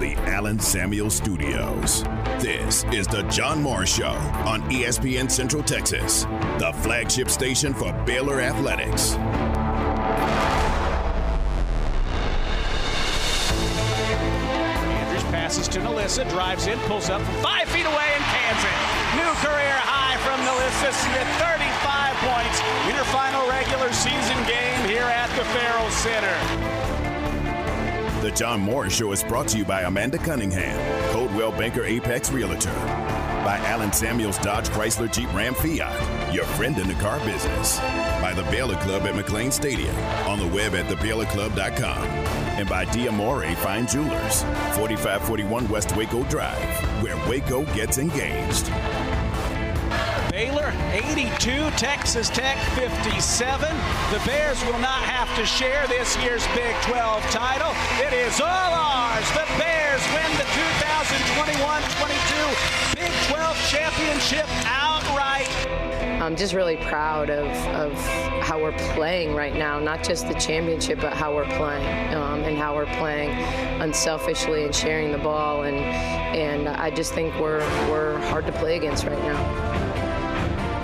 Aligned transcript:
the 0.00 0.14
Allen 0.30 0.60
Samuel 0.60 1.10
Studios. 1.10 2.04
This 2.38 2.84
is 2.92 3.08
the 3.08 3.22
John 3.24 3.60
Morris 3.60 3.92
Show 3.92 4.14
on 4.46 4.62
ESPN 4.70 5.28
Central 5.28 5.62
Texas, 5.62 6.22
the 6.58 6.72
flagship 6.82 7.28
station 7.28 7.74
for 7.74 7.92
Baylor 8.06 8.40
Athletics. 8.40 9.14
Andrews 14.86 15.24
passes 15.34 15.66
to 15.68 15.80
NaLyssa, 15.80 16.30
drives 16.30 16.68
in, 16.68 16.78
pulls 16.80 17.10
up 17.10 17.20
from 17.22 17.34
five 17.42 17.68
feet 17.68 17.86
away 17.86 18.08
and 18.14 18.22
cans 18.22 18.62
it. 18.62 18.76
New 19.18 19.32
career 19.42 19.74
high 19.82 20.16
from 20.22 20.38
NaLyssa 20.46 20.94
Smith, 20.94 21.28
35 21.42 22.14
points 22.22 22.60
in 22.86 22.94
her 22.94 23.08
final 23.10 23.48
regular 23.50 23.92
season 23.92 24.38
game 24.46 24.88
here 24.88 25.02
at 25.02 25.28
the 25.34 25.44
Ferrell 25.50 25.90
Center. 25.90 26.87
The 28.20 28.32
John 28.32 28.60
Morris 28.60 28.96
Show 28.96 29.12
is 29.12 29.22
brought 29.22 29.46
to 29.48 29.58
you 29.58 29.64
by 29.64 29.82
Amanda 29.82 30.18
Cunningham, 30.18 31.12
Coldwell 31.12 31.52
Banker 31.52 31.84
Apex 31.84 32.32
Realtor, 32.32 32.74
by 33.44 33.60
Allen 33.64 33.92
Samuels 33.92 34.38
Dodge 34.38 34.68
Chrysler 34.70 35.10
Jeep 35.10 35.32
Ram 35.32 35.54
Fiat, 35.54 36.34
your 36.34 36.44
friend 36.44 36.76
in 36.78 36.88
the 36.88 36.94
car 36.94 37.20
business, 37.20 37.78
by 38.20 38.32
the 38.34 38.42
Baylor 38.50 38.74
Club 38.78 39.02
at 39.02 39.14
McLane 39.14 39.52
Stadium, 39.52 39.94
on 40.26 40.40
the 40.40 40.48
web 40.48 40.74
at 40.74 40.86
thebaylorclub.com, 40.86 42.04
and 42.58 42.68
by 42.68 42.84
Diamore 42.86 43.54
Fine 43.58 43.86
Jewelers, 43.86 44.42
4541 44.74 45.68
West 45.68 45.94
Waco 45.94 46.24
Drive, 46.24 46.58
where 47.04 47.16
Waco 47.28 47.62
gets 47.76 47.98
engaged. 47.98 48.68
Baylor 50.38 50.70
82, 50.92 51.70
Texas 51.70 52.30
Tech 52.30 52.58
57. 52.76 53.76
The 54.12 54.22
Bears 54.24 54.64
will 54.66 54.78
not 54.78 55.02
have 55.02 55.28
to 55.36 55.44
share 55.44 55.84
this 55.88 56.16
year's 56.18 56.46
Big 56.54 56.76
12 56.82 57.24
title. 57.24 57.72
It 57.98 58.12
is 58.12 58.40
all 58.40 58.46
ours. 58.46 59.28
The 59.32 59.44
Bears 59.58 60.00
win 60.14 60.30
the 60.38 60.44
2021-22 60.54 62.94
Big 62.94 63.10
12 63.26 63.58
championship 63.66 64.46
outright. 64.64 65.50
I'm 66.22 66.36
just 66.36 66.54
really 66.54 66.76
proud 66.76 67.30
of, 67.30 67.48
of 67.74 67.92
how 68.40 68.62
we're 68.62 68.78
playing 68.94 69.34
right 69.34 69.56
now, 69.56 69.80
not 69.80 70.04
just 70.04 70.28
the 70.28 70.34
championship, 70.34 71.00
but 71.00 71.14
how 71.14 71.34
we're 71.34 71.50
playing 71.56 72.14
um, 72.14 72.44
and 72.44 72.56
how 72.56 72.76
we're 72.76 72.86
playing 72.94 73.30
unselfishly 73.82 74.62
and 74.62 74.72
sharing 74.72 75.10
the 75.10 75.18
ball. 75.18 75.64
And, 75.64 75.78
and 75.78 76.68
I 76.68 76.90
just 76.90 77.12
think 77.12 77.34
we're, 77.40 77.58
we're 77.90 78.20
hard 78.28 78.46
to 78.46 78.52
play 78.52 78.76
against 78.76 79.04
right 79.04 79.20
now. 79.24 79.67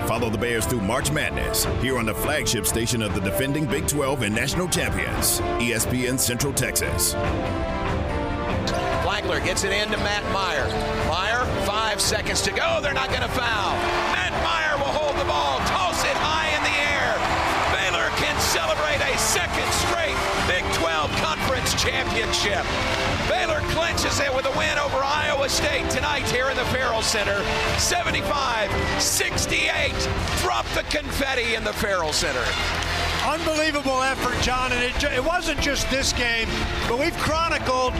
Follow 0.07 0.29
the 0.29 0.37
Bears 0.37 0.67
through 0.67 0.81
March 0.81 1.11
Madness 1.11 1.65
here 1.81 1.97
on 1.97 2.05
the 2.05 2.13
flagship 2.13 2.67
station 2.67 3.01
of 3.01 3.15
the 3.15 3.21
defending 3.21 3.65
Big 3.65 3.87
12 3.87 4.21
and 4.21 4.35
national 4.35 4.67
champions, 4.67 5.39
ESPN 5.57 6.19
Central 6.19 6.53
Texas. 6.53 7.13
Flagler 9.01 9.39
gets 9.39 9.63
it 9.63 9.73
in 9.73 9.89
to 9.89 9.97
Matt 9.97 10.21
Mayer. 10.29 10.69
Mayer, 11.09 11.65
five 11.65 11.99
seconds 11.99 12.43
to 12.43 12.51
go. 12.51 12.79
They're 12.83 12.93
not 12.93 13.09
going 13.09 13.23
to 13.23 13.33
foul. 13.33 13.73
Matt 14.13 14.29
Mayer 14.45 14.77
will 14.77 14.93
hold 14.93 15.17
the 15.17 15.25
ball, 15.25 15.57
toss 15.65 15.97
it 16.05 16.17
high 16.21 16.53
in 16.53 16.61
the 16.61 16.75
air. 16.93 17.17
Baylor 17.73 18.13
can 18.21 18.37
celebrate 18.39 19.01
a 19.01 19.17
second 19.17 19.65
straight 19.73 20.13
Big 20.45 20.61
12 20.77 21.09
Conference 21.17 21.73
championship. 21.81 22.61
Baylor 23.25 23.64
with 24.03 24.45
a 24.45 24.57
win 24.57 24.77
over 24.77 24.97
Iowa 24.97 25.47
State 25.47 25.89
tonight 25.89 26.29
here 26.29 26.49
in 26.49 26.57
the 26.57 26.65
Ferrell 26.65 27.01
Center. 27.01 27.41
75 27.79 28.69
68. 29.01 29.93
Drop 30.41 30.65
the 30.75 30.83
confetti 30.89 31.55
in 31.55 31.63
the 31.63 31.71
Ferrell 31.71 32.11
Center. 32.11 32.43
Unbelievable 33.25 34.03
effort, 34.03 34.39
John. 34.41 34.73
And 34.73 34.83
it, 34.83 35.03
it 35.03 35.23
wasn't 35.23 35.61
just 35.61 35.89
this 35.89 36.11
game, 36.11 36.49
but 36.89 36.99
we've 36.99 37.17
chronicled 37.17 37.93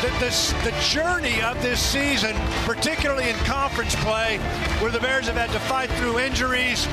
the, 0.00 0.08
the, 0.20 0.54
the 0.64 0.74
journey 0.80 1.42
of 1.42 1.60
this 1.60 1.80
season, 1.80 2.34
particularly 2.64 3.28
in 3.28 3.36
conference 3.44 3.94
play, 3.96 4.38
where 4.80 4.90
the 4.90 5.00
Bears 5.00 5.26
have 5.26 5.36
had 5.36 5.50
to 5.50 5.60
fight 5.60 5.90
through 5.90 6.18
injuries, 6.18 6.86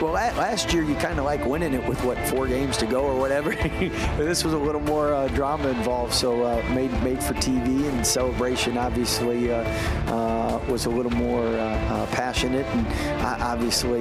well, 0.00 0.12
last 0.12 0.72
year 0.72 0.82
you 0.82 0.94
kind 0.94 1.18
of 1.18 1.24
like 1.24 1.44
winning 1.44 1.74
it 1.74 1.86
with 1.86 2.02
what 2.04 2.18
four 2.28 2.46
games 2.46 2.76
to 2.78 2.86
go 2.86 3.02
or 3.02 3.18
whatever. 3.18 3.54
this 4.16 4.44
was 4.44 4.54
a 4.54 4.58
little 4.58 4.80
more 4.80 5.12
uh, 5.12 5.28
drama 5.28 5.68
involved, 5.68 6.14
so 6.14 6.42
uh, 6.42 6.62
made 6.74 6.90
made 7.02 7.22
for 7.22 7.34
TV 7.34 7.88
and 7.88 8.06
celebration. 8.06 8.78
Obviously, 8.78 9.52
uh, 9.52 9.62
uh 10.08 10.60
was 10.68 10.86
a 10.86 10.90
little 10.90 11.12
more 11.12 11.46
uh, 11.46 11.52
uh, 11.52 12.06
passionate, 12.06 12.66
and 12.66 13.42
obviously 13.42 14.00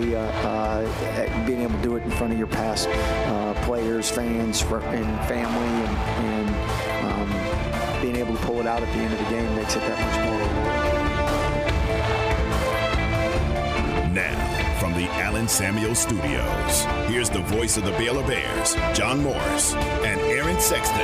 being 1.45 1.61
able 1.61 1.75
to 1.75 1.83
do 1.83 1.95
it 1.95 2.03
in 2.03 2.11
front 2.11 2.31
of 2.31 2.37
your 2.37 2.47
past 2.47 2.87
players, 3.63 4.09
fans, 4.09 4.61
and 4.61 5.27
family, 5.27 5.85
and, 5.85 5.97
and 6.25 6.49
um, 7.05 8.01
being 8.01 8.15
able 8.15 8.35
to 8.35 8.41
pull 8.45 8.59
it 8.59 8.67
out 8.67 8.81
at 8.81 8.93
the 8.93 8.99
end 8.99 9.13
of 9.13 9.19
the 9.19 9.29
game 9.29 9.55
makes 9.55 9.75
it 9.75 9.81
that 9.81 9.99
much 9.99 10.25
more 10.25 10.37
rewarding. 10.39 10.68
The 14.99 15.07
Allen 15.11 15.47
Samuel 15.47 15.95
Studios, 15.95 16.83
here's 17.07 17.29
the 17.29 17.39
voice 17.39 17.77
of 17.77 17.85
the 17.85 17.91
Baylor 17.91 18.21
Bears, 18.27 18.75
John 18.93 19.23
Morris, 19.23 19.73
and 19.73 20.19
Aaron 20.19 20.59
Sexton. 20.59 20.99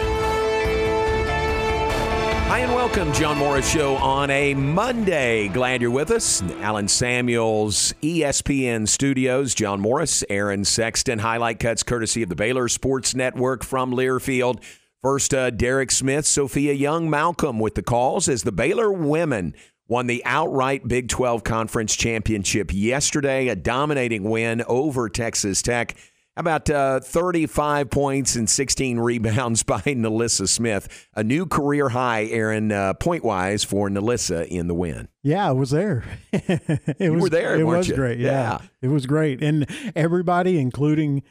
Hi 2.50 2.60
and 2.60 2.74
welcome, 2.74 3.14
John 3.14 3.38
Morris 3.38 3.72
Show 3.72 3.96
on 3.96 4.30
a 4.32 4.54
Monday. 4.54 5.48
Glad 5.48 5.82
you're 5.82 5.92
with 5.92 6.12
us. 6.12 6.42
Allen 6.60 6.90
Samuels, 6.90 7.94
ESPN 8.02 8.86
Studios, 8.86 9.56
John 9.56 9.80
Morris, 9.80 10.26
Aaron 10.30 10.66
Sexton. 10.66 11.20
Highlight 11.20 11.62
cuts 11.62 11.82
courtesy 11.82 12.22
of 12.22 12.28
the 12.28 12.36
Baylor 12.36 12.68
Sports 12.68 13.16
Network 13.16 13.64
from 13.64 13.94
Learfield. 13.94 14.62
First, 15.02 15.34
uh, 15.34 15.52
Derek 15.52 15.92
Smith, 15.92 16.26
Sophia 16.26 16.74
Young, 16.74 17.10
Malcolm 17.10 17.60
with 17.60 17.76
the 17.76 17.82
calls 17.82 18.28
as 18.28 18.44
the 18.44 18.52
Baylor 18.52 18.92
women 18.92 19.54
won 19.88 20.08
the 20.08 20.24
outright 20.26 20.88
Big 20.88 21.10
12 21.10 21.44
Conference 21.44 21.96
Championship 21.96 22.74
yesterday, 22.74 23.48
a 23.48 23.56
dominating 23.56 24.24
win 24.24 24.64
over 24.68 25.10
Texas 25.10 25.62
Tech. 25.62 25.96
About 26.38 26.70
uh, 26.70 27.00
35 27.00 27.90
points 27.90 28.36
and 28.36 28.50
16 28.50 29.00
rebounds 29.00 29.64
by 29.64 29.80
NaLyssa 29.80 30.50
Smith. 30.50 31.08
A 31.16 31.24
new 31.24 31.46
career 31.46 31.88
high, 31.88 32.26
Aaron, 32.26 32.74
uh, 32.74 32.94
point 32.96 33.24
wise 33.24 33.64
for 33.64 33.90
NaLyssa 33.90 34.46
in 34.48 34.68
the 34.68 34.74
win. 34.74 35.08
Yeah, 35.24 35.48
I 35.48 35.54
was 35.54 35.70
there. 35.70 36.04
it 36.34 36.96
you 37.00 37.14
was, 37.14 37.22
were 37.22 37.30
there. 37.30 37.58
It 37.58 37.64
was 37.64 37.88
you? 37.88 37.96
great. 37.96 38.20
Yeah. 38.20 38.32
yeah. 38.32 38.68
it 38.82 38.90
was 38.90 39.06
great, 39.06 39.42
and 39.42 39.66
everybody, 39.96 40.60
including 40.60 41.24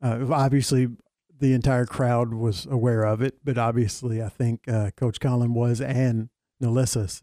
uh, 0.00 0.26
obviously 0.30 0.86
the 1.40 1.54
entire 1.54 1.86
crowd, 1.86 2.32
was 2.32 2.64
aware 2.70 3.02
of 3.02 3.20
it. 3.20 3.38
But 3.42 3.58
obviously, 3.58 4.22
I 4.22 4.28
think 4.28 4.68
uh, 4.68 4.92
Coach 4.96 5.18
Collen 5.18 5.54
was, 5.54 5.80
and 5.80 6.28
NaLyssa 6.62 7.20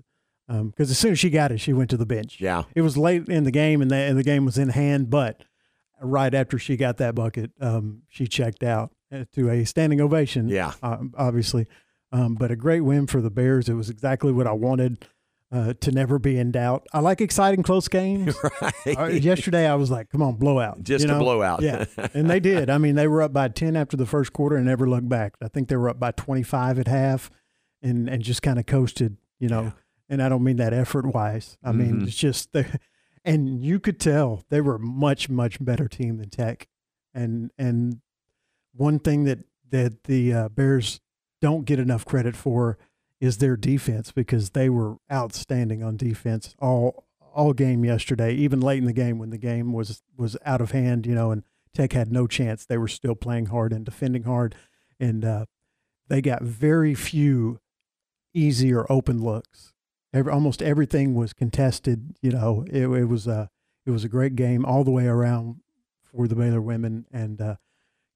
because 0.49 0.89
um, 0.89 0.91
as 0.91 0.97
soon 0.97 1.11
as 1.11 1.19
she 1.19 1.29
got 1.29 1.51
it, 1.51 1.59
she 1.59 1.73
went 1.73 1.91
to 1.91 1.97
the 1.97 2.07
bench. 2.07 2.37
Yeah, 2.39 2.63
it 2.73 2.81
was 2.81 2.97
late 2.97 3.29
in 3.29 3.43
the 3.43 3.51
game, 3.51 3.81
and 3.81 3.91
the, 3.91 3.95
and 3.95 4.17
the 4.17 4.23
game 4.23 4.45
was 4.45 4.57
in 4.57 4.69
hand. 4.69 5.09
But 5.11 5.43
right 6.01 6.33
after 6.33 6.57
she 6.57 6.75
got 6.75 6.97
that 6.97 7.13
bucket, 7.13 7.51
um, 7.61 8.01
she 8.07 8.25
checked 8.25 8.63
out 8.63 8.91
uh, 9.13 9.25
to 9.33 9.49
a 9.49 9.63
standing 9.65 10.01
ovation. 10.01 10.49
Yeah, 10.49 10.73
uh, 10.81 10.97
obviously, 11.15 11.67
um, 12.11 12.33
but 12.33 12.49
a 12.49 12.55
great 12.55 12.81
win 12.81 13.05
for 13.05 13.21
the 13.21 13.29
Bears. 13.29 13.69
It 13.69 13.75
was 13.75 13.91
exactly 13.91 14.31
what 14.31 14.47
I 14.47 14.53
wanted. 14.53 15.05
Uh, 15.51 15.73
to 15.79 15.91
never 15.91 16.19
be 16.19 16.37
in 16.37 16.51
doubt. 16.51 16.85
I 16.93 16.99
like 16.99 17.21
exciting 17.21 17.63
close 17.63 17.87
games. 17.87 18.37
Right. 18.61 18.73
Uh, 18.85 19.05
yesterday 19.07 19.67
I 19.67 19.73
was 19.73 19.89
like, 19.89 20.11
come 20.11 20.21
on, 20.21 20.35
blowout. 20.35 20.83
Just 20.83 21.01
you 21.01 21.07
know? 21.07 21.15
a 21.15 21.19
blowout. 21.19 21.63
yeah. 21.63 21.85
And 22.13 22.29
they 22.29 22.39
did. 22.39 22.69
I 22.69 22.77
mean, 22.77 22.93
they 22.93 23.07
were 23.07 23.23
up 23.23 23.33
by 23.33 23.47
10 23.47 23.75
after 23.75 23.97
the 23.97 24.05
first 24.05 24.31
quarter 24.31 24.57
and 24.57 24.67
never 24.67 24.87
looked 24.87 25.09
back. 25.09 25.33
I 25.41 25.47
think 25.47 25.67
they 25.67 25.75
were 25.75 25.89
up 25.89 25.99
by 25.99 26.11
25 26.11 26.77
at 26.77 26.87
half 26.87 27.31
and, 27.81 28.07
and 28.07 28.21
just 28.21 28.43
kind 28.43 28.59
of 28.59 28.67
coasted, 28.67 29.17
you 29.39 29.49
know. 29.49 29.63
Yeah 29.63 29.71
and 30.09 30.21
I 30.21 30.29
don't 30.29 30.43
mean 30.43 30.57
that 30.57 30.73
effort 30.73 31.05
wise. 31.05 31.57
I 31.63 31.71
mean 31.71 31.93
mm-hmm. 31.93 32.07
it's 32.07 32.15
just 32.15 32.51
the, 32.51 32.79
and 33.23 33.63
you 33.63 33.79
could 33.79 33.99
tell 33.99 34.43
they 34.49 34.61
were 34.61 34.75
a 34.75 34.79
much 34.79 35.29
much 35.29 35.63
better 35.63 35.87
team 35.87 36.17
than 36.17 36.29
Tech, 36.29 36.67
and 37.13 37.51
and 37.57 38.01
one 38.73 38.99
thing 38.99 39.25
that 39.25 39.39
that 39.69 40.05
the 40.05 40.33
uh, 40.33 40.49
Bears 40.49 40.99
don't 41.41 41.65
get 41.65 41.79
enough 41.79 42.05
credit 42.05 42.35
for 42.35 42.77
is 43.19 43.37
their 43.37 43.57
defense 43.57 44.11
because 44.11 44.51
they 44.51 44.69
were 44.69 44.95
outstanding 45.11 45.83
on 45.83 45.97
defense 45.97 46.55
all 46.59 47.05
all 47.33 47.53
game 47.53 47.85
yesterday, 47.85 48.33
even 48.33 48.59
late 48.59 48.79
in 48.79 48.85
the 48.85 48.93
game 48.93 49.19
when 49.19 49.29
the 49.29 49.37
game 49.37 49.73
was 49.73 50.01
was 50.17 50.35
out 50.45 50.61
of 50.61 50.71
hand, 50.71 51.05
you 51.05 51.15
know, 51.15 51.31
and 51.31 51.43
Tech 51.73 51.93
had 51.93 52.11
no 52.11 52.27
chance. 52.27 52.65
They 52.65 52.77
were 52.77 52.87
still 52.87 53.15
playing 53.15 53.47
hard 53.47 53.71
and 53.71 53.85
defending 53.85 54.23
hard, 54.23 54.55
and 54.99 55.23
uh, 55.23 55.45
they 56.07 56.21
got 56.21 56.41
very 56.41 56.95
few 56.95 57.59
easy 58.33 58.73
or 58.73 58.91
open 58.91 59.21
looks 59.21 59.73
every, 60.13 60.31
almost 60.31 60.61
everything 60.61 61.15
was 61.15 61.33
contested. 61.33 62.15
You 62.21 62.31
know, 62.31 62.65
it, 62.69 62.83
it, 62.83 63.05
was 63.05 63.27
a 63.27 63.49
it 63.85 63.91
was 63.91 64.03
a 64.03 64.09
great 64.09 64.35
game 64.35 64.65
all 64.65 64.83
the 64.83 64.91
way 64.91 65.07
around 65.07 65.57
for 66.11 66.27
the 66.27 66.35
Baylor 66.35 66.61
women, 66.61 67.05
and 67.11 67.39
uh, 67.39 67.55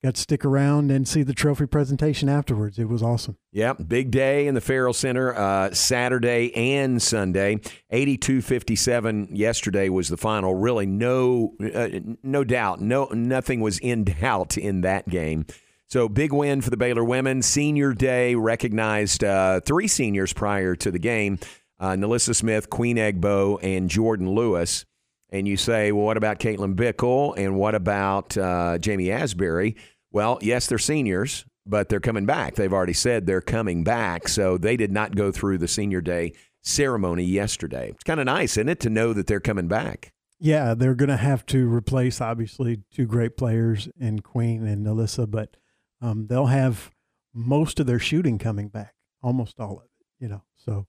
got 0.03 0.15
to 0.15 0.21
stick 0.21 0.43
around 0.43 0.91
and 0.91 1.07
see 1.07 1.23
the 1.23 1.33
trophy 1.33 1.65
presentation 1.65 2.27
afterwards. 2.27 2.77
It 2.77 2.89
was 2.89 3.01
awesome. 3.01 3.37
Yep, 3.53 3.87
big 3.87 4.11
day 4.11 4.47
in 4.47 4.53
the 4.53 4.61
Ferrell 4.61 4.93
Center 4.93 5.33
uh, 5.33 5.73
Saturday 5.73 6.53
and 6.55 7.01
Sunday. 7.01 7.55
82-57 7.91 9.29
yesterday 9.31 9.89
was 9.89 10.09
the 10.09 10.17
final. 10.17 10.55
Really, 10.55 10.85
no 10.85 11.53
uh, 11.73 11.89
no 12.21 12.43
doubt, 12.43 12.81
no 12.81 13.05
nothing 13.05 13.61
was 13.61 13.79
in 13.79 14.03
doubt 14.21 14.57
in 14.57 14.81
that 14.81 15.07
game. 15.07 15.45
So 15.87 16.09
big 16.09 16.33
win 16.33 16.61
for 16.61 16.71
the 16.71 16.77
Baylor 16.77 17.03
women. 17.03 17.43
Senior 17.43 17.93
Day 17.93 18.33
recognized 18.33 19.23
uh, 19.23 19.59
three 19.61 19.87
seniors 19.87 20.33
prior 20.33 20.75
to 20.77 20.91
the 20.91 20.99
game: 20.99 21.37
uh, 21.83 21.97
NaLyssa 21.97 22.33
Smith, 22.33 22.69
Queen 22.69 22.95
Egbo, 22.95 23.59
and 23.62 23.89
Jordan 23.89 24.30
Lewis. 24.30 24.85
And 25.31 25.45
you 25.45 25.57
say, 25.57 25.91
well, 25.91 26.06
what 26.06 26.15
about 26.15 26.39
Caitlin 26.39 26.75
Bickle 26.75 27.38
and 27.38 27.57
what 27.57 27.75
about 27.75 28.38
uh, 28.38 28.77
Jamie 28.77 29.12
Asbury? 29.12 29.75
Well, 30.09 30.39
yes, 30.41 30.68
they're 30.68 30.77
seniors, 30.77 31.44
but 31.65 31.89
they're 31.89 32.00
coming 32.00 32.25
back. 32.25 32.56
They've 32.56 32.71
already 32.71 32.94
said 32.94 33.25
they're 33.25 33.41
coming 33.41 33.83
back, 33.83 34.30
so 34.30 34.57
they 34.57 34.77
did 34.77 34.94
not 34.94 35.15
go 35.15 35.30
through 35.30 35.57
the 35.57 35.68
Senior 35.68 36.00
Day 36.00 36.31
ceremony 36.62 37.25
yesterday. 37.25 37.89
It's 37.89 38.03
kind 38.06 38.21
of 38.21 38.27
nice, 38.27 38.51
isn't 38.51 38.69
it, 38.69 38.79
to 38.81 38.89
know 38.89 39.12
that 39.12 39.27
they're 39.27 39.41
coming 39.41 39.68
back? 39.68 40.13
Yeah, 40.39 40.75
they're 40.75 40.95
going 40.95 41.09
to 41.09 41.18
have 41.18 41.45
to 41.47 41.68
replace 41.68 42.21
obviously 42.21 42.79
two 42.94 43.07
great 43.07 43.36
players 43.36 43.89
in 44.00 44.19
Queen 44.19 44.65
and 44.65 44.86
NaLyssa, 44.86 45.29
but 45.29 45.57
um, 46.00 46.27
they'll 46.27 46.45
have 46.45 46.91
most 47.33 47.81
of 47.81 47.88
their 47.88 48.00
shooting 48.00 48.38
coming 48.38 48.69
back, 48.69 48.94
almost 49.21 49.59
all 49.59 49.79
of 49.79 49.83
it. 49.83 49.89
You 50.19 50.29
know, 50.29 50.44
so 50.56 50.86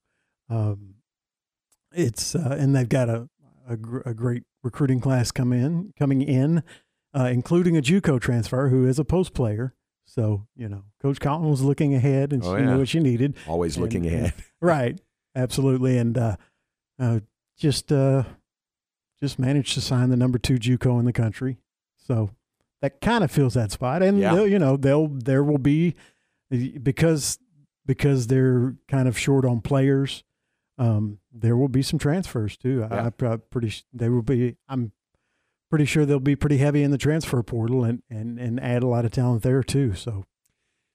um, 0.49 0.95
it's 1.93 2.35
uh, 2.35 2.57
and 2.59 2.75
they've 2.75 2.89
got 2.89 3.09
a, 3.09 3.29
a, 3.69 3.77
gr- 3.77 4.03
a 4.05 4.15
great 4.15 4.43
recruiting 4.63 5.01
class 5.01 5.31
come 5.31 5.53
in 5.53 5.93
coming 5.99 6.23
in, 6.23 6.63
uh, 7.15 7.29
including 7.33 7.77
a 7.77 7.83
JUCO 7.83 8.21
transfer 8.21 8.69
who 8.69 8.87
is 8.87 8.99
a 8.99 9.05
post 9.05 9.33
player. 9.35 9.75
So 10.05 10.47
you 10.57 10.69
know, 10.69 10.85
Coach 11.01 11.21
Collins 11.21 11.51
was 11.51 11.63
looking 11.63 11.95
ahead, 11.95 12.33
and 12.33 12.43
Oh, 12.45 12.57
she 12.57 12.63
yeah. 12.63 12.71
knew 12.73 12.79
what 12.79 12.89
she 12.89 13.01
needed. 13.01 13.37
Always 13.47 13.79
looking 13.79 14.07
ahead. 14.07 14.35
right? 14.61 15.01
Absolutely, 15.37 15.97
and 15.99 16.17
uh, 16.19 16.37
uh, 16.99 17.21
just 17.59 17.91
uh, 17.93 18.25
just 19.21 19.39
managed 19.39 19.75
to 19.75 19.81
sign 19.81 20.11
the 20.11 20.17
number 20.17 20.39
two 20.39 20.57
JUCO 20.59 20.99
in 20.99 21.05
the 21.07 21.13
country. 21.13 21.59
So 21.97 22.31
that 22.83 23.01
kind 23.01 23.25
of 23.25 23.31
fills 23.31 23.55
that 23.55 23.73
spot, 23.73 24.03
and 24.03 24.19
Yeah. 24.19 24.43
you 24.45 24.59
know 24.59 24.77
they'll 24.77 25.09
there 25.09 25.43
will 25.43 25.59
be 25.59 25.95
because 26.51 27.39
because 27.87 28.27
they're 28.27 28.75
kind 28.89 29.09
of 29.09 29.19
short 29.19 29.45
on 29.45 29.61
players. 29.61 30.23
Um, 30.77 31.19
there 31.33 31.57
will 31.57 31.69
be 31.69 31.83
some 31.83 31.99
transfers 31.99 32.57
too. 32.57 32.87
Yeah. 32.91 33.11
I, 33.21 33.27
I'm 33.27 33.43
pretty 33.51 33.73
they 33.93 34.09
will 34.09 34.23
be. 34.23 34.57
I'm 34.69 34.93
pretty 35.71 35.85
sure 35.85 36.07
they'll 36.07 36.21
be 36.21 36.37
pretty 36.37 36.59
heavy 36.59 36.83
in 36.83 36.91
the 36.91 36.99
transfer 36.99 37.43
portal 37.43 37.85
and 37.85 38.03
and 38.11 38.39
and 38.39 38.61
add 38.61 38.83
a 38.83 38.87
lot 38.87 39.05
of 39.05 39.13
talent 39.13 39.43
there 39.43 39.63
too. 39.63 39.95
So 39.95 40.25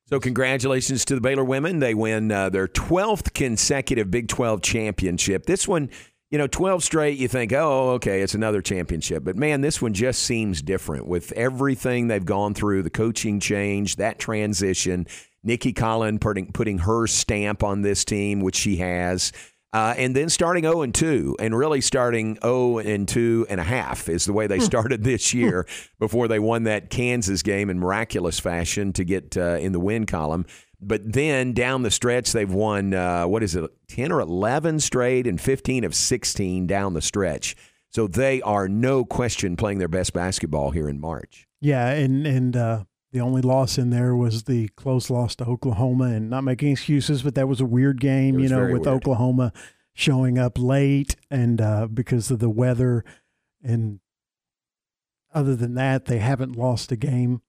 So, 0.10 0.20
congratulations 0.20 1.06
to 1.06 1.16
the 1.16 1.22
Baylor 1.22 1.44
women. 1.44 1.80
They 1.80 1.94
win 1.94 2.32
uh, 2.32 2.50
their 2.50 2.68
12th 2.68 3.34
consecutive 3.34 4.10
Big 4.10 4.28
12 4.28 4.62
championship. 4.62 5.46
This 5.46 5.68
one, 5.68 5.90
you 6.32 6.38
know, 6.38 6.48
12 6.48 6.84
straight, 6.84 7.18
you 7.20 7.28
think, 7.28 7.54
oh, 7.54 7.92
okay, 7.92 8.22
it's 8.22 8.34
another 8.34 8.62
championship. 8.62 9.24
But 9.24 9.36
man, 9.36 9.62
this 9.62 9.82
one 9.82 9.94
just 9.94 10.24
seems 10.24 10.62
different 10.62 11.08
with 11.08 11.32
everything 11.34 12.08
they've 12.08 12.26
gone 12.26 12.54
through 12.54 12.84
the 12.84 12.90
coaching 12.90 13.40
change, 13.40 13.98
that 13.98 14.18
transition. 14.20 15.08
Nicky 15.44 15.74
Collen 15.74 16.20
putting, 16.20 16.52
putting 16.52 16.80
her 16.80 17.08
stamp 17.08 17.64
on 17.64 17.82
this 17.82 18.04
team, 18.04 18.42
which 18.42 18.56
she 18.56 18.78
has. 18.78 19.32
Uh, 19.72 19.94
and 19.98 20.16
then 20.16 20.30
starting 20.30 20.64
0 20.64 20.82
and 20.82 20.96
2, 20.96 21.38
and 21.40 21.56
really 21.56 21.80
starting 21.80 22.38
0 22.42 22.80
and 22.80 23.08
2 23.08 23.46
and 23.50 23.60
a 23.60 23.64
half 23.64 24.10
is 24.10 24.26
the 24.26 24.34
way 24.34 24.48
they 24.48 24.60
started 24.60 25.04
this 25.04 25.34
year 25.34 25.68
before 26.00 26.28
they 26.28 26.40
won 26.40 26.64
that 26.64 26.90
Kansas 26.90 27.44
game 27.44 27.70
in 27.70 27.80
miraculous 27.80 28.40
fashion 28.40 28.94
to 28.94 29.04
get 29.04 29.38
uh, 29.38 29.58
in 29.60 29.72
the 29.72 29.80
win 29.80 30.06
column. 30.06 30.46
But 30.82 31.14
then 31.14 31.54
down 31.54 31.84
the 31.84 31.92
stretch, 31.92 32.32
they've 32.32 32.52
won, 32.52 32.94
uh, 32.94 33.28
what 33.28 33.44
is 33.44 33.56
it, 33.56 33.70
10 33.90 34.12
or 34.12 34.22
11 34.22 34.80
straight 34.80 35.28
and 35.28 35.40
15 35.40 35.84
of 35.84 35.94
16 35.94 36.66
down 36.68 36.94
the 36.94 37.02
stretch. 37.02 37.56
So 37.92 38.08
they 38.08 38.42
are 38.42 38.68
no 38.68 39.04
question 39.04 39.56
playing 39.56 39.80
their 39.80 39.88
best 39.88 40.14
basketball 40.14 40.72
here 40.72 40.88
in 40.88 41.00
March. 41.00 41.48
Yeah, 41.60 41.90
and 41.90 42.26
and 42.26 42.56
uh, 42.56 42.84
the 43.12 43.22
only 43.22 43.42
loss 43.42 43.78
in 43.78 43.90
there 43.90 44.16
was 44.16 44.44
the 44.44 44.68
close 44.70 45.10
loss 45.10 45.36
to 45.38 45.46
Oklahoma, 45.46 46.06
and 46.06 46.30
not 46.30 46.44
making 46.44 46.72
excuses, 46.72 47.24
but 47.24 47.36
that 47.36 47.48
was 47.48 47.60
a 47.62 47.66
weird 47.66 48.00
game, 48.00 48.40
you 48.40 48.50
know, 48.50 48.62
with 48.64 48.72
weird. 48.86 48.88
Oklahoma 48.88 49.52
showing 49.94 50.38
up 50.38 50.58
late 50.58 51.16
and 51.32 51.60
uh, 51.60 51.88
because 51.88 52.30
of 52.32 52.40
the 52.40 52.50
weather, 52.50 53.04
and 53.64 54.00
other 55.34 55.56
than 55.56 55.74
that, 55.76 56.06
they 56.06 56.20
haven't 56.20 56.56
lost 56.56 56.92
a 56.92 56.96
game. 56.96 57.42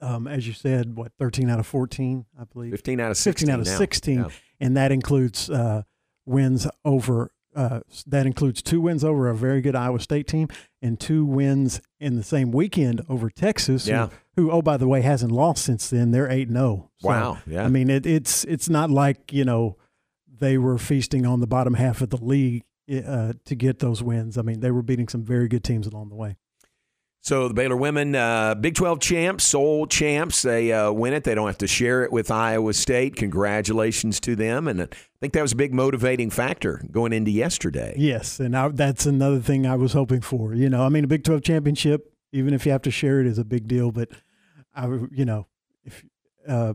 Um, 0.00 0.26
as 0.26 0.46
you 0.48 0.52
said, 0.52 0.96
what 0.96 1.12
thirteen 1.18 1.48
out 1.48 1.58
of 1.60 1.66
fourteen, 1.66 2.26
I 2.38 2.44
believe. 2.44 2.72
15 2.72 2.98
out 3.00 3.10
of 3.12 3.16
16. 3.16 3.46
15 3.46 3.54
out 3.54 3.60
of 3.60 3.66
now. 3.66 3.78
16 3.78 4.18
Yeah. 4.18 4.28
and 4.60 4.76
that 4.76 4.90
includes 4.90 5.48
uh, 5.48 5.82
wins 6.26 6.66
over 6.84 7.30
uh, 7.54 7.80
that 8.06 8.26
includes 8.26 8.62
two 8.62 8.80
wins 8.80 9.04
over 9.04 9.28
a 9.28 9.34
very 9.34 9.60
good 9.60 9.76
Iowa 9.76 10.00
State 10.00 10.26
team 10.26 10.48
and 10.80 10.98
two 10.98 11.24
wins 11.24 11.80
in 12.00 12.16
the 12.16 12.22
same 12.22 12.50
weekend 12.50 13.02
over 13.08 13.30
Texas. 13.30 13.86
Yeah. 13.86 14.08
Who, 14.36 14.42
who 14.42 14.50
oh 14.50 14.62
by 14.62 14.76
the 14.76 14.88
way, 14.88 15.02
hasn't 15.02 15.32
lost 15.32 15.64
since 15.64 15.90
then. 15.90 16.10
They're 16.10 16.30
eight 16.30 16.48
and 16.48 16.56
zero. 16.56 16.90
Wow, 17.02 17.38
yeah. 17.46 17.64
I 17.64 17.68
mean, 17.68 17.90
it, 17.90 18.06
it's 18.06 18.44
it's 18.44 18.68
not 18.68 18.90
like 18.90 19.32
you 19.32 19.44
know 19.44 19.76
they 20.26 20.58
were 20.58 20.78
feasting 20.78 21.26
on 21.26 21.40
the 21.40 21.46
bottom 21.46 21.74
half 21.74 22.00
of 22.00 22.10
the 22.10 22.22
league 22.22 22.64
uh, 23.06 23.34
to 23.44 23.54
get 23.54 23.78
those 23.78 24.02
wins. 24.02 24.36
I 24.36 24.42
mean, 24.42 24.60
they 24.60 24.70
were 24.70 24.82
beating 24.82 25.08
some 25.08 25.24
very 25.24 25.48
good 25.48 25.64
teams 25.64 25.86
along 25.86 26.08
the 26.08 26.16
way. 26.16 26.36
So 27.24 27.46
the 27.46 27.54
Baylor 27.54 27.76
women, 27.76 28.16
uh, 28.16 28.56
Big 28.56 28.74
12 28.74 28.98
champs, 28.98 29.44
sole 29.44 29.86
champs, 29.86 30.42
they 30.42 30.72
uh, 30.72 30.90
win 30.90 31.12
it. 31.12 31.22
They 31.22 31.36
don't 31.36 31.46
have 31.46 31.58
to 31.58 31.68
share 31.68 32.02
it 32.02 32.10
with 32.10 32.32
Iowa 32.32 32.74
State. 32.74 33.14
Congratulations 33.14 34.18
to 34.20 34.34
them. 34.34 34.66
And 34.66 34.82
I 34.82 34.88
think 35.20 35.32
that 35.34 35.42
was 35.42 35.52
a 35.52 35.56
big 35.56 35.72
motivating 35.72 36.30
factor 36.30 36.82
going 36.90 37.12
into 37.12 37.30
yesterday. 37.30 37.94
Yes, 37.96 38.40
and 38.40 38.56
I, 38.56 38.68
that's 38.68 39.06
another 39.06 39.38
thing 39.38 39.68
I 39.68 39.76
was 39.76 39.92
hoping 39.92 40.20
for. 40.20 40.52
You 40.52 40.68
know, 40.68 40.82
I 40.82 40.88
mean, 40.88 41.04
a 41.04 41.06
Big 41.06 41.22
Twelve 41.22 41.42
championship, 41.42 42.12
even 42.32 42.54
if 42.54 42.66
you 42.66 42.72
have 42.72 42.82
to 42.82 42.90
share 42.90 43.20
it, 43.20 43.28
is 43.28 43.38
a 43.38 43.44
big 43.44 43.68
deal. 43.68 43.92
But 43.92 44.08
I, 44.74 44.86
you 45.12 45.24
know, 45.24 45.46
if 45.84 46.04
uh, 46.48 46.74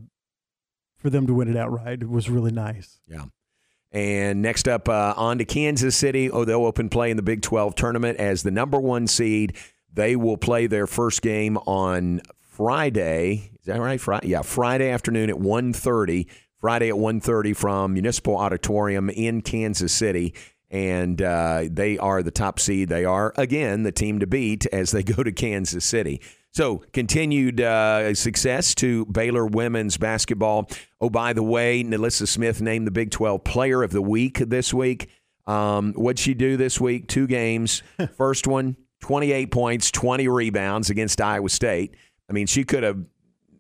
for 0.96 1.10
them 1.10 1.28
to 1.28 1.34
win 1.34 1.50
it 1.50 1.58
outright, 1.58 2.02
it 2.02 2.10
was 2.10 2.30
really 2.30 2.52
nice. 2.52 3.02
Yeah. 3.06 3.26
And 3.92 4.42
next 4.42 4.70
up, 4.70 4.88
uh, 4.88 5.14
on 5.18 5.40
to 5.40 5.46
Kansas 5.46 5.96
City. 5.98 6.32
Oh, 6.32 6.46
they'll 6.46 6.66
open 6.66 6.88
play 6.88 7.12
in 7.12 7.18
the 7.18 7.24
Big 7.24 7.42
12 7.42 7.76
tournament 7.76 8.18
as 8.18 8.44
the 8.44 8.52
number 8.52 8.80
one 8.80 9.08
seed. 9.08 9.58
They 9.98 10.16
will 10.16 10.38
play 10.38 10.68
their 10.68 10.86
first 10.86 11.24
game 11.24 11.58
on 11.58 12.22
Friday. 12.40 13.50
Is 13.60 13.66
that 13.66 13.82
right? 13.82 14.00
Friday? 14.00 14.28
Yeah, 14.28 14.44
Friday 14.44 14.92
afternoon 14.92 15.32
at 15.32 15.38
1.30. 15.38 16.28
Friday 16.62 16.90
at 16.90 16.96
1.30 16.96 17.56
from 17.56 17.94
Municipal 17.94 18.38
Auditorium 18.38 19.10
in 19.10 19.42
Kansas 19.42 19.92
City. 19.92 20.36
And 20.70 21.20
uh, 21.20 21.64
they 21.72 21.98
are 21.98 22.22
the 22.22 22.30
top 22.30 22.60
seed. 22.60 22.90
They 22.90 23.06
are, 23.06 23.34
again, 23.38 23.82
the 23.82 23.92
team 23.92 24.20
to 24.20 24.28
beat 24.28 24.68
as 24.68 24.92
they 24.92 25.02
go 25.16 25.24
to 25.24 25.32
Kansas 25.32 25.84
City. 25.84 26.22
So, 26.52 26.84
continued 26.94 27.60
uh, 27.60 28.14
success 28.14 28.76
to 28.76 29.04
Baylor 29.08 29.48
women's 29.48 29.98
basketball. 29.98 30.70
Oh, 31.02 31.10
by 31.10 31.34
the 31.34 31.44
way, 31.44 31.84
NaLyssa 31.84 32.28
Smith 32.28 32.62
named 32.62 32.86
the 32.86 32.92
Big 32.92 33.10
12 33.10 33.44
Player 33.44 33.82
of 33.82 33.92
the 33.92 34.02
Week 34.04 34.38
this 34.38 34.72
week. 34.72 35.10
Um, 35.48 35.94
what'd 35.94 36.20
she 36.20 36.36
do 36.36 36.56
this 36.56 36.80
week? 36.80 37.08
Two 37.08 37.26
games. 37.26 37.82
First 38.18 38.46
one, 38.46 38.78
28 39.08 39.52
points, 39.52 39.90
20 39.90 40.28
rebounds 40.28 40.90
against 40.90 41.22
Iowa 41.22 41.48
State. 41.48 41.96
I 42.30 42.34
mean, 42.34 42.46
she 42.46 42.66
could 42.66 42.84
have 42.84 43.06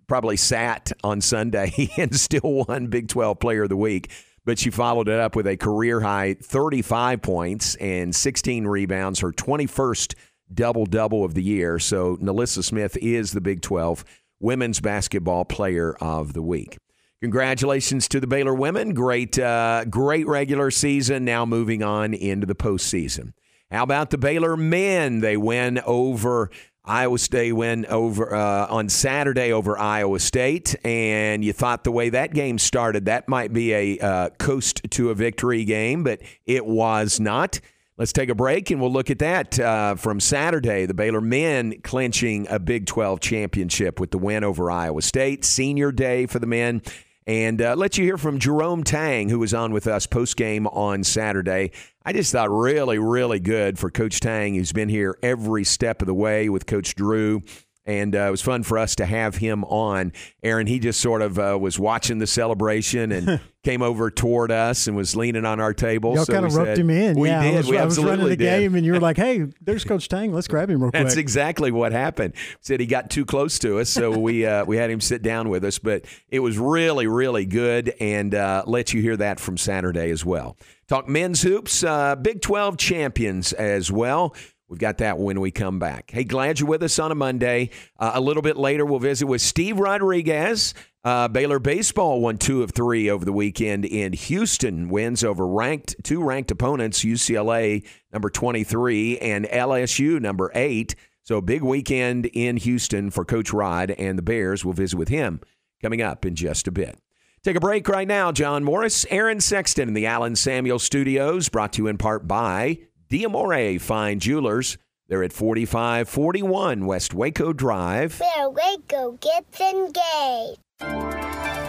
probably 0.05 0.35
sat 0.35 0.91
on 1.05 1.21
Sunday 1.21 1.89
and 1.97 2.13
still 2.13 2.65
won 2.67 2.87
Big 2.87 3.07
12 3.07 3.39
Player 3.39 3.63
of 3.63 3.69
the 3.69 3.77
Week. 3.77 4.11
But 4.43 4.59
she 4.59 4.69
followed 4.71 5.07
it 5.07 5.17
up 5.21 5.37
with 5.37 5.47
a 5.47 5.55
career 5.55 6.01
high 6.01 6.33
35 6.33 7.21
points 7.21 7.75
and 7.75 8.13
16 8.13 8.67
rebounds, 8.67 9.21
her 9.21 9.31
21st 9.31 10.15
double 10.53 10.85
double 10.85 11.23
of 11.23 11.33
the 11.33 11.43
year. 11.43 11.79
So 11.79 12.17
NaLyssa 12.17 12.61
Smith 12.61 12.97
is 12.97 13.31
the 13.31 13.39
Big 13.39 13.61
12 13.61 14.03
Women's 14.41 14.81
Basketball 14.81 15.45
Player 15.45 15.95
of 16.01 16.33
the 16.33 16.41
Week. 16.41 16.77
Congratulations 17.21 18.09
to 18.09 18.19
the 18.19 18.27
Baylor 18.27 18.53
women. 18.53 18.93
Great, 18.93 19.39
uh, 19.39 19.85
great 19.85 20.27
regular 20.27 20.71
season. 20.71 21.23
Now 21.23 21.45
moving 21.45 21.83
on 21.83 22.13
into 22.13 22.45
the 22.45 22.53
postseason. 22.53 23.31
How 23.69 23.83
about 23.83 24.11
the 24.11 24.17
Baylor 24.17 24.55
men? 24.55 25.19
They 25.19 25.35
win 25.35 25.81
over 25.85 26.49
Iowa 26.85 27.19
State. 27.19 27.51
Win 27.51 27.85
over 27.87 28.33
uh, 28.33 28.67
on 28.67 28.87
Saturday 28.87 29.51
over 29.51 29.77
Iowa 29.77 30.19
State, 30.19 30.75
and 30.85 31.43
you 31.43 31.51
thought 31.51 31.83
the 31.83 31.91
way 31.91 32.09
that 32.09 32.33
game 32.33 32.59
started, 32.59 33.05
that 33.05 33.27
might 33.27 33.51
be 33.51 33.73
a 33.73 33.99
uh, 33.99 34.29
coast 34.37 34.81
to 34.91 35.09
a 35.09 35.15
victory 35.15 35.65
game, 35.65 36.03
but 36.05 36.21
it 36.45 36.65
was 36.65 37.19
not. 37.19 37.59
Let's 37.97 38.13
take 38.13 38.29
a 38.29 38.35
break 38.35 38.69
and 38.69 38.79
we'll 38.79 38.93
look 38.93 39.09
at 39.09 39.19
that 39.19 39.59
uh, 39.59 39.95
from 39.95 40.19
Saturday. 40.19 40.85
The 40.85 40.93
Baylor 40.93 41.19
men 41.19 41.81
clinching 41.81 42.47
a 42.47 42.59
Big 42.59 42.85
12 42.85 43.19
championship 43.19 43.99
with 43.99 44.11
the 44.11 44.19
win 44.19 44.43
over 44.43 44.69
Iowa 44.69 45.01
State. 45.01 45.43
Senior 45.43 45.91
day 45.91 46.27
for 46.27 46.37
the 46.37 46.45
men. 46.45 46.83
And 47.27 47.61
uh, 47.61 47.75
let 47.75 47.97
you 47.97 48.05
hear 48.05 48.17
from 48.17 48.39
Jerome 48.39 48.85
Tang, 48.85 49.27
who 49.27 49.39
was 49.39 49.53
on 49.53 49.73
with 49.73 49.85
us 49.85 50.07
post 50.07 50.37
game 50.37 50.65
on 50.65 51.03
Saturday. 51.03 51.71
I 52.05 52.13
just 52.13 52.31
thought 52.31 52.49
really, 52.49 52.99
really 52.99 53.41
good 53.41 53.77
for 53.77 53.91
Coach 53.91 54.21
Tang, 54.21 54.55
who's 54.55 54.71
been 54.71 54.87
here 54.87 55.17
every 55.21 55.65
step 55.65 56.01
of 56.01 56.05
the 56.05 56.13
way 56.13 56.47
with 56.47 56.65
Coach 56.65 56.95
Drew 56.95 57.41
and 57.87 58.15
uh, 58.15 58.19
it 58.19 58.31
was 58.31 58.41
fun 58.41 58.63
for 58.63 58.77
us 58.77 58.95
to 58.97 59.05
have 59.05 59.37
him 59.37 59.63
on. 59.63 60.11
Aaron, 60.43 60.67
he 60.67 60.77
just 60.77 60.99
sort 60.99 61.21
of 61.21 61.39
uh, 61.39 61.57
was 61.59 61.79
watching 61.79 62.19
the 62.19 62.27
celebration 62.27 63.13
and 63.13 63.39
came 63.63 63.81
over 63.81 64.11
toward 64.11 64.51
us 64.51 64.87
and 64.87 64.95
was 64.95 65.15
leaning 65.15 65.45
on 65.45 65.61
our 65.61 65.73
table. 65.73 66.13
Y'all 66.13 66.25
so 66.25 66.33
kind 66.33 66.45
of 66.45 66.53
roped 66.53 66.67
said- 66.67 66.77
him 66.79 66.89
in. 66.89 67.17
We 67.17 67.29
yeah, 67.29 67.41
did. 67.41 67.53
I 67.53 67.57
was, 67.57 67.67
we 67.69 67.77
I 67.77 67.85
was 67.85 67.97
running 67.97 68.27
the 68.27 68.35
did. 68.35 68.59
game, 68.59 68.75
and 68.75 68.85
you 68.85 68.91
were 68.91 68.99
like, 68.99 69.15
"Hey, 69.27 69.45
there's 69.61 69.85
Coach 69.85 70.09
Tang. 70.09 70.33
Let's 70.33 70.49
grab 70.49 70.69
him 70.69 70.81
real 70.81 70.91
quick." 70.91 71.01
That's 71.01 71.15
exactly 71.15 71.71
what 71.71 71.93
happened. 71.93 72.33
Said 72.59 72.81
he 72.81 72.85
got 72.85 73.09
too 73.09 73.25
close 73.25 73.57
to 73.59 73.79
us, 73.79 73.89
so 73.89 74.17
we 74.19 74.45
uh, 74.45 74.65
we 74.65 74.75
had 74.75 74.89
him 74.91 74.99
sit 74.99 75.21
down 75.21 75.47
with 75.47 75.63
us. 75.63 75.79
But 75.79 76.05
it 76.29 76.39
was 76.39 76.57
really, 76.57 77.07
really 77.07 77.45
good, 77.45 77.93
and 78.01 78.35
uh, 78.35 78.63
let 78.67 78.93
you 78.93 79.01
hear 79.01 79.15
that 79.17 79.39
from 79.39 79.57
Saturday 79.57 80.11
as 80.11 80.25
well. 80.25 80.57
Talk 80.89 81.07
men's 81.07 81.41
hoops, 81.41 81.83
uh, 81.83 82.15
Big 82.17 82.41
Twelve 82.41 82.77
champions 82.77 83.53
as 83.53 83.89
well. 83.91 84.35
We've 84.67 84.79
got 84.79 84.97
that 84.97 85.17
when 85.17 85.39
we 85.39 85.51
come 85.51 85.79
back. 85.79 86.11
Hey, 86.11 86.25
glad 86.25 86.59
you're 86.59 86.67
with 86.67 86.83
us 86.83 86.99
on 86.99 87.11
a 87.11 87.15
Monday. 87.15 87.69
Uh, 87.97 88.11
a 88.15 88.21
little 88.21 88.41
bit 88.41 88.57
later, 88.57 88.85
we'll 88.85 88.99
visit 88.99 89.25
with 89.25 89.41
Steve 89.41 89.79
Rodriguez. 89.79 90.73
Uh, 91.05 91.29
Baylor 91.29 91.59
baseball 91.59 92.19
won 92.19 92.37
two 92.37 92.63
of 92.63 92.71
three 92.71 93.09
over 93.09 93.23
the 93.23 93.31
weekend 93.31 93.85
in 93.85 94.11
Houston. 94.11 94.89
Wins 94.89 95.23
over 95.23 95.47
ranked 95.47 95.95
two 96.03 96.21
ranked 96.21 96.51
opponents, 96.51 97.05
UCLA 97.05 97.87
number 98.11 98.29
23 98.29 99.17
and 99.19 99.45
LSU 99.45 100.19
number 100.19 100.51
eight. 100.53 100.95
So 101.23 101.39
big 101.39 101.63
weekend 101.63 102.25
in 102.25 102.57
Houston 102.57 103.09
for 103.09 103.23
Coach 103.23 103.53
Rod 103.53 103.91
and 103.91 104.17
the 104.17 104.21
Bears. 104.21 104.65
We'll 104.65 104.73
visit 104.73 104.97
with 104.97 105.09
him 105.09 105.39
coming 105.81 106.01
up 106.01 106.25
in 106.25 106.35
just 106.35 106.67
a 106.67 106.71
bit. 106.71 106.99
Take 107.41 107.55
a 107.55 107.61
break 107.61 107.87
right 107.87 108.07
now. 108.07 108.33
John 108.33 108.65
Morris, 108.65 109.05
Aaron 109.09 109.39
Sexton 109.39 109.87
in 109.87 109.93
the 109.93 110.05
Allen 110.05 110.35
Samuel 110.35 110.79
Studios, 110.79 111.47
brought 111.47 111.71
to 111.73 111.83
you 111.83 111.87
in 111.87 111.97
part 111.97 112.27
by 112.27 112.79
Diamore 113.09 113.79
Fine 113.79 114.19
Jewelers. 114.19 114.77
They're 115.07 115.23
at 115.23 115.31
4541 115.31 116.85
West 116.85 117.13
Waco 117.13 117.53
Drive. 117.53 118.19
Where 118.19 118.49
Waco 118.49 119.17
gets 119.21 119.61
engaged. 119.61 121.16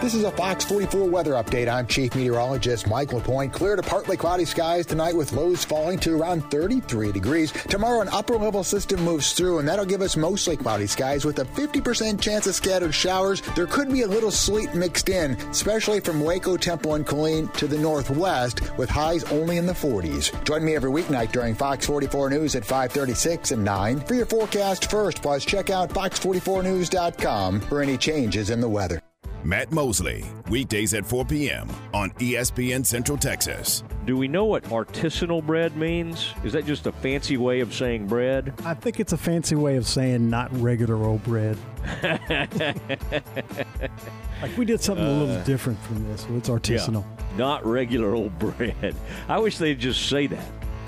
This 0.01 0.13
is 0.13 0.23
a 0.23 0.31
Fox 0.31 0.63
44 0.63 1.09
weather 1.09 1.33
update. 1.33 1.69
I'm 1.69 1.85
Chief 1.85 2.15
Meteorologist 2.15 2.87
Mike 2.87 3.11
LaPointe. 3.11 3.51
Clear 3.51 3.75
to 3.75 3.81
partly 3.81 4.15
cloudy 4.15 4.45
skies 4.45 4.85
tonight 4.85 5.13
with 5.13 5.33
lows 5.33 5.65
falling 5.65 5.99
to 5.99 6.17
around 6.17 6.49
33 6.49 7.11
degrees. 7.11 7.51
Tomorrow, 7.51 7.99
an 7.99 8.07
upper 8.13 8.37
level 8.37 8.63
system 8.63 9.03
moves 9.03 9.33
through, 9.33 9.59
and 9.59 9.67
that'll 9.67 9.83
give 9.83 10.01
us 10.01 10.15
mostly 10.15 10.55
cloudy 10.55 10.87
skies 10.87 11.25
with 11.25 11.39
a 11.39 11.43
50% 11.43 12.21
chance 12.21 12.47
of 12.47 12.55
scattered 12.55 12.95
showers. 12.95 13.41
There 13.57 13.67
could 13.67 13.91
be 13.91 14.03
a 14.03 14.07
little 14.07 14.31
sleet 14.31 14.73
mixed 14.73 15.09
in, 15.09 15.33
especially 15.51 15.99
from 15.99 16.21
Waco, 16.21 16.55
Temple, 16.55 16.93
and 16.93 17.05
Killeen 17.05 17.51
to 17.55 17.67
the 17.67 17.77
northwest, 17.77 18.61
with 18.77 18.89
highs 18.89 19.25
only 19.25 19.57
in 19.57 19.65
the 19.65 19.73
40s. 19.73 20.31
Join 20.45 20.63
me 20.63 20.77
every 20.77 20.91
weeknight 20.91 21.33
during 21.33 21.55
Fox 21.55 21.85
44 21.85 22.29
News 22.29 22.55
at 22.55 22.63
536 22.63 23.51
and 23.51 23.65
9 23.65 23.99
for 23.99 24.13
your 24.13 24.25
forecast 24.25 24.89
first. 24.89 25.21
Plus, 25.21 25.43
check 25.43 25.69
out 25.69 25.89
fox44news.com 25.89 27.59
for 27.59 27.81
any 27.81 27.97
changes 27.97 28.49
in 28.49 28.61
the 28.61 28.69
weather. 28.69 29.01
Matt 29.43 29.71
Mosley, 29.71 30.25
weekdays 30.49 30.93
at 30.93 31.05
4 31.05 31.23
p.m. 31.25 31.67
on 31.93 32.11
ESPN 32.11 32.85
Central 32.85 33.17
Texas. 33.17 33.83
Do 34.05 34.17
we 34.17 34.27
know 34.27 34.45
what 34.45 34.63
artisanal 34.65 35.45
bread 35.45 35.77
means? 35.77 36.33
Is 36.43 36.51
that 36.53 36.65
just 36.65 36.87
a 36.87 36.91
fancy 36.91 37.37
way 37.37 37.61
of 37.61 37.73
saying 37.73 38.07
bread? 38.07 38.53
I 38.65 38.73
think 38.73 38.99
it's 38.99 39.13
a 39.13 39.17
fancy 39.17 39.55
way 39.55 39.77
of 39.77 39.87
saying 39.87 40.29
not 40.29 40.51
regular 40.59 40.95
old 41.03 41.23
bread. 41.23 41.57
Like 44.41 44.57
we 44.57 44.63
did 44.63 44.79
something 44.79 45.05
a 45.05 45.09
little 45.11 45.35
Uh, 45.35 45.43
different 45.43 45.77
from 45.81 46.01
this, 46.07 46.21
so 46.21 46.29
it's 46.37 46.47
artisanal. 46.47 47.03
Yeah, 47.03 47.37
not 47.37 47.65
regular 47.65 48.15
old 48.15 48.39
bread. 48.39 48.95
I 49.27 49.37
wish 49.37 49.57
they'd 49.57 49.77
just 49.77 50.07
say 50.07 50.27
that. 50.27 50.45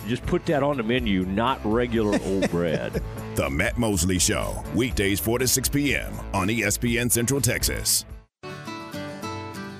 Just 0.07 0.25
put 0.25 0.45
that 0.45 0.63
on 0.63 0.77
the 0.77 0.83
menu, 0.83 1.25
not 1.25 1.59
regular 1.65 2.17
old 2.23 2.49
bread. 2.49 3.01
The 3.35 3.49
Matt 3.49 3.77
Mosley 3.77 4.19
Show, 4.19 4.61
weekdays 4.75 5.19
4 5.21 5.39
to 5.39 5.47
6 5.47 5.69
p.m. 5.69 6.13
on 6.33 6.47
ESPN 6.49 7.09
Central 7.11 7.39
Texas. 7.41 8.05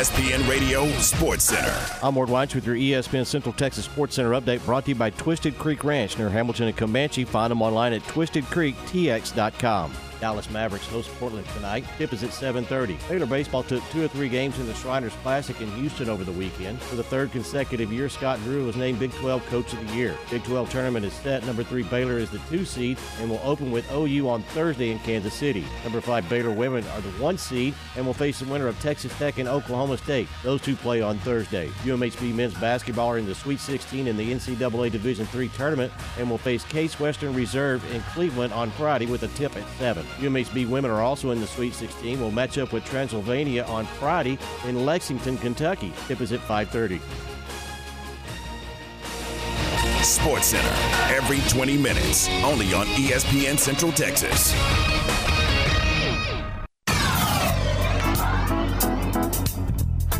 ESPN 0.00 0.48
Radio 0.48 0.88
Sports 0.92 1.44
Center. 1.44 1.78
I'm 2.02 2.14
Ward 2.14 2.30
Weitz 2.30 2.54
with 2.54 2.64
your 2.64 2.74
ESPN 2.74 3.26
Central 3.26 3.52
Texas 3.52 3.84
Sports 3.84 4.14
Center 4.14 4.30
update 4.30 4.64
brought 4.64 4.86
to 4.86 4.92
you 4.92 4.94
by 4.94 5.10
Twisted 5.10 5.58
Creek 5.58 5.84
Ranch 5.84 6.16
near 6.16 6.30
Hamilton 6.30 6.68
and 6.68 6.76
Comanche. 6.76 7.22
Find 7.26 7.50
them 7.50 7.60
online 7.60 7.92
at 7.92 8.00
twistedcreektx.com. 8.04 9.92
Dallas 10.20 10.50
Mavericks 10.50 10.86
host 10.86 11.10
Portland 11.18 11.46
tonight. 11.54 11.84
Tip 11.98 12.12
is 12.12 12.22
at 12.22 12.30
7:30. 12.30 12.98
Baylor 13.08 13.26
baseball 13.26 13.62
took 13.62 13.82
two 13.90 14.04
or 14.04 14.08
three 14.08 14.28
games 14.28 14.58
in 14.58 14.66
the 14.66 14.74
Shriners 14.74 15.14
Classic 15.22 15.58
in 15.60 15.70
Houston 15.72 16.08
over 16.08 16.24
the 16.24 16.32
weekend. 16.32 16.80
For 16.82 16.96
the 16.96 17.02
third 17.02 17.32
consecutive 17.32 17.92
year, 17.92 18.08
Scott 18.08 18.38
Drew 18.44 18.66
was 18.66 18.76
named 18.76 18.98
Big 18.98 19.12
12 19.12 19.44
Coach 19.46 19.72
of 19.72 19.88
the 19.88 19.96
Year. 19.96 20.14
Big 20.30 20.44
12 20.44 20.70
tournament 20.70 21.06
is 21.06 21.12
set. 21.14 21.44
Number 21.46 21.64
three 21.64 21.82
Baylor 21.84 22.18
is 22.18 22.30
the 22.30 22.40
two 22.50 22.64
seed 22.64 22.98
and 23.20 23.30
will 23.30 23.40
open 23.42 23.70
with 23.70 23.90
OU 23.92 24.28
on 24.28 24.42
Thursday 24.54 24.90
in 24.90 24.98
Kansas 25.00 25.34
City. 25.34 25.64
Number 25.84 26.00
five 26.00 26.28
Baylor 26.28 26.50
women 26.50 26.84
are 26.88 27.00
the 27.00 27.10
one 27.22 27.38
seed 27.38 27.74
and 27.96 28.04
will 28.04 28.14
face 28.14 28.40
the 28.40 28.44
winner 28.46 28.68
of 28.68 28.78
Texas 28.80 29.16
Tech 29.18 29.38
and 29.38 29.48
Oklahoma 29.48 29.96
State. 29.96 30.28
Those 30.42 30.60
two 30.60 30.76
play 30.76 31.00
on 31.00 31.18
Thursday. 31.18 31.68
UMHB 31.84 32.34
men's 32.34 32.54
basketball 32.54 33.08
are 33.08 33.18
in 33.18 33.26
the 33.26 33.34
Sweet 33.34 33.60
16 33.60 34.06
in 34.06 34.16
the 34.16 34.32
NCAA 34.32 34.90
Division 34.90 35.26
III 35.34 35.48
tournament 35.48 35.92
and 36.18 36.28
will 36.28 36.38
face 36.38 36.64
Case 36.64 37.00
Western 37.00 37.34
Reserve 37.34 37.82
in 37.94 38.02
Cleveland 38.12 38.52
on 38.52 38.70
Friday 38.72 39.06
with 39.06 39.22
a 39.22 39.28
tip 39.28 39.56
at 39.56 39.66
7. 39.78 40.04
UMHB 40.18 40.68
women 40.68 40.90
are 40.90 41.00
also 41.00 41.30
in 41.30 41.40
the 41.40 41.46
Sweet 41.46 41.74
16. 41.74 42.20
Will 42.20 42.30
match 42.30 42.58
up 42.58 42.72
with 42.72 42.84
Transylvania 42.84 43.64
on 43.64 43.86
Friday 43.86 44.38
in 44.66 44.84
Lexington, 44.84 45.38
Kentucky. 45.38 45.92
Tip 46.08 46.20
is 46.20 46.32
at 46.32 46.40
5:30. 46.40 47.00
Sports 50.02 50.46
Center, 50.46 51.14
every 51.14 51.40
20 51.48 51.76
minutes, 51.76 52.28
only 52.42 52.72
on 52.72 52.86
ESPN 52.96 53.58
Central 53.58 53.92
Texas. 53.92 54.54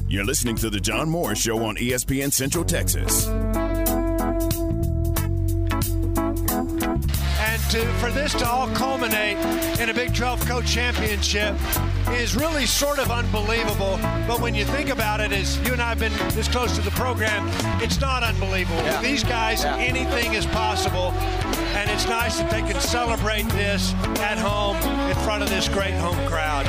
You're 0.09 0.25
listening 0.25 0.57
to 0.57 0.71
The 0.71 0.81
John 0.81 1.09
Moore 1.09 1.35
Show 1.35 1.65
on 1.65 1.77
ESPN 1.77 2.33
Central 2.33 2.65
Texas. 2.65 3.27
To, 7.71 7.87
for 7.95 8.11
this 8.11 8.35
to 8.35 8.49
all 8.49 8.69
culminate 8.71 9.37
in 9.81 9.91
a 9.91 9.95
Big 9.95 10.13
12 10.13 10.45
Co 10.45 10.61
championship 10.61 11.55
is 12.11 12.35
really 12.35 12.67
sort 12.67 12.99
of 12.99 13.13
unbelievable. 13.13 13.97
But 14.27 14.41
when 14.41 14.57
you 14.57 14.65
think 14.65 14.89
about 14.89 15.21
it, 15.21 15.31
as 15.31 15.57
you 15.65 15.73
and 15.73 15.81
I 15.81 15.91
have 15.91 16.01
been 16.01 16.13
this 16.35 16.49
close 16.49 16.75
to 16.75 16.83
the 16.83 16.91
program, 16.91 17.49
it's 17.81 18.01
not 18.01 18.25
unbelievable. 18.25 18.83
Yeah. 18.83 19.01
These 19.01 19.23
guys, 19.23 19.63
Yeah. 19.63 19.77
anything 19.77 20.35
is 20.35 20.47
possible. 20.47 21.13
And 21.77 21.89
it's 21.91 22.07
nice 22.09 22.39
that 22.39 22.51
they 22.51 22.63
can 22.63 22.81
celebrate 22.81 23.49
this 23.51 23.95
at 24.19 24.37
home 24.37 24.77
in 25.09 25.17
front 25.25 25.45
of 25.45 25.49
this 25.49 25.69
great 25.69 25.95
home 25.95 26.19
crowd. 26.27 26.67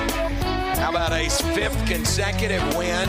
How 0.77 0.91
about 0.91 1.13
a 1.13 1.29
fifth 1.29 1.83
consecutive 1.87 2.61
win 2.75 3.07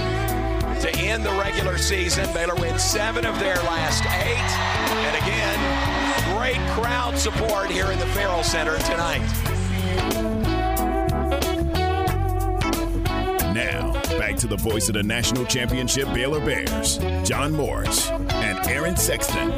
to 0.80 0.90
end 0.96 1.24
the 1.24 1.30
regular 1.32 1.78
season. 1.78 2.26
Baylor 2.32 2.54
wins 2.56 2.82
seven 2.82 3.24
of 3.24 3.38
their 3.38 3.54
last 3.56 4.04
eight. 4.06 4.50
And 5.06 5.16
again, 5.22 5.58
great 6.42 6.58
crowd 6.70 7.16
support 7.16 7.70
here 7.70 7.92
in 7.92 7.98
the 8.00 8.06
Ferrell 8.06 8.42
Center 8.42 8.76
tonight. 8.78 9.20
Now, 13.54 13.92
back 14.18 14.36
to 14.38 14.48
the 14.48 14.56
voice 14.56 14.88
of 14.88 14.94
the 14.94 15.04
national 15.04 15.44
championship 15.44 16.12
Baylor 16.12 16.44
Bears, 16.44 16.98
John 17.22 17.52
Morris 17.52 18.10
and 18.10 18.58
Aaron 18.66 18.96
Sexton. 18.96 19.52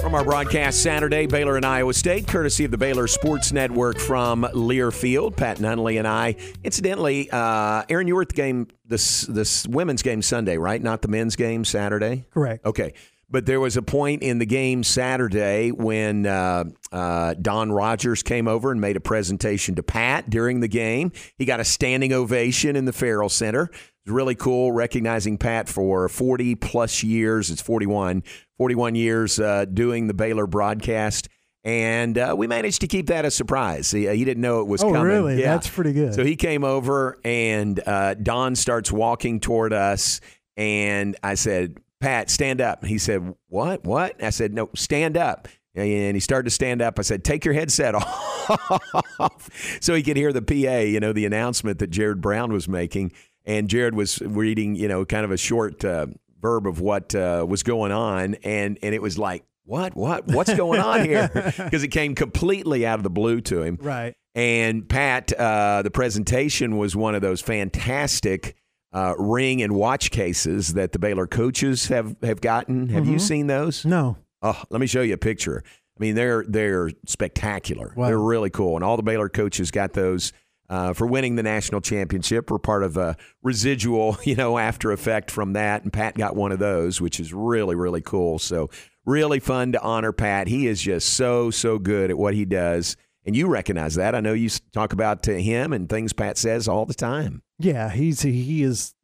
From 0.00 0.14
our 0.14 0.24
broadcast 0.24 0.82
Saturday, 0.82 1.26
Baylor 1.26 1.56
and 1.56 1.66
Iowa 1.66 1.92
State, 1.92 2.26
courtesy 2.26 2.64
of 2.64 2.70
the 2.70 2.78
Baylor 2.78 3.06
Sports 3.06 3.52
Network 3.52 3.98
from 3.98 4.44
Learfield. 4.44 5.36
Pat 5.36 5.58
Nunley 5.58 5.98
and 5.98 6.08
I. 6.08 6.36
Incidentally, 6.64 7.30
uh, 7.30 7.82
Aaron, 7.90 8.08
you 8.08 8.14
were 8.14 8.22
at 8.22 8.30
the 8.30 8.34
game, 8.34 8.68
this 8.86 9.22
this 9.22 9.66
women's 9.68 10.02
game 10.02 10.22
Sunday, 10.22 10.56
right? 10.56 10.82
Not 10.82 11.02
the 11.02 11.08
men's 11.08 11.36
game 11.36 11.66
Saturday. 11.66 12.24
Correct. 12.30 12.64
Okay. 12.66 12.94
But 13.32 13.46
there 13.46 13.60
was 13.60 13.78
a 13.78 13.82
point 13.82 14.22
in 14.22 14.38
the 14.38 14.46
game 14.46 14.84
Saturday 14.84 15.70
when 15.72 16.26
uh, 16.26 16.64
uh, 16.92 17.32
Don 17.40 17.72
Rogers 17.72 18.22
came 18.22 18.46
over 18.46 18.70
and 18.70 18.78
made 18.78 18.96
a 18.96 19.00
presentation 19.00 19.74
to 19.76 19.82
Pat 19.82 20.28
during 20.28 20.60
the 20.60 20.68
game. 20.68 21.12
He 21.38 21.46
got 21.46 21.58
a 21.58 21.64
standing 21.64 22.12
ovation 22.12 22.76
in 22.76 22.84
the 22.84 22.92
Ferrell 22.92 23.30
Center. 23.30 23.64
It 23.64 24.10
was 24.10 24.14
really 24.14 24.34
cool 24.34 24.70
recognizing 24.70 25.38
Pat 25.38 25.70
for 25.70 26.10
40 26.10 26.56
plus 26.56 27.02
years. 27.02 27.50
It's 27.50 27.62
41, 27.62 28.22
41 28.58 28.94
years 28.96 29.40
uh, 29.40 29.64
doing 29.64 30.08
the 30.08 30.14
Baylor 30.14 30.46
broadcast. 30.46 31.30
And 31.64 32.18
uh, 32.18 32.34
we 32.36 32.46
managed 32.46 32.82
to 32.82 32.86
keep 32.86 33.06
that 33.06 33.24
a 33.24 33.30
surprise. 33.30 33.90
He, 33.90 34.06
he 34.08 34.24
didn't 34.26 34.42
know 34.42 34.60
it 34.60 34.66
was 34.66 34.82
oh, 34.82 34.92
coming. 34.92 35.04
really? 35.04 35.40
Yeah. 35.40 35.52
That's 35.54 35.70
pretty 35.70 35.94
good. 35.94 36.12
So 36.12 36.22
he 36.22 36.36
came 36.36 36.64
over, 36.64 37.18
and 37.24 37.80
uh, 37.86 38.14
Don 38.14 38.56
starts 38.56 38.92
walking 38.92 39.40
toward 39.40 39.72
us. 39.72 40.20
And 40.56 41.16
I 41.22 41.34
said, 41.34 41.78
Pat, 42.02 42.30
stand 42.30 42.60
up. 42.60 42.84
He 42.84 42.98
said, 42.98 43.34
What? 43.46 43.84
What? 43.84 44.22
I 44.22 44.30
said, 44.30 44.52
No, 44.52 44.68
stand 44.74 45.16
up. 45.16 45.46
And 45.74 46.14
he 46.14 46.20
started 46.20 46.44
to 46.44 46.50
stand 46.50 46.82
up. 46.82 46.98
I 46.98 47.02
said, 47.02 47.22
Take 47.22 47.44
your 47.44 47.54
headset 47.54 47.94
off. 49.20 49.48
so 49.80 49.94
he 49.94 50.02
could 50.02 50.16
hear 50.16 50.32
the 50.32 50.42
PA, 50.42 50.78
you 50.78 50.98
know, 50.98 51.12
the 51.12 51.24
announcement 51.26 51.78
that 51.78 51.90
Jared 51.90 52.20
Brown 52.20 52.52
was 52.52 52.68
making. 52.68 53.12
And 53.46 53.68
Jared 53.68 53.94
was 53.94 54.20
reading, 54.20 54.74
you 54.74 54.88
know, 54.88 55.04
kind 55.04 55.24
of 55.24 55.30
a 55.30 55.36
short 55.36 55.84
uh, 55.84 56.08
verb 56.40 56.66
of 56.66 56.80
what 56.80 57.14
uh, 57.14 57.46
was 57.48 57.62
going 57.62 57.92
on. 57.92 58.34
And, 58.42 58.80
and 58.82 58.94
it 58.96 59.00
was 59.00 59.16
like, 59.16 59.44
What? 59.64 59.94
What? 59.94 60.26
What's 60.26 60.52
going 60.52 60.80
on 60.80 61.04
here? 61.04 61.30
Because 61.56 61.84
it 61.84 61.92
came 61.92 62.16
completely 62.16 62.84
out 62.84 62.98
of 62.98 63.04
the 63.04 63.10
blue 63.10 63.40
to 63.42 63.62
him. 63.62 63.78
Right. 63.80 64.16
And 64.34 64.88
Pat, 64.88 65.32
uh, 65.32 65.82
the 65.82 65.90
presentation 65.92 66.78
was 66.78 66.96
one 66.96 67.14
of 67.14 67.22
those 67.22 67.40
fantastic 67.40 68.56
uh, 68.92 69.14
ring 69.18 69.62
and 69.62 69.72
watch 69.74 70.10
cases 70.10 70.74
that 70.74 70.92
the 70.92 70.98
Baylor 70.98 71.26
coaches 71.26 71.88
have 71.88 72.16
have 72.22 72.40
gotten. 72.40 72.88
Have 72.90 73.06
you 73.06 73.16
Mhm. 73.16 73.20
seen 73.20 73.46
those? 73.46 73.84
No. 73.84 74.16
Oh, 74.42 74.60
let 74.70 74.80
me 74.80 74.86
show 74.86 75.02
you 75.02 75.14
a 75.14 75.18
picture. 75.18 75.62
I 75.66 75.98
mean, 76.02 76.14
they're 76.14 76.44
they're 76.48 76.90
spectacular. 77.06 77.92
Wow. 77.96 78.06
They're 78.08 78.18
really 78.18 78.50
cool, 78.50 78.76
and 78.76 78.84
all 78.84 78.96
the 78.96 79.02
Baylor 79.02 79.28
coaches 79.28 79.70
got 79.70 79.92
those. 79.92 80.32
Uh, 80.70 80.94
for 80.94 81.06
winning 81.06 81.36
the 81.36 81.42
national 81.42 81.82
championship, 81.82 82.50
we're 82.50 82.58
part 82.58 82.82
of 82.82 82.96
a 82.96 83.14
residual, 83.42 84.16
you 84.24 84.34
know, 84.34 84.56
after 84.56 84.90
effect 84.90 85.30
from 85.30 85.52
that. 85.52 85.82
And 85.82 85.92
Pat 85.92 86.14
got 86.14 86.34
one 86.34 86.50
of 86.50 86.58
those, 86.60 86.98
which 86.98 87.20
is 87.20 87.34
really, 87.34 87.74
really 87.74 88.00
cool. 88.00 88.38
So, 88.38 88.70
really 89.04 89.38
fun 89.38 89.72
to 89.72 89.82
honor 89.82 90.12
Pat. 90.12 90.48
He 90.48 90.66
is 90.66 90.80
just 90.80 91.10
so, 91.10 91.50
so 91.50 91.78
good 91.78 92.08
at 92.10 92.16
what 92.16 92.32
he 92.32 92.46
does. 92.46 92.96
And 93.24 93.36
you 93.36 93.46
recognize 93.48 93.94
that. 93.94 94.14
I 94.14 94.20
know 94.20 94.32
you 94.32 94.50
talk 94.72 94.92
about 94.92 95.22
to 95.24 95.40
him 95.40 95.72
and 95.72 95.88
things 95.88 96.12
Pat 96.12 96.36
says 96.36 96.66
all 96.66 96.86
the 96.86 96.94
time. 96.94 97.42
Yeah, 97.58 97.90
he's 97.90 98.22
he 98.22 98.62
is, 98.62 98.94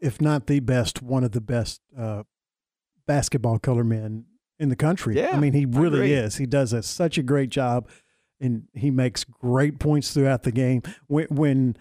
if 0.00 0.20
not 0.20 0.46
the 0.46 0.60
best, 0.60 1.02
one 1.02 1.24
of 1.24 1.32
the 1.32 1.42
best 1.42 1.82
uh, 1.96 2.22
basketball 3.06 3.58
color 3.58 3.84
men 3.84 4.24
in 4.58 4.70
the 4.70 4.76
country. 4.76 5.16
Yeah, 5.16 5.30
I 5.32 5.38
mean, 5.38 5.52
he 5.52 5.66
really 5.66 6.12
is. 6.12 6.36
He 6.36 6.46
does 6.46 6.72
a, 6.72 6.82
such 6.82 7.18
a 7.18 7.22
great 7.22 7.50
job, 7.50 7.88
and 8.40 8.64
he 8.74 8.90
makes 8.90 9.24
great 9.24 9.78
points 9.78 10.12
throughout 10.14 10.44
the 10.44 10.52
game. 10.52 10.82
When, 11.06 11.26
when 11.26 11.76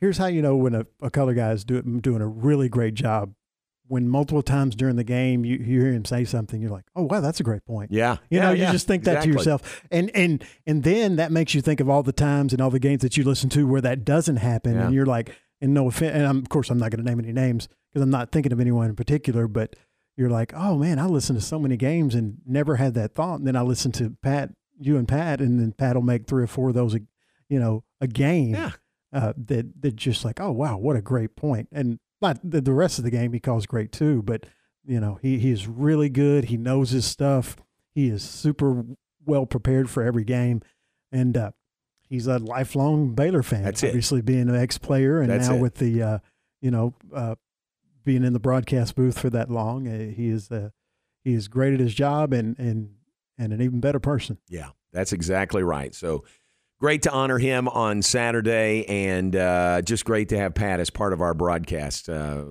here's 0.00 0.18
how 0.18 0.26
you 0.26 0.42
know 0.42 0.56
when 0.56 0.74
a, 0.74 0.86
a 1.00 1.10
color 1.10 1.34
guy 1.34 1.52
is 1.52 1.64
doing 1.64 2.00
doing 2.00 2.22
a 2.22 2.26
really 2.26 2.68
great 2.68 2.94
job. 2.94 3.34
When 3.88 4.08
multiple 4.08 4.42
times 4.42 4.74
during 4.74 4.96
the 4.96 5.04
game 5.04 5.44
you, 5.44 5.56
you 5.56 5.80
hear 5.80 5.92
him 5.92 6.04
say 6.04 6.24
something, 6.24 6.60
you're 6.62 6.70
like, 6.70 6.84
"Oh 6.96 7.02
wow, 7.02 7.20
that's 7.20 7.40
a 7.40 7.42
great 7.42 7.64
point." 7.66 7.90
Yeah. 7.92 8.18
You 8.30 8.38
Yeah, 8.38 8.42
know, 8.44 8.52
you 8.52 8.66
just 8.72 8.86
think 8.86 9.04
that 9.04 9.16
exactly. 9.16 9.32
to 9.32 9.38
yourself, 9.38 9.82
and 9.90 10.10
and 10.14 10.44
and 10.66 10.82
then 10.82 11.16
that 11.16 11.30
makes 11.32 11.54
you 11.54 11.60
think 11.60 11.80
of 11.80 11.88
all 11.90 12.02
the 12.02 12.12
times 12.12 12.52
and 12.52 12.62
all 12.62 12.70
the 12.70 12.78
games 12.78 13.02
that 13.02 13.16
you 13.16 13.24
listen 13.24 13.50
to 13.50 13.66
where 13.66 13.80
that 13.82 14.04
doesn't 14.04 14.36
happen, 14.36 14.74
Yeah. 14.74 14.86
and 14.86 14.94
you're 14.94 15.04
like, 15.06 15.36
and 15.60 15.74
no 15.74 15.88
offense, 15.88 16.14
and 16.14 16.24
I'm, 16.26 16.38
of 16.38 16.48
course 16.48 16.70
I'm 16.70 16.78
not 16.78 16.90
going 16.90 17.04
to 17.04 17.08
name 17.10 17.18
any 17.18 17.32
names 17.32 17.68
because 17.90 18.02
I'm 18.02 18.10
not 18.10 18.32
thinking 18.32 18.52
of 18.52 18.60
anyone 18.60 18.88
in 18.88 18.96
particular, 18.96 19.46
but 19.48 19.76
you're 20.16 20.30
like, 20.30 20.52
oh 20.54 20.78
man, 20.78 20.98
I 20.98 21.06
listened 21.06 21.38
to 21.40 21.44
so 21.44 21.58
many 21.58 21.76
games 21.76 22.14
and 22.14 22.38
never 22.46 22.76
had 22.76 22.94
that 22.94 23.14
thought, 23.14 23.40
and 23.40 23.46
then 23.46 23.56
I 23.56 23.62
listen 23.62 23.92
to 23.92 24.16
Pat, 24.22 24.50
you 24.78 24.96
and 24.96 25.06
Pat, 25.08 25.40
and 25.40 25.60
then 25.60 25.72
Pat 25.72 25.96
will 25.96 26.02
make 26.02 26.26
three 26.26 26.44
or 26.44 26.46
four 26.48 26.68
of 26.70 26.74
those, 26.74 26.94
a- 26.94 27.00
you 27.48 27.58
know, 27.60 27.84
a 28.00 28.06
game. 28.06 28.54
Yeah. 28.54 28.70
Uh, 29.12 29.34
that 29.36 29.82
that 29.82 29.94
just 29.96 30.24
like, 30.24 30.40
oh 30.40 30.50
wow, 30.52 30.78
what 30.78 30.96
a 30.96 31.02
great 31.02 31.36
point, 31.36 31.68
and 31.70 31.98
but 32.22 32.38
the, 32.48 32.60
the 32.60 32.72
rest 32.72 32.98
of 32.98 33.04
the 33.04 33.10
game 33.10 33.32
he 33.32 33.40
calls 33.40 33.66
great 33.66 33.90
too, 33.90 34.22
but 34.22 34.46
you 34.86 35.00
know 35.00 35.18
he 35.20 35.38
he 35.38 35.50
is 35.50 35.66
really 35.66 36.08
good. 36.08 36.44
He 36.44 36.56
knows 36.56 36.90
his 36.90 37.04
stuff. 37.04 37.56
He 37.94 38.08
is 38.08 38.22
super 38.22 38.84
well 39.26 39.44
prepared 39.44 39.90
for 39.90 40.04
every 40.04 40.24
game, 40.24 40.62
and 41.10 41.36
uh, 41.36 41.50
he's 42.08 42.28
a 42.28 42.38
lifelong 42.38 43.14
Baylor 43.14 43.42
fan. 43.42 43.64
That's 43.64 43.82
it. 43.82 43.88
obviously 43.88 44.22
being 44.22 44.48
an 44.48 44.54
ex 44.54 44.78
player, 44.78 45.20
and 45.20 45.28
That's 45.30 45.48
now 45.48 45.56
it. 45.56 45.60
with 45.60 45.74
the 45.74 46.00
uh, 46.02 46.18
you 46.60 46.70
know 46.70 46.94
uh, 47.12 47.34
being 48.04 48.22
in 48.22 48.32
the 48.32 48.40
broadcast 48.40 48.94
booth 48.94 49.18
for 49.18 49.28
that 49.30 49.50
long, 49.50 49.88
uh, 49.88 50.14
he 50.14 50.28
is 50.28 50.50
uh, 50.50 50.70
he 51.24 51.34
is 51.34 51.48
great 51.48 51.74
at 51.74 51.80
his 51.80 51.92
job 51.92 52.32
and 52.32 52.56
and 52.56 52.94
and 53.36 53.52
an 53.52 53.60
even 53.60 53.80
better 53.80 54.00
person. 54.00 54.38
Yeah, 54.48 54.70
that's 54.92 55.12
exactly 55.12 55.64
right. 55.64 55.92
So 55.92 56.24
great 56.82 57.02
to 57.02 57.12
honor 57.12 57.38
him 57.38 57.68
on 57.68 58.02
Saturday, 58.02 58.84
and 58.88 59.36
uh, 59.36 59.80
just 59.82 60.04
great 60.04 60.30
to 60.30 60.36
have 60.36 60.52
Pat 60.52 60.80
as 60.80 60.90
part 60.90 61.12
of 61.12 61.20
our 61.20 61.32
broadcast. 61.32 62.08
Uh, 62.08 62.42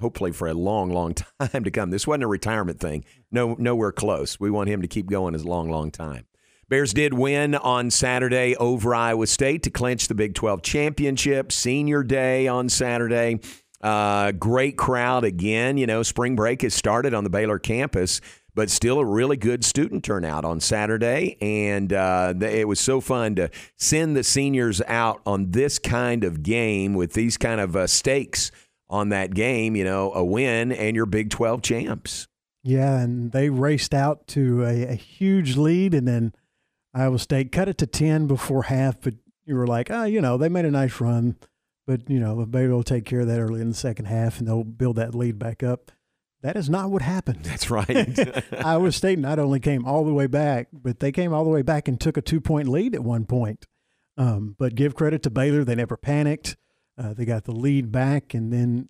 hopefully 0.00 0.32
for 0.32 0.48
a 0.48 0.54
long, 0.54 0.88
long 0.90 1.12
time 1.42 1.64
to 1.64 1.70
come. 1.70 1.90
This 1.90 2.06
wasn't 2.06 2.24
a 2.24 2.26
retirement 2.26 2.80
thing. 2.80 3.04
No, 3.30 3.56
nowhere 3.58 3.92
close. 3.92 4.40
We 4.40 4.50
want 4.50 4.70
him 4.70 4.80
to 4.80 4.88
keep 4.88 5.10
going 5.10 5.34
as 5.34 5.44
long, 5.44 5.70
long 5.70 5.90
time. 5.90 6.24
Bears 6.70 6.94
did 6.94 7.12
win 7.12 7.54
on 7.54 7.90
Saturday 7.90 8.56
over 8.56 8.94
Iowa 8.94 9.26
State 9.26 9.62
to 9.64 9.70
clinch 9.70 10.08
the 10.08 10.14
Big 10.14 10.34
12 10.34 10.62
championship. 10.62 11.52
Senior 11.52 12.02
day 12.02 12.48
on 12.48 12.70
Saturday. 12.70 13.40
Uh, 13.82 14.32
great 14.32 14.78
crowd 14.78 15.24
again. 15.24 15.76
You 15.76 15.86
know, 15.86 16.02
spring 16.02 16.34
break 16.34 16.62
has 16.62 16.74
started 16.74 17.12
on 17.12 17.24
the 17.24 17.30
Baylor 17.30 17.58
campus, 17.58 18.22
but 18.54 18.70
still 18.70 18.98
a 18.98 19.04
really 19.04 19.36
good 19.36 19.64
student 19.64 20.04
turnout 20.04 20.44
on 20.44 20.60
Saturday. 20.60 21.36
And 21.40 21.92
uh, 21.92 22.34
it 22.40 22.68
was 22.68 22.80
so 22.80 23.00
fun 23.00 23.34
to 23.36 23.50
send 23.76 24.16
the 24.16 24.24
seniors 24.24 24.82
out 24.86 25.20
on 25.26 25.50
this 25.52 25.78
kind 25.78 26.24
of 26.24 26.42
game 26.42 26.94
with 26.94 27.12
these 27.12 27.36
kind 27.36 27.60
of 27.60 27.76
uh, 27.76 27.86
stakes 27.86 28.50
on 28.88 29.10
that 29.10 29.34
game. 29.34 29.76
You 29.76 29.84
know, 29.84 30.12
a 30.12 30.24
win 30.24 30.72
and 30.72 30.96
your 30.96 31.06
Big 31.06 31.30
12 31.30 31.62
champs. 31.62 32.28
Yeah, 32.62 32.98
and 33.00 33.32
they 33.32 33.48
raced 33.48 33.94
out 33.94 34.26
to 34.28 34.64
a, 34.64 34.88
a 34.88 34.94
huge 34.94 35.56
lead, 35.56 35.94
and 35.94 36.06
then 36.06 36.34
Iowa 36.92 37.18
State 37.18 37.52
cut 37.52 37.68
it 37.68 37.78
to 37.78 37.86
ten 37.86 38.26
before 38.26 38.64
half. 38.64 39.00
But 39.00 39.14
you 39.44 39.54
were 39.54 39.66
like, 39.66 39.90
oh, 39.90 40.04
you 40.04 40.20
know, 40.20 40.36
they 40.36 40.48
made 40.48 40.66
a 40.66 40.70
nice 40.70 41.00
run, 41.00 41.36
but 41.86 42.08
you 42.10 42.20
know, 42.20 42.34
will 42.34 42.82
take 42.82 43.04
care 43.06 43.20
of 43.20 43.28
that 43.28 43.40
early 43.40 43.60
in 43.60 43.68
the 43.68 43.74
second 43.74 44.06
half, 44.06 44.38
and 44.38 44.46
they'll 44.46 44.64
build 44.64 44.96
that 44.96 45.14
lead 45.14 45.38
back 45.38 45.62
up. 45.62 45.90
That 46.42 46.56
is 46.56 46.70
not 46.70 46.90
what 46.90 47.02
happened. 47.02 47.44
That's 47.44 47.70
right. 47.70 48.18
Iowa 48.64 48.92
State 48.92 49.18
not 49.18 49.38
only 49.38 49.60
came 49.60 49.84
all 49.84 50.04
the 50.04 50.12
way 50.14 50.26
back, 50.26 50.68
but 50.72 51.00
they 51.00 51.12
came 51.12 51.34
all 51.34 51.44
the 51.44 51.50
way 51.50 51.62
back 51.62 51.86
and 51.86 52.00
took 52.00 52.16
a 52.16 52.22
two 52.22 52.40
point 52.40 52.68
lead 52.68 52.94
at 52.94 53.04
one 53.04 53.26
point. 53.26 53.66
Um, 54.16 54.56
but 54.58 54.74
give 54.74 54.94
credit 54.94 55.22
to 55.24 55.30
Baylor; 55.30 55.64
they 55.64 55.74
never 55.74 55.96
panicked. 55.96 56.56
Uh, 56.96 57.14
they 57.14 57.24
got 57.24 57.44
the 57.44 57.52
lead 57.52 57.92
back, 57.92 58.34
and 58.34 58.52
then 58.52 58.88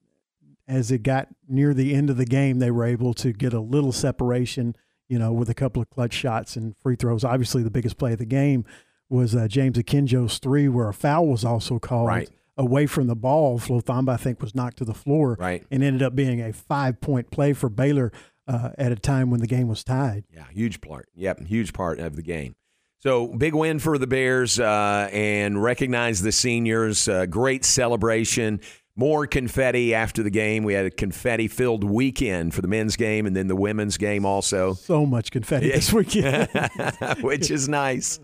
as 0.69 0.91
it 0.93 1.03
got 1.03 1.29
near 1.49 1.75
the 1.75 1.95
end 1.95 2.11
of 2.11 2.17
the 2.17 2.25
game, 2.25 2.59
they 2.61 2.71
were 2.71 2.85
able 2.85 3.15
to 3.15 3.33
get 3.33 3.53
a 3.53 3.61
little 3.61 3.93
separation. 3.93 4.77
You 5.09 5.19
know, 5.19 5.33
with 5.33 5.51
a 5.51 5.55
couple 5.55 5.83
of 5.83 5.91
clutch 5.91 6.13
shots 6.13 6.55
and 6.55 6.77
free 6.77 6.95
throws. 6.95 7.25
Obviously, 7.25 7.65
the 7.65 7.71
biggest 7.71 7.99
play 7.99 8.13
of 8.13 8.21
the 8.21 8.25
game 8.25 8.65
was 9.09 9.35
uh, 9.35 9.49
James 9.49 9.77
Akinjo's 9.77 10.39
three, 10.39 10.69
where 10.69 10.89
a 10.89 10.95
foul 10.95 11.27
was 11.27 11.45
also 11.45 11.81
called 11.81 12.07
Right. 12.07 12.31
Away 12.61 12.87
from 12.87 13.07
the 13.07 13.17
ball. 13.17 13.59
Flo 13.59 13.81
Thamba, 13.81 14.11
I 14.11 14.17
think, 14.17 14.41
was 14.41 14.55
knocked 14.55 14.79
to 14.79 14.85
the 14.85 14.95
floor, 14.95 15.37
Right. 15.41 15.65
and 15.71 15.83
ended 15.83 16.03
up 16.03 16.15
being 16.15 16.41
a 16.41 16.53
five 16.53 17.01
point 17.01 17.31
play 17.31 17.53
for 17.53 17.69
Baylor 17.69 18.13
uh, 18.47 18.71
at 18.79 18.93
a 18.93 18.97
time 18.97 19.31
when 19.31 19.41
the 19.41 19.47
game 19.47 19.69
was 19.69 19.83
tied. 19.83 20.25
Yeah, 20.33 20.45
huge 20.53 20.81
part. 20.81 21.09
Yep, 21.15 21.47
huge 21.47 21.73
part 21.73 21.99
of 21.99 22.17
the 22.17 22.23
game. 22.23 22.55
So 22.99 23.29
big 23.29 23.55
win 23.55 23.79
for 23.79 23.97
the 23.97 24.07
Bears 24.07 24.61
uh, 24.61 25.09
and 25.11 25.63
recognize 25.63 26.21
the 26.21 26.33
seniors. 26.33 27.09
Uh, 27.09 27.25
great 27.27 27.65
celebration. 27.65 28.61
More 28.97 29.27
confetti 29.27 29.95
after 29.95 30.23
the 30.23 30.31
game. 30.31 30.65
We 30.65 30.75
had 30.75 30.85
a 30.85 30.91
confetti 30.91 31.49
filled 31.49 31.85
weekend 31.85 32.55
for 32.55 32.61
the 32.61 32.69
men's 32.69 32.97
game 32.97 33.27
and 33.27 33.35
then 33.35 33.47
the 33.47 33.57
women's 33.57 33.97
game 33.97 34.27
also. 34.27 34.75
So 34.75 35.07
much 35.07 35.31
confetti 35.31 35.69
yeah. 35.69 35.77
this 35.77 35.93
weekend, 35.93 36.49
which 37.21 37.51
is 37.51 37.69
nice. 37.69 38.21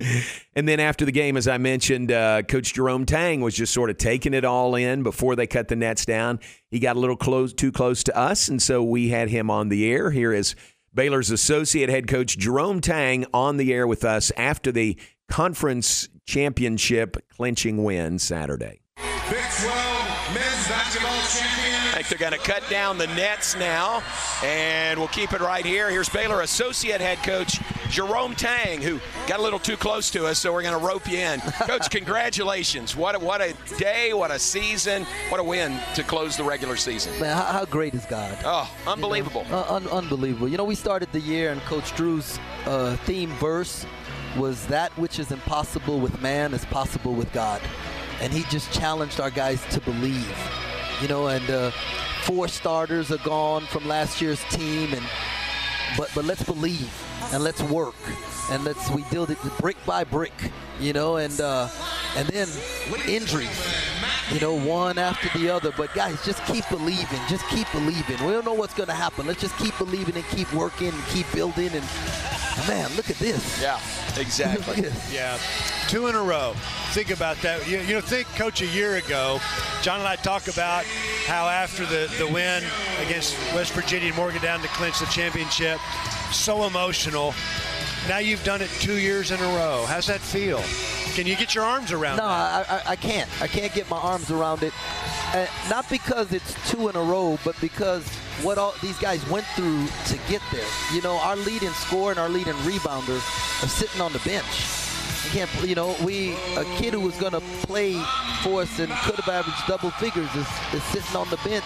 And 0.55 0.69
then 0.69 0.81
after 0.81 1.05
the 1.05 1.13
game, 1.13 1.37
as 1.37 1.49
I 1.49 1.59
mentioned, 1.59 2.13
uh, 2.13 2.43
Coach 2.43 2.75
Jerome 2.75 3.07
Tang 3.07 3.41
was 3.41 3.55
just 3.55 3.73
sort 3.73 3.91
of 3.91 3.99
taking 3.99 4.35
it 4.35 4.45
all 4.45 4.75
in 4.75 5.03
before 5.03 5.37
they 5.37 5.47
cut 5.47 5.69
the 5.69 5.77
nets 5.77 6.05
down. 6.05 6.41
He 6.71 6.79
got 6.79 6.97
a 6.97 7.01
little 7.01 7.17
close, 7.17 7.53
too 7.53 7.73
close 7.73 8.03
to 8.05 8.17
us, 8.17 8.49
and 8.49 8.61
so 8.61 8.83
we 8.83 9.09
had 9.09 9.31
him 9.31 9.51
on 9.51 9.69
the 9.69 9.91
air. 9.91 10.11
Here 10.11 10.33
is 10.33 10.55
Baylor's 10.93 11.31
associate 11.31 11.89
head 11.89 12.09
coach 12.09 12.37
Jerome 12.39 12.81
Tang 12.81 13.25
on 13.33 13.57
the 13.57 13.73
air 13.73 13.87
with 13.87 14.05
us 14.05 14.33
after 14.37 14.73
the 14.73 14.99
conference 15.29 16.09
championship 16.27 17.17
clinching 17.31 17.85
win 17.85 18.19
Saturday. 18.19 18.81
Big 19.31 19.43
12 19.61 19.86
men's 19.86 19.86
basketball 19.86 19.86
They're 22.09 22.19
going 22.19 22.33
to 22.33 22.39
cut 22.39 22.63
down 22.71 22.99
the 22.99 23.07
nets 23.09 23.57
now, 23.57 24.03
and 24.43 24.99
we'll 24.99 25.09
keep 25.09 25.33
it 25.33 25.41
right 25.41 25.65
here. 25.65 25.91
Here's 25.91 26.09
Baylor 26.09 26.43
associate 26.43 27.01
head 27.01 27.19
coach 27.19 27.59
Jerome 27.91 28.35
Tang, 28.35 28.81
who 28.81 29.01
got 29.27 29.41
a 29.41 29.43
little 29.43 29.59
too 29.59 29.77
close 29.77 30.11
to 30.13 30.27
us, 30.27 30.39
so 30.39 30.53
we're 30.53 30.63
going 30.63 30.79
to 30.79 30.85
rope 30.85 31.09
you 31.11 31.19
in. 31.19 31.41
coach, 31.67 31.91
congratulations! 31.91 32.95
What 32.95 33.15
a, 33.15 33.19
what 33.19 33.41
a 33.41 33.55
day, 33.77 34.13
what 34.13 34.31
a 34.31 34.39
season, 34.39 35.05
what 35.29 35.41
a 35.41 35.45
win 35.45 35.79
to 35.95 36.03
close 36.03 36.37
the 36.37 36.45
regular 36.45 36.77
season. 36.77 37.19
Man, 37.21 37.37
how, 37.37 37.45
how 37.45 37.65
great 37.65 37.95
is 37.95 38.05
God? 38.07 38.39
Oh, 38.45 38.71
unbelievable! 38.87 39.43
You 39.45 39.51
know, 39.51 39.65
uh, 39.65 39.75
un- 39.75 39.89
unbelievable. 39.89 40.49
You 40.49 40.57
know, 40.57 40.65
we 40.65 40.75
started 40.75 41.11
the 41.13 41.21
year, 41.21 41.51
and 41.51 41.61
Coach 41.63 41.95
Drew's 41.97 42.39
uh, 42.67 42.97
theme 42.99 43.31
verse 43.35 43.85
was 44.37 44.67
that 44.67 44.97
which 44.99 45.19
is 45.19 45.33
impossible 45.33 45.99
with 45.99 46.21
man 46.21 46.53
is 46.53 46.65
possible 46.67 47.15
with 47.15 47.33
God 47.33 47.63
and 48.21 48.33
he 48.33 48.43
just 48.45 48.73
challenged 48.73 49.21
our 49.21 49.31
guys 49.31 49.65
to 49.71 49.81
believe. 49.81 50.37
You 51.01 51.09
know, 51.09 51.29
and 51.29 51.49
uh, 51.51 51.71
four 52.23 52.49
starters 52.49 53.13
are 53.13 53.19
gone 53.19 53.67
from 53.67 53.87
last 53.87 54.21
year's 54.21 54.43
team, 54.51 54.93
and 54.93 55.05
but 55.97 56.11
but 56.15 56.25
let's 56.25 56.43
believe 56.43 56.91
and 57.33 57.43
let's 57.43 57.63
work 57.63 57.95
and 58.51 58.65
let's 58.65 58.91
we 58.91 59.03
build 59.11 59.31
it 59.31 59.39
brick 59.59 59.77
by 59.85 60.05
brick. 60.05 60.33
You 60.81 60.93
know, 60.93 61.17
and 61.17 61.41
uh, 61.41 61.69
and 62.17 62.29
then 62.29 62.49
injuries. 63.09 63.49
You 64.33 64.41
know, 64.41 64.59
one 64.59 64.99
after 64.99 65.37
the 65.39 65.49
other. 65.49 65.73
But 65.77 65.95
guys, 65.95 66.23
just 66.25 66.45
keep 66.47 66.65
believing. 66.69 67.21
Just 67.29 67.47
keep 67.49 67.71
believing. 67.73 68.25
We 68.25 68.33
don't 68.33 68.45
know 68.45 68.55
what's 68.55 68.75
going 68.75 68.89
to 68.89 68.95
happen. 68.95 69.27
Let's 69.27 69.41
just 69.41 69.57
keep 69.57 69.77
believing 69.79 70.17
and 70.17 70.25
keep 70.29 70.53
working 70.53 70.89
and 70.89 71.05
keep 71.07 71.27
building. 71.33 71.71
And 71.73 71.85
man, 72.69 72.95
look 72.97 73.11
at 73.11 73.17
this. 73.17 73.61
Yeah, 73.61 73.81
exactly. 74.17 74.91
yeah, 75.13 75.39
two 75.89 76.07
in 76.07 76.15
a 76.15 76.23
row 76.23 76.55
think 76.97 77.11
about 77.11 77.37
that. 77.43 77.69
You, 77.69 77.79
you 77.81 77.93
know, 77.93 78.01
think, 78.01 78.27
Coach, 78.37 78.63
a 78.63 78.67
year 78.67 78.97
ago, 78.97 79.39
John 79.83 79.99
and 79.99 80.09
I 80.09 80.17
talk 80.17 80.49
about 80.49 80.83
how 81.27 81.47
after 81.47 81.85
the, 81.85 82.11
the 82.17 82.27
win 82.27 82.65
against 83.05 83.37
West 83.55 83.75
Virginia 83.75 84.09
and 84.09 84.17
Morgan 84.17 84.41
Morgantown 84.41 84.63
to 84.63 84.69
clinch 84.69 85.01
the 85.01 85.05
championship, 85.07 85.79
so 86.33 86.65
emotional. 86.65 87.35
Now 88.09 88.17
you've 88.17 88.43
done 88.45 88.63
it 88.63 88.71
two 88.81 88.97
years 88.97 89.31
in 89.31 89.39
a 89.41 89.57
row. 89.59 89.85
How's 89.87 90.07
that 90.07 90.21
feel? 90.21 90.63
Can 91.15 91.27
you 91.27 91.37
get 91.37 91.55
your 91.55 91.65
arms 91.65 91.93
around 91.93 92.15
it? 92.15 92.23
no, 92.23 92.29
that? 92.29 92.71
I, 92.71 92.77
I, 92.77 92.83
I 92.93 92.97
can't. 92.97 93.29
I 93.43 93.47
can't 93.47 93.75
get 93.75 93.91
my 93.91 93.99
arms 93.99 94.31
around 94.31 94.63
it. 94.63 94.73
Uh, 95.35 95.47
not 95.69 95.87
because 95.91 96.33
it's 96.33 96.55
two 96.71 96.89
in 96.89 96.97
a 96.97 97.03
row, 97.03 97.39
but 97.45 97.61
because 97.61 98.09
what 98.43 98.59
all 98.59 98.75
these 98.83 98.99
guys 98.99 99.27
went 99.31 99.47
through 99.57 99.87
to 100.07 100.19
get 100.29 100.43
there. 100.53 100.67
You 100.93 101.03
know, 101.03 101.19
our 101.19 101.37
leading 101.37 101.71
scorer 101.71 102.11
and 102.11 102.21
our 102.21 102.29
leading 102.29 102.55
rebounder 102.65 103.17
are 103.17 103.69
sitting 103.69 104.01
on 104.01 104.13
the 104.13 104.19
bench 104.21 104.45
You 105.25 105.31
can't, 105.31 105.51
you 105.65 105.75
know, 105.75 105.97
we 106.05 106.35
a 106.57 106.65
kid 106.77 106.93
who 106.93 107.01
was 107.01 107.17
going 107.17 107.33
to 107.33 107.41
play 107.67 107.95
for 108.43 108.63
us 108.63 108.79
and 108.79 108.93
could 108.93 109.17
have 109.17 109.29
averaged 109.29 109.67
double 109.67 109.91
figures 109.93 110.29
is, 110.35 110.47
is 110.75 110.83
sitting 110.85 111.17
on 111.17 111.29
the 111.31 111.39
bench. 111.39 111.65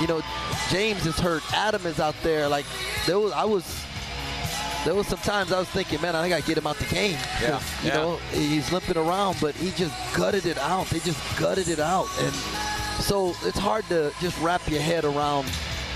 You 0.00 0.06
know, 0.06 0.22
James 0.70 1.04
is 1.06 1.18
hurt. 1.18 1.42
Adam 1.52 1.84
is 1.86 2.00
out 2.00 2.14
there. 2.22 2.48
Like 2.48 2.66
there 3.06 3.18
was, 3.18 3.32
I 3.32 3.44
was. 3.44 3.84
There 4.84 4.96
was 4.96 5.06
some 5.06 5.20
times 5.20 5.52
I 5.52 5.60
was 5.60 5.68
thinking, 5.68 6.00
man, 6.00 6.16
I 6.16 6.28
gotta 6.28 6.42
get 6.42 6.58
him 6.58 6.66
out 6.66 6.74
the 6.76 6.86
game. 6.86 7.16
Yeah, 7.40 7.60
you 7.84 7.88
yeah. 7.88 7.94
know, 7.94 8.16
he's 8.32 8.72
limping 8.72 8.96
around, 8.96 9.36
but 9.40 9.54
he 9.54 9.70
just 9.70 9.94
gutted 10.16 10.44
it 10.44 10.58
out. 10.58 10.88
They 10.88 10.98
just 10.98 11.20
gutted 11.38 11.68
it 11.68 11.78
out, 11.78 12.08
and 12.18 12.34
so 13.00 13.28
it's 13.44 13.60
hard 13.60 13.84
to 13.90 14.12
just 14.20 14.36
wrap 14.40 14.68
your 14.68 14.80
head 14.80 15.04
around 15.04 15.46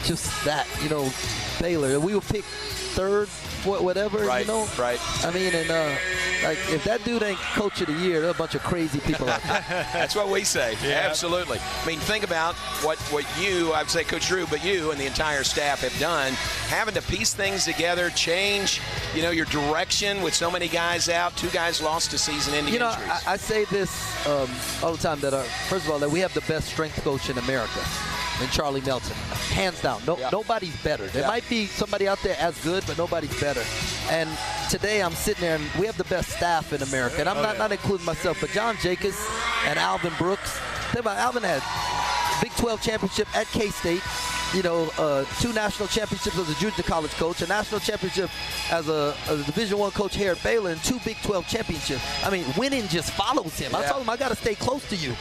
just 0.06 0.44
that. 0.44 0.66
You 0.82 0.88
know, 0.88 1.10
Baylor. 1.60 1.98
We 2.00 2.14
were 2.14 2.20
pick 2.20 2.44
third, 2.44 3.28
whatever. 3.64 4.18
Right. 4.18 4.46
You 4.46 4.52
know. 4.52 4.68
Right. 4.78 4.98
I 5.24 5.30
mean, 5.30 5.54
and 5.54 5.70
uh, 5.70 5.94
like 6.44 6.58
if 6.70 6.84
that 6.84 7.04
dude 7.04 7.22
ain't 7.22 7.38
coach 7.38 7.80
of 7.80 7.86
the 7.88 7.92
year, 7.94 8.20
there 8.20 8.28
are 8.30 8.34
a 8.34 8.36
bunch 8.36 8.54
of 8.54 8.62
crazy 8.62 9.00
people 9.00 9.28
out 9.28 9.42
there. 9.46 9.64
That's 9.92 10.14
what 10.16 10.28
we 10.28 10.44
say. 10.44 10.76
Yeah. 10.82 11.02
Absolutely. 11.08 11.58
I 11.58 11.86
mean, 11.86 11.98
think 12.00 12.24
about 12.24 12.54
what 12.84 12.98
what 13.12 13.24
you, 13.40 13.72
I'd 13.74 13.90
say, 13.90 14.04
Coach 14.04 14.28
Drew, 14.28 14.46
but 14.46 14.64
you 14.64 14.90
and 14.90 15.00
the 15.00 15.06
entire 15.06 15.44
staff 15.44 15.80
have 15.80 15.98
done, 15.98 16.32
having 16.68 16.94
to 16.94 17.02
piece 17.02 17.34
things 17.34 17.64
together, 17.64 18.10
change, 18.10 18.80
you 19.14 19.22
know, 19.22 19.30
your 19.30 19.46
direction 19.46 20.22
with 20.22 20.34
so 20.34 20.50
many 20.50 20.68
guys 20.68 21.08
out. 21.08 21.36
Two 21.36 21.50
guys 21.50 21.82
lost 21.82 22.10
to 22.12 22.18
season-ending 22.18 22.72
You 22.72 22.80
know, 22.80 22.90
injuries. 22.92 23.22
I, 23.26 23.32
I 23.32 23.36
say 23.36 23.64
this 23.66 24.26
um, 24.26 24.48
all 24.82 24.92
the 24.92 25.02
time 25.02 25.20
that 25.20 25.34
our, 25.34 25.42
first 25.68 25.84
of 25.86 25.90
all 25.92 25.98
that 25.98 26.10
we 26.10 26.20
have 26.20 26.32
the 26.34 26.40
best 26.42 26.68
strength 26.68 27.02
coach 27.02 27.28
in 27.30 27.36
America 27.38 27.80
and 28.40 28.50
Charlie 28.50 28.82
Melton. 28.82 29.14
Hands 29.54 29.80
down. 29.80 30.02
No, 30.06 30.18
Yeah. 30.18 30.28
Nobody's 30.30 30.76
better. 30.82 31.06
There 31.06 31.22
Yeah. 31.22 31.28
might 31.28 31.45
be 31.48 31.66
somebody 31.66 32.08
out 32.08 32.18
there 32.22 32.36
as 32.38 32.58
good, 32.62 32.84
but 32.86 32.98
nobody's 32.98 33.38
better. 33.40 33.62
And 34.10 34.28
today 34.70 35.02
I'm 35.02 35.12
sitting 35.12 35.40
there 35.42 35.56
and 35.56 35.64
we 35.78 35.86
have 35.86 35.96
the 35.96 36.04
best 36.04 36.30
staff 36.30 36.72
in 36.72 36.82
America. 36.82 37.20
And 37.20 37.28
I'm 37.28 37.38
Oh, 37.38 37.42
not, 37.42 37.54
yeah. 37.54 37.58
not 37.58 37.72
including 37.72 38.06
myself, 38.06 38.38
but 38.40 38.50
John 38.50 38.74
Jakus 38.76 39.16
and 39.66 39.78
Alvin 39.78 40.12
Brooks. 40.18 40.58
Think 40.92 41.00
about 41.00 41.18
Alvin 41.18 41.42
had 41.42 41.62
Big 42.42 42.52
12 42.56 42.82
championship 42.82 43.28
at 43.36 43.46
K-State. 43.48 44.02
You 44.56 44.62
know, 44.62 44.90
uh, 44.96 45.26
two 45.38 45.52
national 45.52 45.86
championships 45.86 46.38
as 46.38 46.48
a 46.48 46.54
junior 46.54 46.82
college 46.82 47.10
coach, 47.10 47.42
a 47.42 47.46
national 47.46 47.78
championship 47.78 48.30
as 48.70 48.88
a, 48.88 49.14
as 49.28 49.40
a 49.40 49.44
Division 49.44 49.76
One 49.76 49.90
coach 49.90 50.16
here 50.16 50.32
at 50.32 50.42
Baylor, 50.42 50.70
and 50.70 50.82
two 50.82 50.98
Big 51.04 51.18
12 51.24 51.46
championships. 51.46 52.02
I 52.24 52.30
mean, 52.30 52.46
winning 52.56 52.88
just 52.88 53.10
follows 53.10 53.58
him. 53.58 53.74
I 53.74 53.84
told 53.84 54.00
him 54.00 54.08
I 54.08 54.16
got 54.16 54.30
to 54.30 54.34
stay 54.34 54.54
close 54.54 54.88
to 54.88 54.96
you 54.96 55.10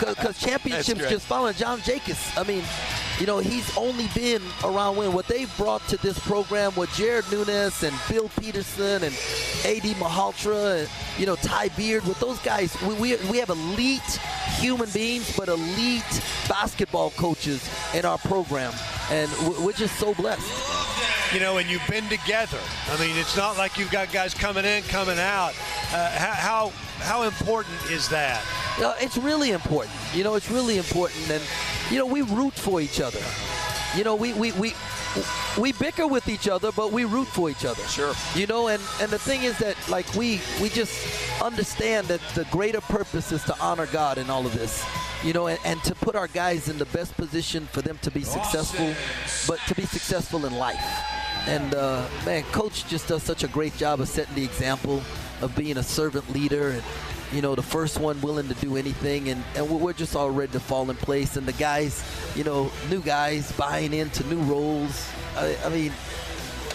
because 0.00 0.38
championships 0.38 1.00
just 1.08 1.24
following 1.24 1.54
John 1.54 1.78
Jakus. 1.78 2.38
I 2.38 2.46
mean, 2.46 2.62
you 3.18 3.26
know, 3.26 3.38
he's 3.38 3.74
only 3.74 4.08
been 4.14 4.42
around 4.64 4.96
when 4.96 5.14
what 5.14 5.28
they've 5.28 5.56
brought 5.56 5.86
to 5.88 5.96
this 5.96 6.18
program 6.18 6.74
with 6.74 6.92
Jared 6.92 7.24
Nuness 7.26 7.82
and 7.82 7.96
Bill 8.10 8.28
Peterson 8.38 9.02
and 9.02 9.14
AD 9.64 9.96
Mahaltra 9.96 10.80
and 10.80 10.88
you 11.18 11.24
know 11.24 11.36
Ty 11.36 11.68
Beard 11.68 12.04
with 12.04 12.20
those 12.20 12.38
guys. 12.40 12.76
We, 12.82 12.94
we, 12.94 13.16
we 13.30 13.38
have 13.38 13.48
elite 13.48 14.20
human 14.58 14.90
beings, 14.90 15.34
but 15.36 15.48
elite 15.48 16.22
basketball 16.48 17.10
coaches 17.10 17.66
in 17.94 18.04
our 18.04 18.18
program, 18.18 18.72
and 19.10 19.30
we- 19.42 19.64
we're 19.66 19.72
just 19.72 19.98
so 19.98 20.14
blessed. 20.14 20.42
you 21.32 21.40
know, 21.40 21.56
and 21.56 21.70
you've 21.70 21.86
been 21.88 22.06
together. 22.10 22.58
I 22.90 22.96
mean, 22.98 23.16
it's 23.16 23.36
not 23.38 23.56
like 23.56 23.78
you've 23.78 23.90
got 23.90 24.12
guys 24.12 24.34
coming 24.34 24.66
in, 24.66 24.82
coming 24.84 25.18
out. 25.18 25.54
Uh, 25.92 26.10
how, 26.10 26.70
how 26.98 27.22
important 27.22 27.74
is 27.90 28.06
that? 28.10 28.42
Know, 28.78 28.94
it's 29.00 29.16
really 29.16 29.50
important. 29.52 29.94
You 30.14 30.24
know, 30.24 30.34
it's 30.34 30.50
really 30.50 30.76
important, 30.76 31.30
and 31.30 31.42
you 31.90 31.98
know, 31.98 32.04
we 32.06 32.20
root 32.22 32.52
for 32.52 32.80
each 32.82 33.00
other. 33.00 33.20
You 33.96 34.04
know, 34.04 34.14
we 34.14 34.32
we 34.34 34.52
we. 34.52 34.74
We 35.58 35.72
bicker 35.72 36.06
with 36.06 36.28
each 36.28 36.48
other, 36.48 36.72
but 36.72 36.92
we 36.92 37.04
root 37.04 37.28
for 37.28 37.50
each 37.50 37.64
other. 37.64 37.82
Sure. 37.84 38.14
You 38.34 38.46
know, 38.46 38.68
and, 38.68 38.82
and 39.00 39.10
the 39.10 39.18
thing 39.18 39.42
is 39.42 39.58
that 39.58 39.76
like 39.88 40.12
we 40.14 40.40
we 40.60 40.68
just 40.68 41.42
understand 41.42 42.08
that 42.08 42.20
the 42.34 42.44
greater 42.50 42.80
purpose 42.80 43.32
is 43.32 43.42
to 43.44 43.58
honor 43.60 43.86
God 43.86 44.18
in 44.18 44.30
all 44.30 44.46
of 44.46 44.54
this. 44.54 44.84
You 45.22 45.32
know, 45.32 45.46
and, 45.46 45.58
and 45.64 45.82
to 45.84 45.94
put 45.94 46.16
our 46.16 46.26
guys 46.26 46.68
in 46.68 46.78
the 46.78 46.86
best 46.86 47.16
position 47.16 47.66
for 47.66 47.80
them 47.80 47.98
to 48.02 48.10
be 48.10 48.22
successful, 48.24 48.92
but 49.46 49.60
to 49.68 49.74
be 49.74 49.86
successful 49.86 50.46
in 50.46 50.54
life. 50.56 50.84
And 51.46 51.74
uh, 51.74 52.06
man, 52.24 52.42
coach 52.44 52.86
just 52.88 53.08
does 53.08 53.22
such 53.22 53.44
a 53.44 53.48
great 53.48 53.76
job 53.76 54.00
of 54.00 54.08
setting 54.08 54.34
the 54.34 54.44
example 54.44 55.02
of 55.40 55.54
being 55.56 55.76
a 55.76 55.82
servant 55.82 56.32
leader 56.32 56.70
and 56.70 56.82
you 57.32 57.42
know 57.42 57.54
the 57.54 57.62
first 57.62 57.98
one 57.98 58.20
willing 58.20 58.48
to 58.48 58.54
do 58.54 58.76
anything 58.76 59.28
and, 59.30 59.42
and 59.56 59.68
we're 59.68 59.92
just 59.92 60.14
all 60.14 60.30
ready 60.30 60.52
to 60.52 60.60
fall 60.60 60.88
in 60.90 60.96
place 60.96 61.36
and 61.36 61.46
the 61.46 61.52
guys 61.54 62.04
you 62.36 62.44
know 62.44 62.70
new 62.90 63.00
guys 63.00 63.50
buying 63.52 63.92
into 63.92 64.24
new 64.24 64.40
roles. 64.42 65.08
I, 65.36 65.56
I 65.64 65.68
mean 65.68 65.92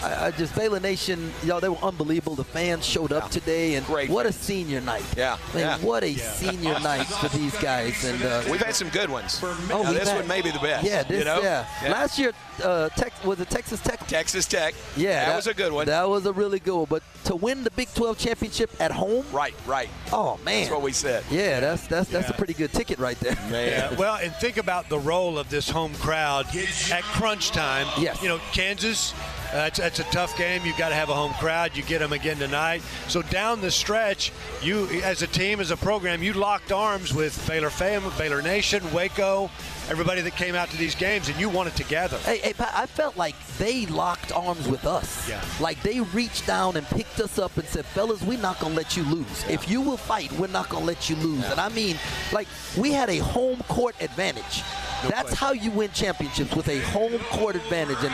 I, 0.04 0.28
I 0.28 0.32
just 0.32 0.56
Baylor 0.56 0.80
Nation, 0.80 1.32
y'all, 1.44 1.60
they 1.60 1.70
were 1.70 1.78
unbelievable. 1.78 2.36
The 2.36 2.44
fans 2.44 2.86
showed 2.86 3.12
up 3.12 3.30
today, 3.32 3.76
and 3.76 3.86
Great 3.86 4.10
what 4.10 4.26
a 4.26 4.32
senior 4.32 4.82
night! 4.82 5.04
Yeah, 5.16 5.38
I 5.52 5.56
mean, 5.56 5.66
yeah. 5.66 5.78
what 5.80 6.04
a 6.04 6.14
senior 6.16 6.80
night 6.82 7.06
for 7.06 7.30
these 7.30 7.56
guys. 7.60 8.04
And 8.04 8.22
uh, 8.24 8.44
We've 8.50 8.62
had 8.62 8.76
some 8.76 8.90
good 8.90 9.10
ones. 9.10 9.40
Oh, 9.44 9.58
Now, 9.70 9.92
this 9.94 10.08
had- 10.10 10.20
one 10.20 10.28
may 10.28 10.42
be 10.42 10.52
the 10.52 10.60
best. 10.60 10.86
Yeah, 10.86 11.04
this, 11.04 11.20
you 11.20 11.26
know? 11.26 11.42
yeah. 11.42 11.66
Last 11.84 12.18
year, 12.20 12.32
uh, 12.64 12.90
Tex, 12.90 13.24
was 13.24 13.40
it 13.40 13.50
Texas 13.50 13.80
Tech? 13.82 14.06
Texas 14.08 14.46
Tech. 14.46 14.74
Yeah, 14.96 15.26
that, 15.26 15.36
was 15.36 15.48
a 15.48 15.54
good 15.54 15.72
one. 15.72 15.86
That 15.88 16.08
was 16.10 16.26
a 16.26 16.34
really 16.34 16.60
good 16.60 16.76
one. 16.76 16.88
But 16.90 17.04
to 17.26 17.36
win 17.36 17.64
the 17.64 17.72
Big 17.72 17.94
12 17.94 18.18
championship 18.18 18.72
at 18.80 18.92
home, 18.92 19.26
right, 19.32 19.54
right. 19.66 19.90
oh 20.12 20.40
man, 20.46 20.62
That's 20.62 20.72
what 20.72 20.82
we 20.82 20.92
said. 20.92 21.24
yeah, 21.30 21.60
that's 21.60 21.88
that's 21.88 22.10
that's 22.10 22.30
a 22.30 22.34
pretty 22.34 22.54
good 22.54 22.72
ticket 22.74 23.00
right 23.00 23.20
there. 23.20 23.38
Yeah, 23.52 23.94
well, 23.96 24.18
and 24.22 24.34
think 24.36 24.58
about 24.58 24.90
the 24.90 25.00
role 25.00 25.38
of 25.38 25.50
this 25.50 25.70
home 25.70 25.94
crowd 25.96 26.46
at 26.92 27.04
crunch 27.04 27.52
time. 27.52 27.88
Yes. 28.00 28.22
You 28.22 28.30
know, 28.30 28.40
Kansas 28.54 29.14
That's, 29.52 29.80
that's 29.80 30.00
a 30.00 30.04
tough 30.06 30.38
game. 30.38 30.62
You've 30.66 30.78
got 30.78 30.90
to 30.90 30.96
have 30.96 31.10
a 31.10 31.14
home 31.14 31.34
crowd. 31.34 31.76
You 31.76 31.84
get 31.84 32.00
them 32.00 32.14
again 32.14 32.38
tonight. 32.38 32.82
So 33.08 33.22
down 33.22 33.62
the 33.62 33.72
stretch, 33.72 34.32
you 34.62 34.88
as 35.04 35.22
a 35.22 35.28
team, 35.28 35.60
as 35.60 35.72
a 35.72 35.78
program, 35.78 36.22
you 36.22 36.34
locked 36.34 36.72
arms 36.72 37.14
with 37.14 37.46
Baylor 37.48 37.70
fam, 37.70 38.04
Baylor 38.18 38.42
Nation, 38.42 38.84
Waco, 38.94 39.50
everybody 39.90 40.22
that 40.22 40.36
came 40.36 40.56
out 40.56 40.70
to 40.70 40.78
these 40.78 40.96
games, 40.96 41.30
and 41.30 41.40
you 41.40 41.50
won 41.50 41.68
it 41.68 41.76
together. 41.76 42.18
Hey, 42.20 42.40
hey, 42.40 42.54
Pat, 42.54 42.74
I 42.76 42.86
felt 42.86 43.18
like 43.18 43.36
they 43.58 43.86
locked 43.86 44.32
arms 44.32 44.68
with 44.68 44.86
us. 44.86 45.28
Yeah. 45.30 45.44
Like 45.60 45.82
they 45.82 46.02
reached 46.02 46.46
down 46.46 46.78
and 46.78 46.86
picked 46.88 47.20
us 47.20 47.40
up 47.40 47.58
and 47.58 47.68
said, 47.68 47.86
fellas, 47.86 48.22
we're 48.22 48.40
not 48.40 48.60
going 48.60 48.74
to 48.74 48.78
let 48.78 48.98
you 48.98 49.04
lose. 49.04 49.46
If 49.50 49.70
you 49.70 49.82
will 49.82 49.98
fight, 49.98 50.32
we're 50.34 50.48
not 50.48 50.70
going 50.70 50.84
to 50.84 50.88
let 50.88 51.10
you 51.10 51.16
lose. 51.18 51.46
And 51.46 51.60
I 51.60 51.70
mean, 51.70 51.98
like, 52.32 52.48
we 52.78 52.92
had 52.92 53.10
a 53.10 53.18
home 53.18 53.60
court 53.68 53.96
advantage. 54.02 54.64
That's 55.08 55.34
how 55.34 55.52
you 55.52 55.70
win 55.72 55.92
championships 55.92 56.56
with 56.56 56.68
a 56.70 56.80
home 56.80 57.20
court 57.30 57.56
advantage. 57.56 58.00
And 58.02 58.14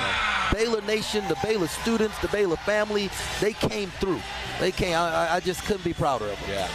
Baylor 0.51 0.81
Nation, 0.81 1.25
the 1.27 1.37
Baylor 1.41 1.67
students, 1.67 2.19
the 2.19 2.27
Baylor 2.27 2.57
family, 2.57 3.09
they 3.39 3.53
came 3.53 3.89
through. 3.89 4.19
They 4.59 4.71
came. 4.71 4.93
I, 4.93 5.35
I 5.35 5.39
just 5.39 5.63
couldn't 5.63 5.85
be 5.85 5.93
prouder 5.93 6.25
of 6.25 6.39
them. 6.41 6.49
Yeah. 6.49 6.67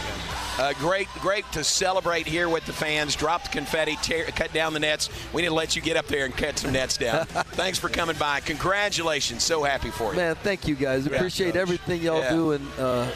Uh, 0.59 0.73
great, 0.73 1.07
great 1.21 1.49
to 1.53 1.63
celebrate 1.63 2.27
here 2.27 2.49
with 2.49 2.65
the 2.65 2.73
fans. 2.73 3.15
Drop 3.15 3.43
the 3.43 3.49
confetti, 3.49 3.95
tear, 4.01 4.25
cut 4.25 4.51
down 4.51 4.73
the 4.73 4.79
nets. 4.79 5.09
We 5.31 5.41
need 5.41 5.47
to 5.47 5.53
let 5.53 5.73
you 5.73 5.81
get 5.81 5.95
up 5.95 6.05
there 6.07 6.25
and 6.25 6.35
cut 6.35 6.59
some 6.59 6.73
nets 6.73 6.97
down. 6.97 7.25
Thanks 7.27 7.79
for 7.79 7.87
coming 7.87 8.17
by. 8.17 8.41
Congratulations. 8.41 9.41
So 9.43 9.63
happy 9.63 9.89
for 9.89 10.11
you. 10.11 10.17
Man, 10.17 10.35
thank 10.35 10.67
you 10.67 10.75
guys. 10.75 11.05
Yeah, 11.07 11.15
Appreciate 11.15 11.53
Coach. 11.53 11.61
everything 11.61 12.01
y'all 12.01 12.19
Yeah. 12.19 12.29
do, 12.33 12.51
and 12.51 12.67
uh, 12.77 13.09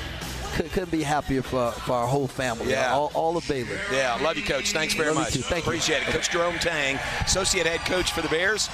cou- 0.53 0.63
couldn't 0.69 0.91
be 0.91 1.03
happier 1.03 1.41
for, 1.41 1.71
for 1.71 1.91
our 1.93 2.07
whole 2.07 2.27
family. 2.29 2.69
Yeah. 2.71 2.93
all, 2.93 3.11
all 3.13 3.35
of 3.35 3.45
Baylor. 3.45 3.77
Yeah, 3.91 4.15
love 4.21 4.37
you, 4.37 4.43
Coach. 4.43 4.71
Thanks 4.71 4.93
very 4.93 5.07
Love 5.09 5.15
much. 5.17 5.33
Thank 5.33 5.65
you. 5.65 5.71
Appreciate 5.71 6.03
it. 6.03 6.07
Coach 6.13 6.29
Jerome 6.29 6.57
Tang, 6.59 6.97
Associate 7.25 7.65
Head 7.67 7.81
Coach 7.81 8.13
for 8.13 8.21
the 8.21 8.29
Bears. 8.29 8.69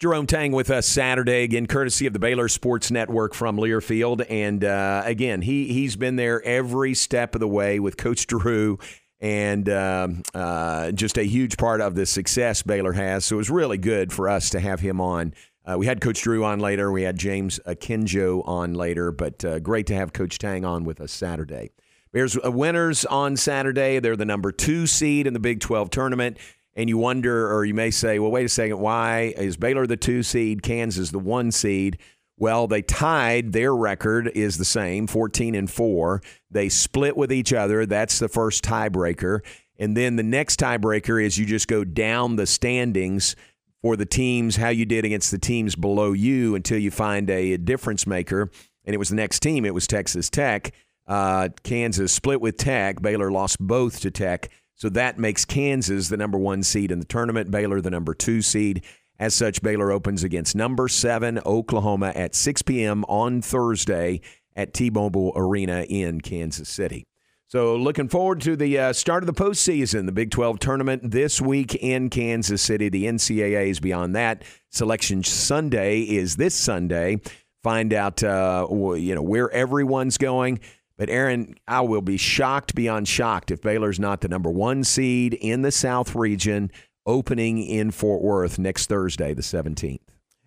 Jerome 0.00 0.26
Tang 0.26 0.52
with 0.52 0.70
us 0.70 0.86
Saturday 0.86 1.42
again, 1.42 1.66
courtesy 1.66 2.06
of 2.06 2.14
the 2.14 2.18
Baylor 2.18 2.48
Sports 2.48 2.90
Network 2.90 3.34
from 3.34 3.58
Learfield, 3.58 4.24
and 4.30 4.64
uh, 4.64 5.02
again 5.04 5.42
he 5.42 5.74
he's 5.74 5.94
been 5.94 6.16
there 6.16 6.42
every 6.42 6.94
step 6.94 7.34
of 7.34 7.40
the 7.40 7.46
way 7.46 7.78
with 7.80 7.98
Coach 7.98 8.26
Drew, 8.26 8.78
and 9.20 9.68
um, 9.68 10.22
uh, 10.32 10.90
just 10.92 11.18
a 11.18 11.22
huge 11.22 11.58
part 11.58 11.82
of 11.82 11.96
the 11.96 12.06
success 12.06 12.62
Baylor 12.62 12.94
has. 12.94 13.26
So 13.26 13.36
it 13.36 13.44
was 13.44 13.50
really 13.50 13.76
good 13.76 14.10
for 14.10 14.26
us 14.30 14.48
to 14.50 14.60
have 14.60 14.80
him 14.80 15.02
on. 15.02 15.34
Uh, 15.66 15.76
we 15.76 15.84
had 15.84 16.00
Coach 16.00 16.22
Drew 16.22 16.46
on 16.46 16.60
later. 16.60 16.90
We 16.90 17.02
had 17.02 17.18
James 17.18 17.60
Akinjo 17.66 18.48
on 18.48 18.72
later, 18.72 19.12
but 19.12 19.44
uh, 19.44 19.58
great 19.58 19.86
to 19.88 19.94
have 19.94 20.14
Coach 20.14 20.38
Tang 20.38 20.64
on 20.64 20.84
with 20.84 21.02
us 21.02 21.12
Saturday. 21.12 21.72
Bears 22.10 22.38
uh, 22.42 22.50
winners 22.50 23.04
on 23.04 23.36
Saturday. 23.36 23.98
They're 23.98 24.16
the 24.16 24.24
number 24.24 24.50
two 24.50 24.86
seed 24.86 25.26
in 25.26 25.34
the 25.34 25.40
Big 25.40 25.60
12 25.60 25.90
tournament. 25.90 26.38
And 26.80 26.88
you 26.88 26.96
wonder, 26.96 27.52
or 27.54 27.66
you 27.66 27.74
may 27.74 27.90
say, 27.90 28.18
well, 28.18 28.30
wait 28.30 28.46
a 28.46 28.48
second, 28.48 28.80
why 28.80 29.34
is 29.36 29.58
Baylor 29.58 29.86
the 29.86 29.98
two 29.98 30.22
seed, 30.22 30.62
Kansas 30.62 31.10
the 31.10 31.18
one 31.18 31.52
seed? 31.52 31.98
Well, 32.38 32.66
they 32.68 32.80
tied. 32.80 33.52
Their 33.52 33.76
record 33.76 34.32
is 34.34 34.56
the 34.56 34.64
same, 34.64 35.06
14 35.06 35.54
and 35.54 35.70
4. 35.70 36.22
They 36.50 36.70
split 36.70 37.18
with 37.18 37.30
each 37.30 37.52
other. 37.52 37.84
That's 37.84 38.18
the 38.18 38.30
first 38.30 38.64
tiebreaker. 38.64 39.40
And 39.78 39.94
then 39.94 40.16
the 40.16 40.22
next 40.22 40.58
tiebreaker 40.58 41.22
is 41.22 41.36
you 41.36 41.44
just 41.44 41.68
go 41.68 41.84
down 41.84 42.36
the 42.36 42.46
standings 42.46 43.36
for 43.82 43.94
the 43.94 44.06
teams, 44.06 44.56
how 44.56 44.70
you 44.70 44.86
did 44.86 45.04
against 45.04 45.30
the 45.32 45.38
teams 45.38 45.76
below 45.76 46.12
you 46.12 46.54
until 46.54 46.78
you 46.78 46.90
find 46.90 47.28
a, 47.28 47.58
difference 47.58 48.06
maker. 48.06 48.50
And 48.86 48.94
it 48.94 48.98
was 48.98 49.10
the 49.10 49.16
next 49.16 49.40
team, 49.40 49.66
it 49.66 49.74
was 49.74 49.86
Texas 49.86 50.30
Tech. 50.30 50.72
Uh, 51.06 51.50
Kansas 51.62 52.10
split 52.10 52.40
with 52.40 52.56
Tech. 52.56 53.02
Baylor 53.02 53.30
lost 53.30 53.58
both 53.58 54.00
to 54.00 54.10
Tech. 54.10 54.48
So 54.80 54.88
that 54.88 55.18
makes 55.18 55.44
Kansas 55.44 56.08
the 56.08 56.16
number 56.16 56.38
one 56.38 56.62
seed 56.62 56.90
in 56.90 57.00
the 57.00 57.04
tournament, 57.04 57.50
Baylor 57.50 57.82
the 57.82 57.90
number 57.90 58.14
two 58.14 58.40
seed. 58.40 58.82
As 59.18 59.34
such, 59.34 59.60
Baylor 59.60 59.92
opens 59.92 60.24
against 60.24 60.56
number 60.56 60.88
seven 60.88 61.38
Oklahoma 61.44 62.12
at 62.14 62.34
6 62.34 62.62
p.m. 62.62 63.04
on 63.04 63.42
Thursday 63.42 64.22
at 64.56 64.72
T-Mobile 64.72 65.34
Arena 65.36 65.82
in 65.82 66.22
Kansas 66.22 66.70
City. 66.70 67.04
So, 67.46 67.76
looking 67.76 68.08
forward 68.08 68.40
to 68.42 68.56
the 68.56 68.78
uh, 68.78 68.92
start 68.94 69.22
of 69.22 69.26
the 69.26 69.34
postseason, 69.34 70.06
the 70.06 70.12
Big 70.12 70.30
12 70.30 70.58
tournament 70.60 71.10
this 71.10 71.42
week 71.42 71.74
in 71.74 72.08
Kansas 72.08 72.62
City. 72.62 72.88
The 72.88 73.04
NCAA 73.04 73.68
is 73.68 73.80
beyond 73.80 74.16
that. 74.16 74.44
Selection 74.70 75.22
Sunday 75.22 76.00
is 76.00 76.36
this 76.36 76.54
Sunday. 76.54 77.20
Find 77.62 77.92
out, 77.92 78.22
uh, 78.22 78.66
you 78.70 79.14
know, 79.14 79.22
where 79.22 79.50
everyone's 79.50 80.16
going. 80.16 80.60
But 81.00 81.08
Aaron, 81.08 81.54
I 81.66 81.80
will 81.80 82.02
be 82.02 82.18
shocked 82.18 82.74
beyond 82.74 83.08
shocked 83.08 83.50
if 83.50 83.62
Baylor's 83.62 83.98
not 83.98 84.20
the 84.20 84.28
number 84.28 84.50
one 84.50 84.84
seed 84.84 85.32
in 85.32 85.62
the 85.62 85.72
South 85.72 86.14
region, 86.14 86.70
opening 87.06 87.56
in 87.64 87.90
Fort 87.90 88.20
Worth 88.20 88.58
next 88.58 88.90
Thursday, 88.90 89.32
the 89.32 89.40
17th. 89.40 90.00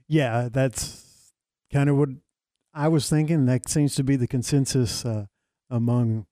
Yeah, 0.08 0.50
that's 0.52 1.34
kind 1.72 1.90
of 1.90 1.98
what 1.98 2.10
I 2.72 2.88
was 2.88 3.10
thinking. 3.10 3.48
That 3.48 3.68
seems 3.68 3.96
to 3.96 4.04
be 4.04 4.16
the 4.16 4.28
consensus 4.28 5.04
uh, 5.04 5.26
among 5.72 6.28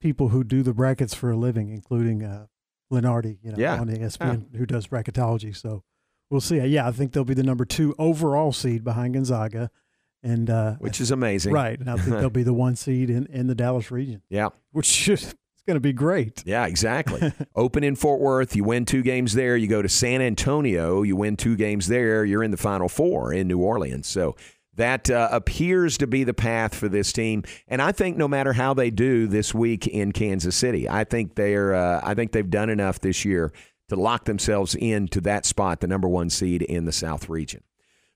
people 0.00 0.28
who 0.30 0.44
do 0.44 0.62
the 0.62 0.72
brackets 0.72 1.12
for 1.14 1.30
a 1.30 1.36
living, 1.36 1.68
including 1.68 2.22
uh, 2.24 2.46
Lunardi, 2.90 3.36
you 3.42 3.50
know, 3.52 3.58
Yeah. 3.58 3.78
on 3.78 3.88
ESPN, 3.90 4.56
who 4.56 4.64
does 4.64 4.86
bracketology. 4.86 5.54
So 5.54 5.82
we'll 6.30 6.40
see. 6.40 6.56
Yeah, 6.58 6.88
I 6.88 6.90
think 6.92 7.12
they'll 7.12 7.22
be 7.24 7.34
the 7.34 7.42
number 7.42 7.66
two 7.66 7.94
overall 7.98 8.52
seed 8.52 8.82
behind 8.82 9.12
Gonzaga, 9.12 9.70
and 10.22 10.48
uh, 10.50 10.74
Which 10.78 11.00
is 11.00 11.10
amazing. 11.10 11.52
right? 11.52 11.78
And 11.78 11.90
I 11.90 11.96
think 11.96 12.16
they'll 12.18 12.30
be 12.30 12.42
the 12.42 12.52
one 12.54 12.76
seed 12.76 13.10
in, 13.10 13.26
in 13.26 13.46
the 13.46 13.54
Dallas 13.54 13.90
region, 13.90 14.22
Yeah. 14.28 14.50
which 14.72 14.86
should 14.86 15.18
it's 15.18 15.34
going 15.66 15.76
to 15.76 15.80
be 15.80 15.92
great. 15.92 16.42
Yeah, 16.44 16.66
exactly. 16.66 17.32
Open 17.54 17.84
in 17.84 17.94
Fort 17.94 18.20
Worth, 18.20 18.56
you 18.56 18.64
win 18.64 18.84
two 18.84 19.02
games 19.02 19.32
there. 19.34 19.56
You 19.56 19.68
go 19.68 19.80
to 19.80 19.88
San 19.88 20.20
Antonio, 20.20 21.02
you 21.02 21.14
win 21.14 21.36
two 21.36 21.54
games 21.56 21.86
there. 21.86 22.24
You're 22.24 22.42
in 22.42 22.50
the 22.50 22.56
Final 22.56 22.88
Four 22.88 23.32
in 23.32 23.46
New 23.46 23.60
Orleans. 23.60 24.08
So 24.08 24.34
that 24.74 25.08
uh, 25.10 25.28
appears 25.30 25.98
to 25.98 26.06
be 26.08 26.24
the 26.24 26.34
path 26.34 26.74
for 26.74 26.88
this 26.88 27.12
team. 27.12 27.44
And 27.68 27.80
I 27.80 27.92
think 27.92 28.16
no 28.16 28.26
matter 28.26 28.52
how 28.54 28.74
they 28.74 28.90
do 28.90 29.28
this 29.28 29.54
week 29.54 29.86
in 29.86 30.10
Kansas 30.12 30.56
City, 30.56 30.88
I 30.88 31.04
think 31.04 31.36
they're 31.36 31.74
uh, 31.74 32.00
I 32.02 32.14
think 32.14 32.32
they've 32.32 32.48
done 32.50 32.68
enough 32.70 32.98
this 33.00 33.24
year 33.24 33.52
to 33.88 33.96
lock 33.96 34.24
themselves 34.24 34.74
into 34.74 35.20
that 35.20 35.44
spot, 35.46 35.80
the 35.80 35.86
number 35.86 36.08
one 36.08 36.30
seed 36.30 36.62
in 36.62 36.86
the 36.86 36.92
South 36.92 37.28
region. 37.28 37.62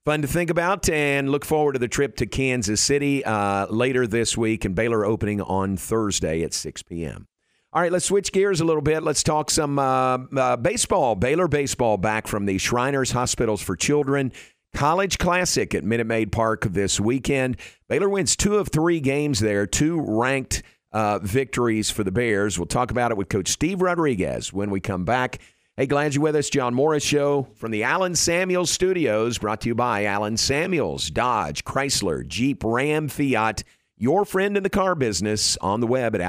Fun 0.06 0.22
to 0.22 0.28
think 0.28 0.50
about 0.50 0.88
and 0.88 1.28
look 1.30 1.44
forward 1.44 1.72
to 1.72 1.80
the 1.80 1.88
trip 1.88 2.14
to 2.18 2.26
Kansas 2.26 2.80
City 2.80 3.24
uh, 3.24 3.66
later 3.66 4.06
this 4.06 4.36
week 4.36 4.64
and 4.64 4.72
Baylor 4.72 5.04
opening 5.04 5.40
on 5.40 5.76
Thursday 5.76 6.44
at 6.44 6.54
6 6.54 6.84
p.m. 6.84 7.26
All 7.72 7.82
right, 7.82 7.90
let's 7.90 8.04
switch 8.04 8.30
gears 8.30 8.60
a 8.60 8.64
little 8.64 8.82
bit. 8.82 9.02
Let's 9.02 9.24
talk 9.24 9.50
some 9.50 9.80
uh, 9.80 10.18
uh, 10.36 10.56
baseball. 10.58 11.16
Baylor 11.16 11.48
baseball 11.48 11.96
back 11.96 12.28
from 12.28 12.46
the 12.46 12.56
Shriners 12.56 13.10
Hospitals 13.10 13.60
for 13.60 13.74
Children 13.74 14.30
College 14.76 15.18
Classic 15.18 15.74
at 15.74 15.82
Minute 15.82 16.06
Maid 16.06 16.30
Park 16.30 16.66
this 16.70 17.00
weekend. 17.00 17.56
Baylor 17.88 18.08
wins 18.08 18.36
two 18.36 18.58
of 18.58 18.68
three 18.68 19.00
games 19.00 19.40
there, 19.40 19.66
two 19.66 20.00
ranked 20.00 20.62
uh, 20.92 21.18
victories 21.18 21.90
for 21.90 22.04
the 22.04 22.12
Bears. 22.12 22.60
We'll 22.60 22.66
talk 22.66 22.92
about 22.92 23.10
it 23.10 23.16
with 23.16 23.28
Coach 23.28 23.48
Steve 23.48 23.82
Rodriguez 23.82 24.52
when 24.52 24.70
we 24.70 24.78
come 24.78 25.04
back. 25.04 25.40
Hey, 25.78 25.84
glad 25.84 26.14
you're 26.14 26.22
with 26.22 26.36
us. 26.36 26.48
John 26.48 26.72
Morris 26.72 27.04
Show 27.04 27.48
from 27.56 27.70
the 27.70 27.82
Allen 27.82 28.14
Samuels 28.14 28.70
Studios, 28.70 29.36
brought 29.36 29.60
to 29.60 29.68
you 29.68 29.74
by 29.74 30.06
Allen 30.06 30.38
Samuels, 30.38 31.10
Dodge, 31.10 31.64
Chrysler, 31.64 32.26
Jeep, 32.26 32.64
Ram, 32.64 33.08
Fiat. 33.08 33.62
Your 33.98 34.24
friend 34.24 34.56
in 34.56 34.62
the 34.62 34.70
car 34.70 34.94
business 34.94 35.58
on 35.58 35.80
the 35.80 35.86
web 35.86 36.14
at 36.14 36.22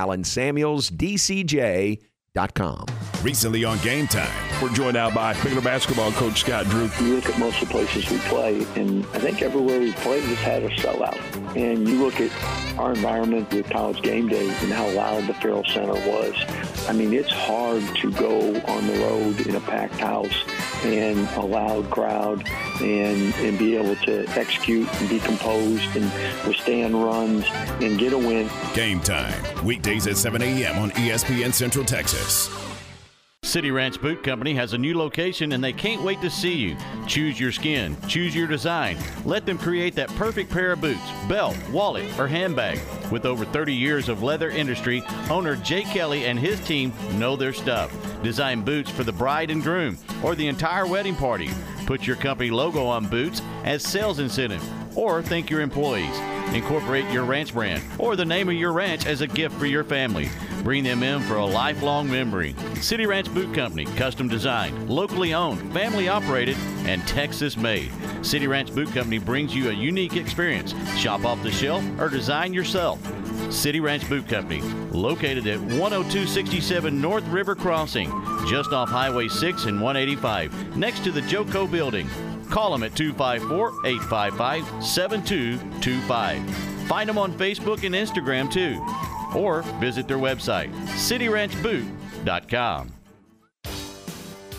allensamuelsdcj.com. 2.38 2.86
Recently 3.23 3.65
on 3.65 3.80
Game 3.80 4.08
Time. 4.08 4.30
We're 4.62 4.73
joined 4.73 4.93
now 4.93 5.10
by 5.10 5.34
Baylor 5.43 5.62
basketball 5.62 6.12
coach 6.13 6.41
Scott 6.41 6.65
Drew. 6.65 6.89
You 7.02 7.15
look 7.15 7.28
at 7.28 7.39
most 7.39 7.62
of 7.62 7.67
the 7.67 7.73
places 7.73 8.10
we 8.10 8.17
play, 8.19 8.65
and 8.76 9.06
I 9.08 9.19
think 9.19 9.41
everywhere 9.41 9.80
we 9.80 9.91
played 9.93 10.23
has 10.23 10.38
had 10.38 10.63
a 10.63 10.69
sellout. 10.69 11.17
And 11.56 11.88
you 11.88 12.04
look 12.04 12.19
at 12.21 12.32
our 12.78 12.93
environment 12.93 13.52
with 13.52 13.69
college 13.69 14.02
game 14.02 14.28
day 14.28 14.47
and 14.47 14.71
how 14.71 14.88
loud 14.89 15.28
the 15.28 15.34
Ferrell 15.36 15.65
Center 15.65 15.93
was. 15.93 16.36
I 16.88 16.93
mean, 16.93 17.13
it's 17.13 17.32
hard 17.32 17.84
to 17.97 18.12
go 18.12 18.56
on 18.67 18.88
the 18.88 19.00
road 19.00 19.47
in 19.47 19.56
a 19.56 19.62
packed 19.62 19.95
house 19.95 20.43
and 20.83 21.27
a 21.37 21.41
loud 21.41 21.89
crowd 21.89 22.47
and, 22.81 23.33
and 23.35 23.57
be 23.57 23.75
able 23.75 23.95
to 23.97 24.27
execute 24.37 24.87
and 25.01 25.09
be 25.09 25.19
composed 25.19 25.95
and 25.95 26.11
withstand 26.47 26.93
runs 27.03 27.45
and 27.81 27.97
get 27.99 28.13
a 28.13 28.17
win. 28.17 28.49
Game 28.73 28.99
Time. 28.99 29.65
Weekdays 29.65 30.07
at 30.07 30.17
7 30.17 30.41
a.m. 30.41 30.79
on 30.79 30.91
ESPN 30.91 31.53
Central 31.53 31.85
Texas. 31.85 32.49
City 33.47 33.71
Ranch 33.71 34.01
Boot 34.01 34.23
Company 34.23 34.53
has 34.55 34.73
a 34.73 34.77
new 34.77 34.97
location 34.97 35.53
and 35.53 35.63
they 35.63 35.71
can't 35.71 36.01
wait 36.01 36.19
to 36.19 36.29
see 36.29 36.53
you. 36.53 36.75
Choose 37.07 37.39
your 37.39 37.53
skin, 37.53 37.95
choose 38.05 38.36
your 38.36 38.45
design. 38.45 38.97
Let 39.23 39.45
them 39.45 39.57
create 39.57 39.95
that 39.95 40.10
perfect 40.15 40.51
pair 40.51 40.73
of 40.73 40.81
boots, 40.81 40.99
belt, 41.29 41.55
wallet, 41.71 42.05
or 42.19 42.27
handbag. 42.27 42.79
With 43.10 43.25
over 43.25 43.45
30 43.45 43.73
years 43.73 44.10
of 44.10 44.21
leather 44.21 44.49
industry, 44.49 45.01
owner 45.29 45.55
Jay 45.55 45.83
Kelly 45.83 46.25
and 46.25 46.38
his 46.38 46.60
team 46.67 46.91
know 47.13 47.38
their 47.38 47.53
stuff. 47.53 47.95
Design 48.21 48.63
boots 48.63 48.91
for 48.91 49.05
the 49.05 49.13
bride 49.13 49.49
and 49.49 49.63
groom 49.63 49.97
or 50.23 50.36
the 50.36 50.47
entire 50.47 50.86
wedding 50.86 51.15
party. 51.15 51.49
Put 51.86 52.05
your 52.05 52.17
company 52.17 52.51
logo 52.51 52.86
on 52.86 53.07
boots 53.07 53.41
as 53.63 53.81
sales 53.81 54.19
incentive 54.19 54.63
or 54.97 55.21
thank 55.21 55.49
your 55.49 55.62
employees. 55.62 56.37
Incorporate 56.53 57.10
your 57.12 57.23
ranch 57.23 57.53
brand 57.53 57.83
or 57.99 58.15
the 58.15 58.25
name 58.25 58.49
of 58.49 58.55
your 58.55 58.73
ranch 58.73 59.05
as 59.05 59.21
a 59.21 59.27
gift 59.27 59.55
for 59.55 59.65
your 59.65 59.83
family. 59.83 60.29
Bring 60.63 60.83
them 60.83 61.03
in 61.03 61.21
for 61.21 61.36
a 61.36 61.45
lifelong 61.45 62.10
memory. 62.10 62.55
City 62.81 63.05
Ranch 63.05 63.33
Boot 63.33 63.53
Company, 63.53 63.86
custom 63.95 64.27
designed, 64.27 64.89
locally 64.89 65.33
owned, 65.33 65.71
family 65.73 66.10
operated, 66.10 66.57
and 66.86 67.05
Texas 67.07 67.55
made. 67.55 67.91
City 68.21 68.47
Ranch 68.47 68.73
Boot 68.73 68.91
Company 68.91 69.17
brings 69.17 69.55
you 69.55 69.69
a 69.69 69.73
unique 69.73 70.15
experience. 70.15 70.73
Shop 70.97 71.25
off 71.25 71.41
the 71.43 71.51
shelf 71.51 71.83
or 71.99 72.10
design 72.10 72.53
yourself. 72.53 72.99
City 73.51 73.79
Ranch 73.79 74.07
Boot 74.10 74.27
Company, 74.27 74.62
located 74.91 75.47
at 75.47 75.60
10267 75.60 76.99
North 76.99 77.25
River 77.27 77.55
Crossing, 77.55 78.10
just 78.47 78.73
off 78.73 78.89
Highway 78.89 79.27
6 79.27 79.65
and 79.65 79.81
185, 79.81 80.75
next 80.75 81.03
to 81.03 81.12
the 81.12 81.21
Joco 81.21 81.69
Building. 81.69 82.10
Call 82.49 82.71
them 82.71 82.83
at 82.83 82.95
254 82.95 83.86
855 83.86 84.83
7225. 84.83 86.55
Find 86.88 87.10
them 87.10 87.17
on 87.17 87.33
Facebook 87.33 87.83
and 87.83 87.93
Instagram 87.93 88.49
too. 88.51 88.81
Or 89.38 89.62
visit 89.79 90.07
their 90.07 90.17
website, 90.17 90.73
cityranchboot.com. 90.88 92.96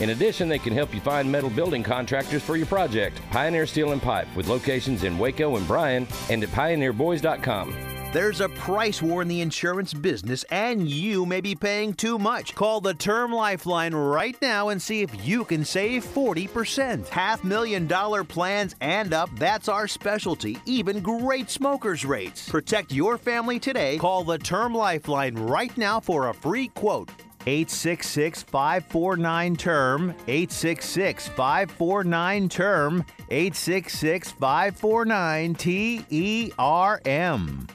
In 0.00 0.10
addition, 0.10 0.48
they 0.48 0.58
can 0.58 0.72
help 0.72 0.94
you 0.94 1.00
find 1.00 1.30
metal 1.30 1.50
building 1.50 1.82
contractors 1.82 2.42
for 2.42 2.56
your 2.56 2.66
project. 2.66 3.20
Pioneer 3.30 3.66
Steel 3.66 3.92
and 3.92 4.02
Pipe 4.02 4.28
with 4.36 4.48
locations 4.48 5.04
in 5.04 5.18
Waco 5.18 5.56
and 5.56 5.66
Bryan 5.66 6.06
and 6.30 6.42
at 6.42 6.48
pioneerboys.com. 6.50 7.94
There's 8.14 8.40
a 8.40 8.48
price 8.48 9.02
war 9.02 9.22
in 9.22 9.28
the 9.28 9.40
insurance 9.40 9.92
business, 9.92 10.44
and 10.44 10.88
you 10.88 11.26
may 11.26 11.40
be 11.40 11.56
paying 11.56 11.94
too 11.94 12.16
much. 12.16 12.54
Call 12.54 12.80
the 12.80 12.94
Term 12.94 13.32
Lifeline 13.32 13.92
right 13.92 14.40
now 14.40 14.68
and 14.68 14.80
see 14.80 15.02
if 15.02 15.26
you 15.26 15.44
can 15.44 15.64
save 15.64 16.04
40%. 16.04 17.08
Half 17.08 17.42
million 17.42 17.88
dollar 17.88 18.22
plans 18.22 18.76
and 18.80 19.12
up, 19.12 19.30
that's 19.36 19.68
our 19.68 19.88
specialty. 19.88 20.56
Even 20.64 21.00
great 21.00 21.50
smokers' 21.50 22.04
rates. 22.04 22.48
Protect 22.48 22.92
your 22.92 23.18
family 23.18 23.58
today. 23.58 23.98
Call 23.98 24.22
the 24.22 24.38
Term 24.38 24.72
Lifeline 24.72 25.34
right 25.34 25.76
now 25.76 25.98
for 25.98 26.28
a 26.28 26.34
free 26.34 26.68
quote. 26.68 27.10
866 27.46 28.42
549 28.44 29.56
term 29.56 30.10
866 30.26 31.28
549 31.28 32.48
term 32.48 33.04
866 33.30 34.30
549 34.32 35.54
T 35.54 36.04
E 36.10 36.52
R 36.58 37.00
M 37.04 37.68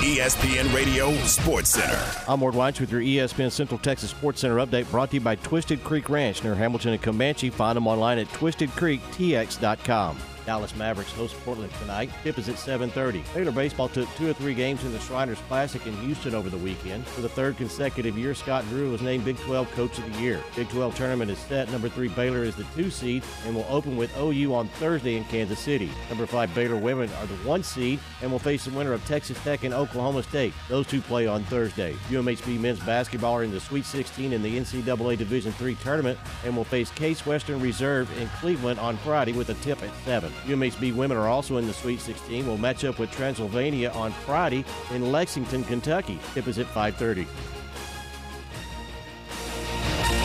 ESPN 0.00 0.74
Radio 0.74 1.14
Sports 1.24 1.70
Center. 1.70 2.02
I'm 2.26 2.40
Ward 2.40 2.54
Weitz 2.54 2.80
with 2.80 2.90
your 2.90 3.00
ESPN 3.00 3.52
Central 3.52 3.78
Texas 3.78 4.10
Sports 4.10 4.40
Center 4.40 4.56
update 4.56 4.90
brought 4.90 5.10
to 5.10 5.16
you 5.16 5.20
by 5.20 5.36
Twisted 5.36 5.84
Creek 5.84 6.08
Ranch 6.08 6.42
near 6.42 6.54
Hamilton 6.54 6.94
and 6.94 7.02
Comanche. 7.02 7.48
Find 7.48 7.76
them 7.76 7.86
online 7.86 8.18
at 8.18 8.26
twistedcreektx.com. 8.28 10.16
Dallas 10.46 10.74
Mavericks 10.76 11.12
host 11.12 11.34
Portland 11.44 11.72
tonight. 11.80 12.10
Tip 12.22 12.38
is 12.38 12.48
at 12.48 12.56
7:30. 12.56 13.22
Baylor 13.34 13.52
baseball 13.52 13.88
took 13.88 14.08
two 14.16 14.28
or 14.30 14.32
three 14.32 14.54
games 14.54 14.84
in 14.84 14.92
the 14.92 15.00
Shriners 15.00 15.38
Classic 15.48 15.86
in 15.86 15.96
Houston 15.98 16.34
over 16.34 16.50
the 16.50 16.58
weekend. 16.58 17.06
For 17.06 17.20
the 17.20 17.28
third 17.28 17.56
consecutive 17.56 18.16
year, 18.16 18.34
Scott 18.34 18.64
Drew 18.68 18.90
was 18.90 19.02
named 19.02 19.24
Big 19.24 19.38
12 19.38 19.70
Coach 19.72 19.98
of 19.98 20.12
the 20.12 20.20
Year. 20.20 20.40
Big 20.56 20.68
12 20.68 20.94
tournament 20.94 21.30
is 21.30 21.38
set. 21.38 21.70
Number 21.70 21.88
three 21.88 22.08
Baylor 22.08 22.44
is 22.44 22.56
the 22.56 22.66
two 22.74 22.90
seed 22.90 23.22
and 23.46 23.54
will 23.54 23.66
open 23.68 23.96
with 23.96 24.16
OU 24.16 24.54
on 24.54 24.68
Thursday 24.68 25.16
in 25.16 25.24
Kansas 25.24 25.58
City. 25.58 25.90
Number 26.08 26.26
five 26.26 26.54
Baylor 26.54 26.76
women 26.76 27.10
are 27.20 27.26
the 27.26 27.34
one 27.48 27.62
seed 27.62 28.00
and 28.22 28.30
will 28.30 28.38
face 28.38 28.64
the 28.64 28.70
winner 28.70 28.92
of 28.92 29.04
Texas 29.06 29.38
Tech 29.42 29.64
and 29.64 29.74
Oklahoma 29.74 30.22
State. 30.22 30.54
Those 30.68 30.86
two 30.86 31.00
play 31.00 31.26
on 31.26 31.44
Thursday. 31.44 31.94
UMHB 32.08 32.58
men's 32.60 32.80
basketball 32.80 33.34
are 33.34 33.44
in 33.44 33.50
the 33.50 33.60
Sweet 33.60 33.84
16 33.84 34.32
in 34.32 34.42
the 34.42 34.58
NCAA 34.58 35.16
Division 35.16 35.54
III 35.60 35.74
tournament 35.76 36.18
and 36.44 36.56
will 36.56 36.64
face 36.64 36.90
Case 36.90 37.24
Western 37.26 37.60
Reserve 37.60 38.10
in 38.18 38.28
Cleveland 38.40 38.80
on 38.80 38.96
Friday 38.98 39.32
with 39.32 39.50
a 39.50 39.54
tip 39.54 39.82
at 39.82 39.90
7. 40.04 40.29
UMHB 40.46 40.94
women 40.94 41.16
are 41.16 41.28
also 41.28 41.56
in 41.56 41.66
the 41.66 41.72
Sweet 41.72 42.00
16. 42.00 42.46
Will 42.46 42.58
match 42.58 42.84
up 42.84 42.98
with 42.98 43.10
Transylvania 43.10 43.90
on 43.90 44.12
Friday 44.12 44.64
in 44.92 45.12
Lexington, 45.12 45.64
Kentucky. 45.64 46.18
Tip 46.34 46.48
is 46.48 46.58
at 46.58 46.66
5:30. 46.66 47.26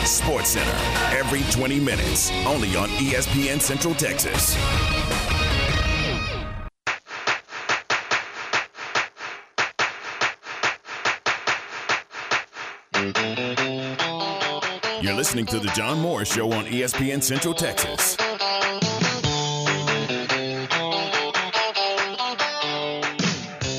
Sports 0.06 0.50
Center 0.50 0.70
every 1.16 1.42
20 1.50 1.80
minutes, 1.80 2.30
only 2.46 2.76
on 2.76 2.88
ESPN 2.90 3.60
Central 3.60 3.94
Texas. 3.94 4.56
You're 15.02 15.14
listening 15.14 15.46
to 15.46 15.58
the 15.58 15.70
John 15.74 16.00
Morris 16.00 16.32
Show 16.32 16.52
on 16.52 16.64
ESPN 16.66 17.22
Central 17.22 17.54
Texas. 17.54 18.16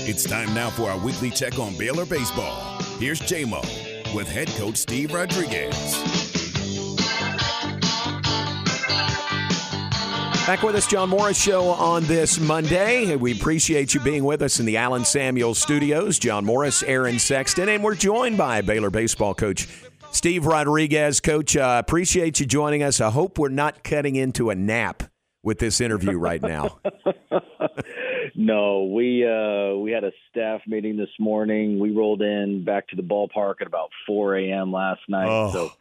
It's 0.09 0.23
time 0.23 0.53
now 0.53 0.69
for 0.69 0.89
our 0.89 0.97
weekly 0.97 1.29
check 1.29 1.59
on 1.59 1.75
Baylor 1.75 2.05
baseball. 2.05 2.81
Here's 2.97 3.19
J-Mo 3.19 3.59
with 4.15 4.29
head 4.29 4.47
coach 4.47 4.77
Steve 4.77 5.13
Rodriguez. 5.13 5.75
Back 10.47 10.63
with 10.63 10.77
us, 10.77 10.87
John 10.87 11.09
Morris 11.09 11.37
Show 11.37 11.65
on 11.65 12.05
this 12.05 12.39
Monday. 12.39 13.17
We 13.17 13.33
appreciate 13.33 13.93
you 13.93 13.99
being 13.99 14.23
with 14.23 14.41
us 14.43 14.61
in 14.61 14.65
the 14.65 14.77
Allen 14.77 15.03
Samuels 15.03 15.57
studios. 15.59 16.17
John 16.17 16.45
Morris, 16.45 16.83
Aaron 16.83 17.19
Sexton, 17.19 17.67
and 17.67 17.83
we're 17.83 17.95
joined 17.95 18.37
by 18.37 18.61
Baylor 18.61 18.89
baseball 18.89 19.33
coach 19.33 19.67
Steve 20.13 20.45
Rodriguez. 20.45 21.19
Coach, 21.19 21.57
uh, 21.57 21.81
appreciate 21.85 22.39
you 22.39 22.45
joining 22.45 22.81
us. 22.81 23.01
I 23.01 23.09
hope 23.09 23.37
we're 23.37 23.49
not 23.49 23.83
cutting 23.83 24.15
into 24.15 24.51
a 24.51 24.55
nap 24.55 25.03
with 25.43 25.59
this 25.59 25.81
interview 25.81 26.17
right 26.17 26.41
now. 26.41 26.79
No, 28.35 28.85
we 28.85 29.25
uh, 29.27 29.75
we 29.75 29.91
had 29.91 30.03
a 30.03 30.11
staff 30.29 30.61
meeting 30.67 30.97
this 30.97 31.09
morning. 31.19 31.79
We 31.79 31.91
rolled 31.91 32.21
in 32.21 32.63
back 32.63 32.87
to 32.89 32.95
the 32.95 33.01
ballpark 33.03 33.55
at 33.61 33.67
about 33.67 33.89
4 34.05 34.35
a.m. 34.37 34.71
last 34.71 35.01
night. 35.07 35.27
Oh. 35.29 35.51
So, 35.51 35.71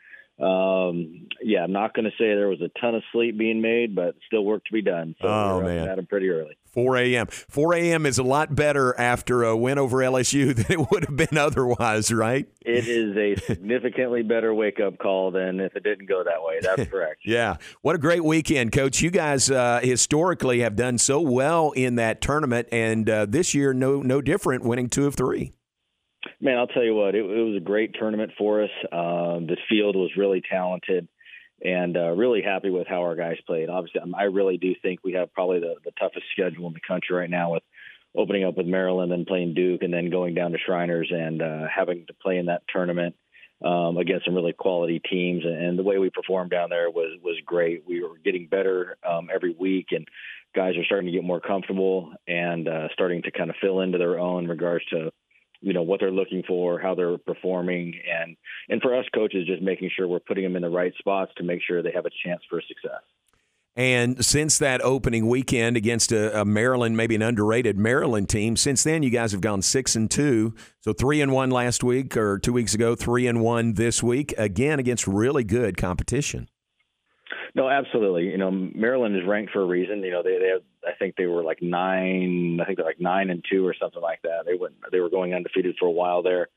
um, 0.45 1.29
yeah, 1.43 1.63
I'm 1.65 1.73
not 1.73 1.95
going 1.95 2.05
to 2.05 2.11
say 2.13 2.27
there 2.35 2.49
was 2.49 2.61
a 2.61 2.71
ton 2.81 2.95
of 2.95 3.03
sleep 3.13 3.39
being 3.39 3.61
made, 3.63 3.95
but 3.95 4.17
still 4.27 4.45
work 4.45 4.65
to 4.67 4.73
be 4.73 4.83
done. 4.83 5.15
So 5.21 5.29
Oh, 5.29 5.61
man. 5.63 5.89
at 5.89 5.99
'em 5.99 6.07
pretty 6.07 6.29
early. 6.29 6.57
4 6.77 6.99
a.m. 6.99 7.27
4 7.29 7.75
a.m. 7.75 8.05
is 8.05 8.19
a 8.19 8.23
lot 8.23 8.55
better 8.55 8.95
after 9.01 9.43
a 9.45 9.57
win 9.57 9.79
over 9.79 9.97
LSU 9.97 10.55
than 10.55 10.67
it 10.69 10.91
would 10.91 11.07
have 11.07 11.17
been 11.17 11.39
otherwise, 11.39 12.13
right? 12.13 12.47
It 12.61 12.87
is 12.87 13.17
a 13.17 13.43
significantly 13.47 14.23
better 14.23 14.53
wake 14.53 14.79
up 14.79 14.99
call 14.99 15.31
than 15.31 15.59
if 15.59 15.75
it 15.75 15.83
didn't 15.83 16.07
go 16.07 16.23
that 16.23 16.43
way. 16.43 16.61
That's 16.61 16.91
correct. 16.91 17.23
Yeah. 17.25 17.57
What 17.81 17.97
a 17.97 17.99
great 17.99 18.23
weekend, 18.23 18.73
Coach. 18.73 19.01
You 19.01 19.11
guys 19.11 19.51
uh, 19.51 19.81
historically 19.83 20.61
have 20.61 20.77
done 20.77 20.99
so 20.99 21.19
well 21.19 21.71
in 21.71 21.95
that 21.95 22.21
tournament, 22.21 22.69
and 22.71 23.09
uh, 23.09 23.25
this 23.27 23.55
year, 23.55 23.73
no, 23.73 24.03
no 24.03 24.21
different, 24.21 24.63
winning 24.63 24.91
two 24.91 25.07
of 25.07 25.15
three. 25.15 25.55
Man, 26.43 26.59
I'll 26.59 26.67
tell 26.67 26.85
you 26.85 26.95
what, 26.95 27.15
it, 27.15 27.25
it 27.25 27.43
was 27.43 27.57
a 27.57 27.65
great 27.65 27.95
tournament 27.99 28.33
for 28.37 28.63
us. 28.63 28.71
Um, 28.93 29.47
the 29.47 29.57
field 29.71 29.97
was 29.97 30.11
really 30.15 30.43
talented 30.51 31.09
and 31.63 31.97
uh, 31.97 32.11
really 32.11 32.43
happy 32.43 32.71
with 32.71 32.87
how 32.87 33.03
our 33.03 33.17
guys 33.17 33.39
played. 33.47 33.69
Obviously, 33.69 34.01
um, 34.01 34.15
I 34.15 34.25
really 34.25 34.59
do 34.59 34.75
think 34.83 35.01
we 35.03 35.15
have 35.15 35.33
probably 35.33 35.61
the, 35.61 35.77
the 35.85 35.93
toughest 35.93 36.27
schedule 36.33 36.67
in 36.67 36.75
the 36.75 36.81
country 36.87 37.17
right 37.17 37.31
now 37.31 37.53
with 37.53 37.63
opening 38.15 38.45
up 38.45 38.57
with 38.57 38.67
Maryland 38.67 39.13
and 39.13 39.27
playing 39.27 39.55
Duke 39.55 39.83
and 39.83 39.93
then 39.93 40.11
going 40.11 40.35
down 40.35 40.53
to 40.53 40.59
Shriners 40.59 41.11
and 41.11 41.43
uh, 41.43 41.67
having 41.75 42.07
to 42.07 42.15
play 42.15 42.39
in 42.39 42.47
that 42.47 42.63
tournament 42.73 43.15
um, 43.65 43.97
against 43.97 44.25
some 44.25 44.35
really 44.35 44.53
quality 44.53 45.01
teams. 45.01 45.45
And, 45.45 45.79
the 45.79 45.83
way 45.83 45.99
we 45.99 46.11
performed 46.11 46.51
down 46.51 46.71
there 46.71 46.91
was, 46.91 47.19
was 47.23 47.37
great. 47.45 47.85
We 47.87 48.03
were 48.03 48.19
getting 48.25 48.47
better 48.47 48.97
um, 49.07 49.29
every 49.35 49.55
week 49.59 49.89
and 49.93 50.07
guys 50.55 50.77
are 50.77 50.85
starting 50.85 51.07
to 51.07 51.13
get 51.13 51.25
more 51.25 51.41
comfortable 51.41 52.13
and 52.27 52.67
uh, 52.67 52.89
starting 52.93 53.23
to 53.23 53.31
kind 53.31 53.51
of 53.51 53.57
fill 53.61 53.81
into 53.81 53.99
their 53.99 54.19
own 54.19 54.45
in 54.45 54.51
regards 54.51 54.85
to 54.87 55.11
you 55.61 55.73
know 55.73 55.83
what 55.83 56.01
they're 56.01 56.11
looking 56.11 56.43
for, 56.47 56.79
how 56.79 56.95
they're 56.95 57.19
performing, 57.19 57.95
and 58.11 58.37
and 58.69 58.81
for 58.83 58.97
us 58.97 59.05
coaches, 59.15 59.47
just 59.47 59.63
making 59.63 59.91
sure 59.97 60.09
we're 60.09 60.21
putting 60.21 60.45
them 60.45 60.57
in 60.57 60.63
the 60.63 60.71
right 60.71 60.93
spots 60.99 61.33
to 61.37 61.45
make 61.45 61.61
sure 61.67 61.83
they 61.83 61.93
have 61.93 62.07
a 62.07 62.11
chance 62.25 62.43
for 62.49 62.61
success. 62.61 63.03
And 63.79 64.25
since 64.25 64.57
that 64.59 64.81
opening 64.81 65.29
weekend 65.29 65.77
against 65.77 66.11
a, 66.11 66.41
a, 66.41 66.45
Maryland, 66.47 66.97
maybe 66.97 67.15
an 67.15 67.21
underrated 67.21 67.77
Maryland 67.77 68.31
team, 68.31 68.57
since 68.57 68.83
then 68.83 69.03
you 69.03 69.11
guys 69.11 69.33
have 69.33 69.43
gone 69.43 69.61
six 69.61 69.95
and 69.95 70.11
two. 70.11 70.55
So 70.81 70.95
three 70.95 71.21
and 71.21 71.31
one 71.31 71.51
last 71.51 71.85
week 71.85 72.17
or 72.17 72.39
two 72.39 72.55
weeks 72.55 72.73
ago, 72.73 72.95
three 72.95 73.27
and 73.27 73.43
one 73.43 73.75
this 73.75 74.03
week, 74.03 74.33
again 74.39 74.79
against 74.79 75.07
really 75.07 75.45
good 75.45 75.77
competition. 75.77 76.49
No, 77.57 77.71
absolutely. 77.71 78.25
You 78.25 78.37
know, 78.37 78.51
Maryland 78.51 79.17
is 79.17 79.27
ranked 79.27 79.51
for 79.51 79.63
a 79.63 79.67
reason. 79.67 80.03
You 80.05 80.11
know, 80.11 80.23
they 80.23 80.39
they 80.39 80.49
have, 80.49 80.63
I 80.87 80.93
think 80.99 81.17
they 81.17 81.25
were 81.25 81.43
like 81.43 81.63
nine. 81.63 82.59
I 82.61 82.67
think 82.67 82.77
they're 82.77 82.87
like 82.87 83.01
nine 83.01 83.31
and 83.31 83.43
two 83.51 83.67
or 83.67 83.75
something 83.75 84.03
like 84.03 84.21
that. 84.23 84.45
They 84.45 84.55
went 84.55 84.75
they 84.93 85.01
were 85.01 85.09
going 85.09 85.33
undefeated 85.33 85.77
for 85.81 85.87
a 85.87 85.91
while 85.91 86.23
there 86.23 86.49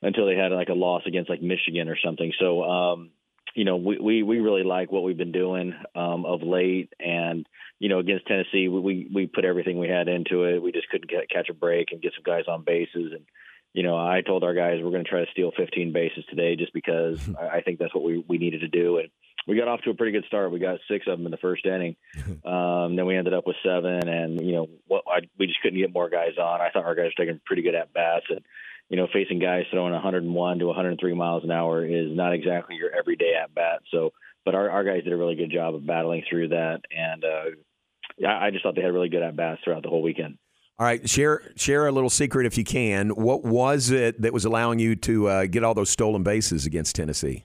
until 0.00 0.24
they 0.24 0.34
had 0.34 0.50
like 0.50 0.70
a 0.70 0.74
loss 0.74 1.02
against 1.06 1.28
like 1.28 1.42
Michigan 1.42 1.90
or 1.90 1.98
something. 2.02 2.32
So 2.40 2.64
um, 2.64 3.10
you 3.54 3.64
know, 3.64 3.76
we, 3.76 3.98
we, 3.98 4.22
we 4.22 4.40
really 4.40 4.62
like 4.62 4.90
what 4.90 5.02
we've 5.02 5.16
been 5.16 5.32
doing 5.32 5.74
um, 5.94 6.24
of 6.24 6.42
late. 6.42 6.92
And, 6.98 7.46
you 7.78 7.88
know, 7.88 7.98
against 7.98 8.26
Tennessee, 8.26 8.68
we, 8.68 8.80
we 8.80 9.10
we 9.12 9.26
put 9.26 9.44
everything 9.44 9.78
we 9.78 9.88
had 9.88 10.08
into 10.08 10.44
it. 10.44 10.62
We 10.62 10.72
just 10.72 10.88
couldn't 10.88 11.10
get, 11.10 11.28
catch 11.28 11.48
a 11.50 11.54
break 11.54 11.88
and 11.92 12.00
get 12.00 12.14
some 12.14 12.24
guys 12.24 12.44
on 12.48 12.64
bases. 12.64 13.12
And, 13.12 13.26
you 13.74 13.82
know, 13.82 13.96
I 13.96 14.22
told 14.22 14.44
our 14.44 14.54
guys 14.54 14.78
we're 14.82 14.90
going 14.90 15.04
to 15.04 15.10
try 15.10 15.24
to 15.24 15.30
steal 15.30 15.52
15 15.56 15.92
bases 15.92 16.24
today 16.30 16.56
just 16.56 16.72
because 16.72 17.20
I 17.52 17.60
think 17.60 17.78
that's 17.78 17.94
what 17.94 18.04
we, 18.04 18.24
we 18.26 18.38
needed 18.38 18.62
to 18.62 18.68
do. 18.68 18.98
And 18.98 19.10
we 19.46 19.56
got 19.56 19.68
off 19.68 19.80
to 19.82 19.90
a 19.90 19.94
pretty 19.94 20.12
good 20.12 20.24
start. 20.26 20.52
We 20.52 20.58
got 20.58 20.78
six 20.88 21.06
of 21.06 21.18
them 21.18 21.26
in 21.26 21.32
the 21.32 21.38
first 21.38 21.66
inning. 21.66 21.96
Um, 22.44 22.96
then 22.96 23.06
we 23.06 23.16
ended 23.16 23.34
up 23.34 23.46
with 23.46 23.56
seven. 23.64 24.08
And, 24.08 24.40
you 24.44 24.52
know, 24.52 24.66
what, 24.88 25.04
I, 25.06 25.20
we 25.38 25.46
just 25.46 25.60
couldn't 25.62 25.78
get 25.78 25.92
more 25.92 26.10
guys 26.10 26.36
on. 26.38 26.60
I 26.60 26.70
thought 26.70 26.84
our 26.84 26.94
guys 26.94 27.12
were 27.16 27.24
taking 27.24 27.40
pretty 27.46 27.62
good 27.62 27.76
at 27.76 27.92
bats. 27.92 28.26
And, 28.28 28.40
you 28.88 28.96
know, 28.96 29.06
facing 29.12 29.38
guys 29.38 29.64
throwing 29.70 29.92
101 29.92 30.58
to 30.58 30.66
103 30.66 31.14
miles 31.14 31.44
an 31.44 31.50
hour 31.50 31.84
is 31.84 32.14
not 32.14 32.34
exactly 32.34 32.76
your 32.76 32.90
everyday 32.94 33.34
at 33.42 33.54
bat. 33.54 33.80
So, 33.90 34.12
but 34.44 34.54
our, 34.54 34.68
our 34.70 34.84
guys 34.84 35.04
did 35.04 35.12
a 35.12 35.16
really 35.16 35.36
good 35.36 35.50
job 35.50 35.74
of 35.74 35.86
battling 35.86 36.24
through 36.28 36.48
that, 36.48 36.80
and 36.94 37.24
uh, 37.24 38.28
I 38.28 38.50
just 38.50 38.62
thought 38.62 38.74
they 38.74 38.82
had 38.82 38.92
really 38.92 39.08
good 39.08 39.22
at 39.22 39.36
bats 39.36 39.60
throughout 39.64 39.82
the 39.82 39.88
whole 39.88 40.02
weekend. 40.02 40.36
All 40.78 40.86
right, 40.86 41.08
share 41.08 41.42
share 41.54 41.86
a 41.86 41.92
little 41.92 42.10
secret 42.10 42.44
if 42.44 42.58
you 42.58 42.64
can. 42.64 43.10
What 43.10 43.44
was 43.44 43.90
it 43.90 44.20
that 44.22 44.32
was 44.32 44.44
allowing 44.44 44.78
you 44.78 44.96
to 44.96 45.28
uh, 45.28 45.46
get 45.46 45.62
all 45.62 45.74
those 45.74 45.90
stolen 45.90 46.22
bases 46.22 46.66
against 46.66 46.96
Tennessee? 46.96 47.44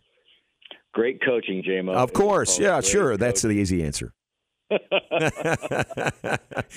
Great 0.97 1.21
coaching, 1.23 1.61
JMO. 1.61 1.93
Of 1.93 2.11
course, 2.11 2.57
yeah, 2.57 2.81
sure. 2.81 3.11
Coaching. 3.11 3.19
That's 3.19 3.43
the 3.43 3.51
easy 3.51 3.83
answer. 3.83 4.11
you 4.71 4.79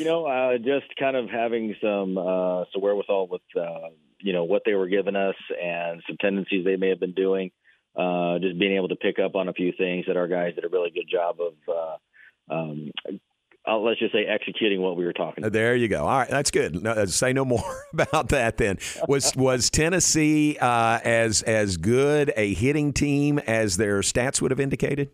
know, 0.05 0.27
uh, 0.27 0.59
just 0.59 0.95
kind 0.99 1.17
of 1.17 1.31
having 1.31 1.75
some 1.83 2.19
uh, 2.19 2.65
some 2.71 2.83
wherewithal 2.83 3.29
with 3.29 3.41
uh, 3.57 3.89
you 4.21 4.35
know 4.35 4.45
what 4.45 4.61
they 4.67 4.75
were 4.75 4.89
giving 4.89 5.17
us 5.17 5.37
and 5.59 6.03
some 6.07 6.19
tendencies 6.21 6.67
they 6.67 6.77
may 6.77 6.91
have 6.91 7.01
been 7.01 7.15
doing. 7.15 7.51
Uh, 7.97 8.39
just 8.41 8.59
being 8.59 8.77
able 8.77 8.89
to 8.89 8.97
pick 8.97 9.19
up 9.19 9.35
on 9.37 9.49
a 9.49 9.55
few 9.55 9.73
things 9.73 10.05
that 10.07 10.19
our 10.19 10.29
guys 10.29 10.55
did 10.55 10.67
a 10.67 10.69
really 10.69 10.91
good 10.91 11.09
job 11.11 11.37
of. 11.41 11.55
Uh, 11.67 11.97
um, 12.55 12.91
uh, 13.67 13.79
let's 13.79 14.01
just 14.01 14.13
say 14.13 14.25
executing 14.25 14.81
what 14.81 14.97
we 14.97 15.05
were 15.05 15.13
talking. 15.13 15.45
About. 15.45 15.53
There 15.53 15.77
you 15.77 15.89
go. 15.89 16.03
All 16.03 16.19
right, 16.19 16.31
that's 16.31 16.51
good. 16.51 16.83
No, 16.83 17.05
say 17.07 17.33
no 17.33 17.45
more 17.45 17.85
about 17.93 18.31
that. 18.31 18.57
Then 18.57 18.79
was 19.07 19.35
was 19.37 19.71
Tennessee 19.71 20.57
uh, 20.59 21.01
as 21.05 21.43
as 21.43 21.77
good 21.77 22.33
a 22.37 22.55
hitting 22.55 22.93
team 22.93 23.39
as 23.39 23.77
their 23.77 24.01
stats 24.01 24.41
would 24.41 24.51
have 24.51 24.61
indicated? 24.61 25.11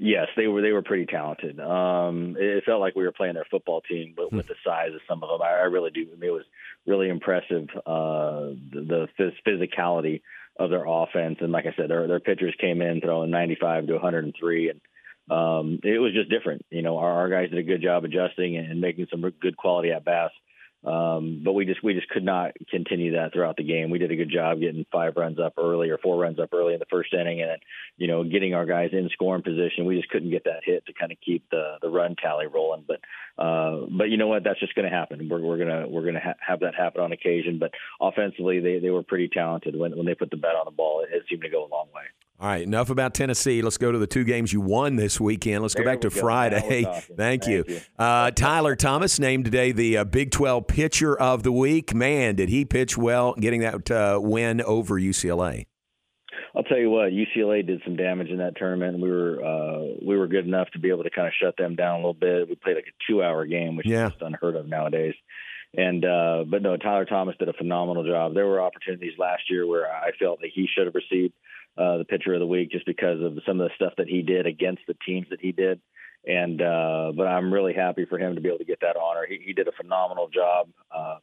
Yes, 0.00 0.28
they 0.36 0.46
were. 0.46 0.62
They 0.62 0.70
were 0.70 0.82
pretty 0.82 1.06
talented. 1.06 1.58
Um, 1.58 2.36
it 2.38 2.62
felt 2.64 2.80
like 2.80 2.94
we 2.94 3.02
were 3.02 3.12
playing 3.12 3.34
their 3.34 3.46
football 3.50 3.80
team, 3.80 4.14
but 4.16 4.32
with 4.32 4.46
the 4.46 4.54
size 4.64 4.94
of 4.94 5.00
some 5.08 5.24
of 5.24 5.28
them, 5.28 5.42
I, 5.42 5.54
I 5.54 5.64
really 5.64 5.90
do. 5.90 6.02
I 6.02 6.16
mean, 6.16 6.30
it 6.30 6.32
was 6.32 6.44
really 6.86 7.08
impressive. 7.08 7.66
Uh, 7.84 8.54
the, 8.72 9.08
the 9.18 9.32
physicality 9.44 10.22
of 10.56 10.70
their 10.70 10.84
offense, 10.86 11.38
and 11.40 11.50
like 11.50 11.66
I 11.66 11.74
said, 11.76 11.90
their 11.90 12.06
their 12.06 12.20
pitchers 12.20 12.54
came 12.60 12.80
in 12.80 13.00
throwing 13.00 13.30
95 13.30 13.86
to 13.88 13.94
103, 13.94 14.70
and 14.70 14.80
um, 15.30 15.80
it 15.82 15.98
was 15.98 16.12
just 16.12 16.30
different. 16.30 16.64
You 16.70 16.82
know, 16.82 16.98
our, 16.98 17.12
our 17.12 17.28
guys 17.28 17.50
did 17.50 17.58
a 17.58 17.62
good 17.62 17.82
job 17.82 18.04
adjusting 18.04 18.56
and 18.56 18.80
making 18.80 19.08
some 19.10 19.20
good 19.40 19.56
quality 19.56 19.92
at 19.92 20.04
bats. 20.04 20.34
Um, 20.84 21.42
but 21.44 21.54
we 21.54 21.64
just 21.64 21.82
we 21.82 21.94
just 21.94 22.08
could 22.08 22.22
not 22.22 22.52
continue 22.70 23.12
that 23.12 23.32
throughout 23.32 23.56
the 23.56 23.64
game. 23.64 23.90
We 23.90 23.98
did 23.98 24.12
a 24.12 24.16
good 24.16 24.30
job 24.30 24.60
getting 24.60 24.86
five 24.92 25.14
runs 25.16 25.40
up 25.40 25.54
early 25.58 25.90
or 25.90 25.98
four 25.98 26.16
runs 26.16 26.38
up 26.38 26.50
early 26.54 26.72
in 26.72 26.78
the 26.78 26.86
first 26.88 27.12
inning, 27.12 27.42
and 27.42 27.60
you 27.96 28.06
know 28.06 28.22
getting 28.22 28.54
our 28.54 28.64
guys 28.64 28.90
in 28.92 29.08
scoring 29.12 29.42
position. 29.42 29.86
We 29.86 29.96
just 29.96 30.08
couldn't 30.08 30.30
get 30.30 30.44
that 30.44 30.60
hit 30.62 30.86
to 30.86 30.92
kind 30.92 31.10
of 31.10 31.18
keep 31.20 31.50
the 31.50 31.78
the 31.82 31.90
run 31.90 32.14
tally 32.14 32.46
rolling. 32.46 32.84
But 32.86 33.00
uh, 33.42 33.86
but 33.90 34.04
you 34.04 34.18
know 34.18 34.28
what? 34.28 34.44
That's 34.44 34.60
just 34.60 34.76
going 34.76 34.88
to 34.88 34.96
happen. 34.96 35.28
We're 35.28 35.40
we're 35.40 35.58
gonna 35.58 35.88
we're 35.88 36.04
gonna 36.04 36.22
ha- 36.22 36.38
have 36.46 36.60
that 36.60 36.76
happen 36.76 37.00
on 37.00 37.10
occasion. 37.10 37.58
But 37.58 37.72
offensively, 38.00 38.60
they 38.60 38.78
they 38.78 38.90
were 38.90 39.02
pretty 39.02 39.28
talented 39.28 39.76
when 39.76 39.96
when 39.96 40.06
they 40.06 40.14
put 40.14 40.30
the 40.30 40.36
bet 40.36 40.54
on 40.54 40.64
the 40.64 40.70
ball. 40.70 41.02
It, 41.02 41.12
it 41.12 41.24
seemed 41.28 41.42
to 41.42 41.50
go 41.50 41.66
a 41.66 41.74
long 41.74 41.88
way. 41.92 42.04
All 42.40 42.46
right, 42.46 42.62
enough 42.62 42.88
about 42.88 43.14
Tennessee. 43.14 43.62
Let's 43.62 43.78
go 43.78 43.90
to 43.90 43.98
the 43.98 44.06
two 44.06 44.22
games 44.22 44.52
you 44.52 44.60
won 44.60 44.94
this 44.94 45.20
weekend. 45.20 45.62
Let's 45.62 45.74
there 45.74 45.82
go 45.82 45.90
back 45.90 46.02
to 46.02 46.08
go. 46.08 46.20
Friday. 46.20 46.60
Thank, 46.84 47.16
Thank, 47.16 47.46
you. 47.48 47.64
you. 47.66 47.80
Uh, 47.98 48.30
Tyler 48.30 48.76
Thomas 48.76 49.18
named 49.18 49.46
today 49.46 49.72
the 49.72 49.96
uh, 49.96 50.04
Big 50.04 50.30
12 50.30 50.68
Pitcher 50.68 51.18
of 51.18 51.42
the 51.42 51.50
Week. 51.50 51.92
Man, 51.92 52.36
did 52.36 52.48
he 52.48 52.64
pitch 52.64 52.96
well 52.96 53.34
getting 53.34 53.62
that 53.62 53.90
uh, 53.90 54.20
win 54.22 54.62
over 54.62 55.00
UCLA. 55.00 55.66
I'll 56.54 56.62
tell 56.62 56.78
you 56.78 56.90
what, 56.90 57.12
UCLA 57.12 57.66
did 57.66 57.82
some 57.84 57.96
damage 57.96 58.28
in 58.28 58.38
that 58.38 58.56
tournament. 58.56 59.00
We 59.00 59.10
were 59.10 59.44
uh, 59.44 59.94
we 60.04 60.16
were 60.16 60.26
good 60.26 60.46
enough 60.46 60.68
to 60.72 60.78
be 60.78 60.88
able 60.90 61.04
to 61.04 61.10
kind 61.10 61.26
of 61.28 61.34
shut 61.40 61.56
them 61.56 61.76
down 61.76 61.94
a 61.94 61.96
little 61.98 62.14
bit. 62.14 62.48
We 62.48 62.54
played 62.54 62.76
like 62.76 62.86
a 62.86 63.12
two 63.12 63.22
hour 63.22 63.46
game, 63.46 63.76
which 63.76 63.86
yeah. 63.86 64.06
is 64.06 64.12
just 64.12 64.22
unheard 64.22 64.56
of 64.56 64.66
nowadays. 64.66 65.14
And 65.76 66.04
uh, 66.04 66.44
but 66.46 66.62
no, 66.62 66.76
Tyler 66.76 67.04
Thomas 67.04 67.36
did 67.38 67.48
a 67.48 67.52
phenomenal 67.52 68.04
job. 68.04 68.34
There 68.34 68.46
were 68.46 68.60
opportunities 68.60 69.18
last 69.18 69.42
year 69.50 69.66
where 69.66 69.86
I 69.86 70.12
felt 70.18 70.40
that 70.40 70.50
he 70.52 70.66
should 70.66 70.86
have 70.86 70.94
received 70.94 71.34
uh, 71.76 71.98
the 71.98 72.04
pitcher 72.04 72.34
of 72.34 72.40
the 72.40 72.46
week 72.46 72.70
just 72.70 72.86
because 72.86 73.22
of 73.22 73.38
some 73.46 73.60
of 73.60 73.68
the 73.68 73.74
stuff 73.74 73.92
that 73.98 74.08
he 74.08 74.22
did 74.22 74.46
against 74.46 74.82
the 74.88 74.96
teams 75.06 75.26
that 75.30 75.40
he 75.40 75.52
did. 75.52 75.80
And 76.26 76.60
uh, 76.60 77.12
but 77.14 77.26
I'm 77.26 77.52
really 77.52 77.74
happy 77.74 78.06
for 78.06 78.18
him 78.18 78.34
to 78.34 78.40
be 78.40 78.48
able 78.48 78.58
to 78.58 78.64
get 78.64 78.80
that 78.80 78.96
honor. 78.96 79.26
He, 79.28 79.40
he 79.44 79.52
did 79.52 79.68
a 79.68 79.72
phenomenal 79.72 80.28
job. 80.28 80.68
Uh, 80.90 81.16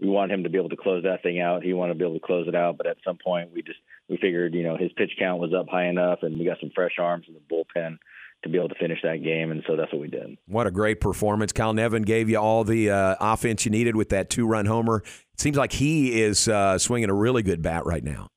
we 0.00 0.08
want 0.08 0.32
him 0.32 0.44
to 0.44 0.50
be 0.50 0.58
able 0.58 0.70
to 0.70 0.76
close 0.76 1.02
that 1.04 1.22
thing 1.22 1.40
out. 1.40 1.62
He 1.62 1.72
wanted 1.72 1.94
to 1.94 1.98
be 1.98 2.04
able 2.04 2.18
to 2.18 2.26
close 2.26 2.48
it 2.48 2.54
out, 2.54 2.76
but 2.76 2.86
at 2.86 2.98
some 3.04 3.18
point 3.22 3.50
we 3.52 3.62
just 3.62 3.78
we 4.08 4.18
figured 4.18 4.54
you 4.54 4.62
know 4.62 4.76
his 4.76 4.92
pitch 4.92 5.12
count 5.18 5.40
was 5.40 5.54
up 5.54 5.68
high 5.68 5.86
enough, 5.86 6.20
and 6.22 6.38
we 6.38 6.44
got 6.44 6.60
some 6.60 6.70
fresh 6.74 6.98
arms 6.98 7.26
in 7.28 7.34
the 7.34 7.40
bullpen 7.40 7.98
to 8.46 8.52
be 8.52 8.58
able 8.58 8.68
to 8.68 8.74
finish 8.76 8.98
that 9.02 9.22
game, 9.22 9.50
and 9.50 9.62
so 9.66 9.76
that's 9.76 9.92
what 9.92 10.00
we 10.00 10.08
did. 10.08 10.36
What 10.46 10.66
a 10.66 10.70
great 10.70 11.00
performance! 11.00 11.52
Kyle 11.52 11.74
Nevin 11.74 12.02
gave 12.02 12.28
you 12.28 12.38
all 12.38 12.64
the 12.64 12.90
uh, 12.90 13.16
offense 13.20 13.64
you 13.64 13.70
needed 13.70 13.96
with 13.96 14.08
that 14.10 14.30
two-run 14.30 14.66
homer. 14.66 15.02
It 15.34 15.40
seems 15.40 15.56
like 15.56 15.72
he 15.72 16.20
is 16.20 16.48
uh, 16.48 16.78
swinging 16.78 17.10
a 17.10 17.14
really 17.14 17.42
good 17.42 17.62
bat 17.62 17.84
right 17.84 18.02
now. 18.02 18.28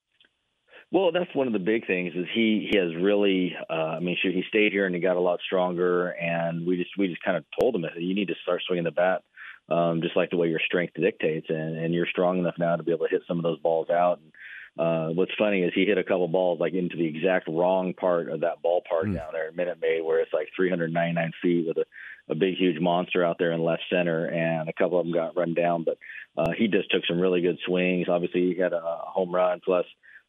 Well, 0.92 1.12
that's 1.12 1.34
one 1.36 1.46
of 1.46 1.54
the 1.54 1.60
big 1.60 1.86
things 1.86 2.14
is 2.16 2.26
he 2.34 2.68
he 2.72 2.78
has 2.78 2.96
really. 2.96 3.56
Uh, 3.70 3.74
I 3.74 4.00
mean, 4.00 4.18
shoot, 4.22 4.34
he 4.34 4.44
stayed 4.50 4.72
here 4.72 4.86
and 4.86 4.96
he 4.96 5.02
got 5.02 5.18
a 5.18 5.22
lot 5.22 5.40
stronger, 5.46 6.10
and 6.10 6.66
we 6.66 6.78
just 6.78 6.92
we 6.98 7.08
just 7.08 7.24
kind 7.24 7.38
of 7.38 7.46
told 7.60 7.76
him 7.76 7.84
that 7.84 8.02
you 8.02 8.16
need 8.16 8.30
to 8.30 8.36
start 8.42 8.62
swinging 8.66 8.86
the 8.86 8.92
bat, 8.92 9.22
um, 9.70 10.02
just 10.02 10.18
like 10.18 10.32
the 10.32 10.38
way 10.38 10.48
your 10.48 10.62
strength 10.66 10.94
dictates, 11.00 11.48
and 11.50 11.78
and 11.78 11.94
you're 11.94 12.08
strong 12.08 12.40
enough 12.40 12.56
now 12.58 12.76
to 12.76 12.84
be 12.84 12.92
able 12.92 13.06
to 13.06 13.12
hit 13.12 13.22
some 13.28 13.38
of 13.38 13.44
those 13.44 13.60
balls 13.60 13.90
out. 13.90 14.20
And, 14.20 14.32
uh, 14.80 15.10
what's 15.10 15.34
funny 15.38 15.64
is 15.64 15.74
he 15.76 15.86
hit 15.86 15.98
a 15.98 16.04
couple 16.04 16.28
balls 16.30 16.60
like 16.60 16.74
into 16.74 16.96
the 16.96 17.06
exact 17.06 17.50
wrong 17.50 17.94
part 17.94 18.30
of 18.30 18.40
that 18.42 18.64
ballpark 18.64 19.04
mm. 19.04 19.16
down 19.16 19.34
there 19.34 19.50
at 19.50 19.56
Minute 19.56 19.78
Maid, 19.82 20.02
where 20.04 20.22
it's 20.22 20.32
like 20.32 20.48
399 20.56 21.32
feet 21.42 21.68
with 21.68 21.78
a, 21.78 21.86
a 22.32 22.36
big, 22.36 22.56
huge 22.56 22.80
monster 22.80 23.26
out 23.26 23.38
there 23.38 23.52
in 23.52 23.62
left 23.62 23.84
center, 23.92 24.28
and 24.28 24.70
a 24.70 24.74
couple 24.74 24.98
of 24.98 25.06
them 25.06 25.14
got 25.14 25.36
run 25.36 25.54
down. 25.54 25.84
But 25.84 25.98
uh, 26.38 26.52
he 26.58 26.70
just 26.70 26.90
took 26.92 27.06
some 27.06 27.20
really 27.20 27.42
good 27.42 27.60
swings. 27.66 28.08
Obviously, 28.08 28.54
he 28.54 28.60
had 28.60 28.72
a 28.72 28.82
home 28.82 29.36
run 29.36 29.60
plus 29.64 29.86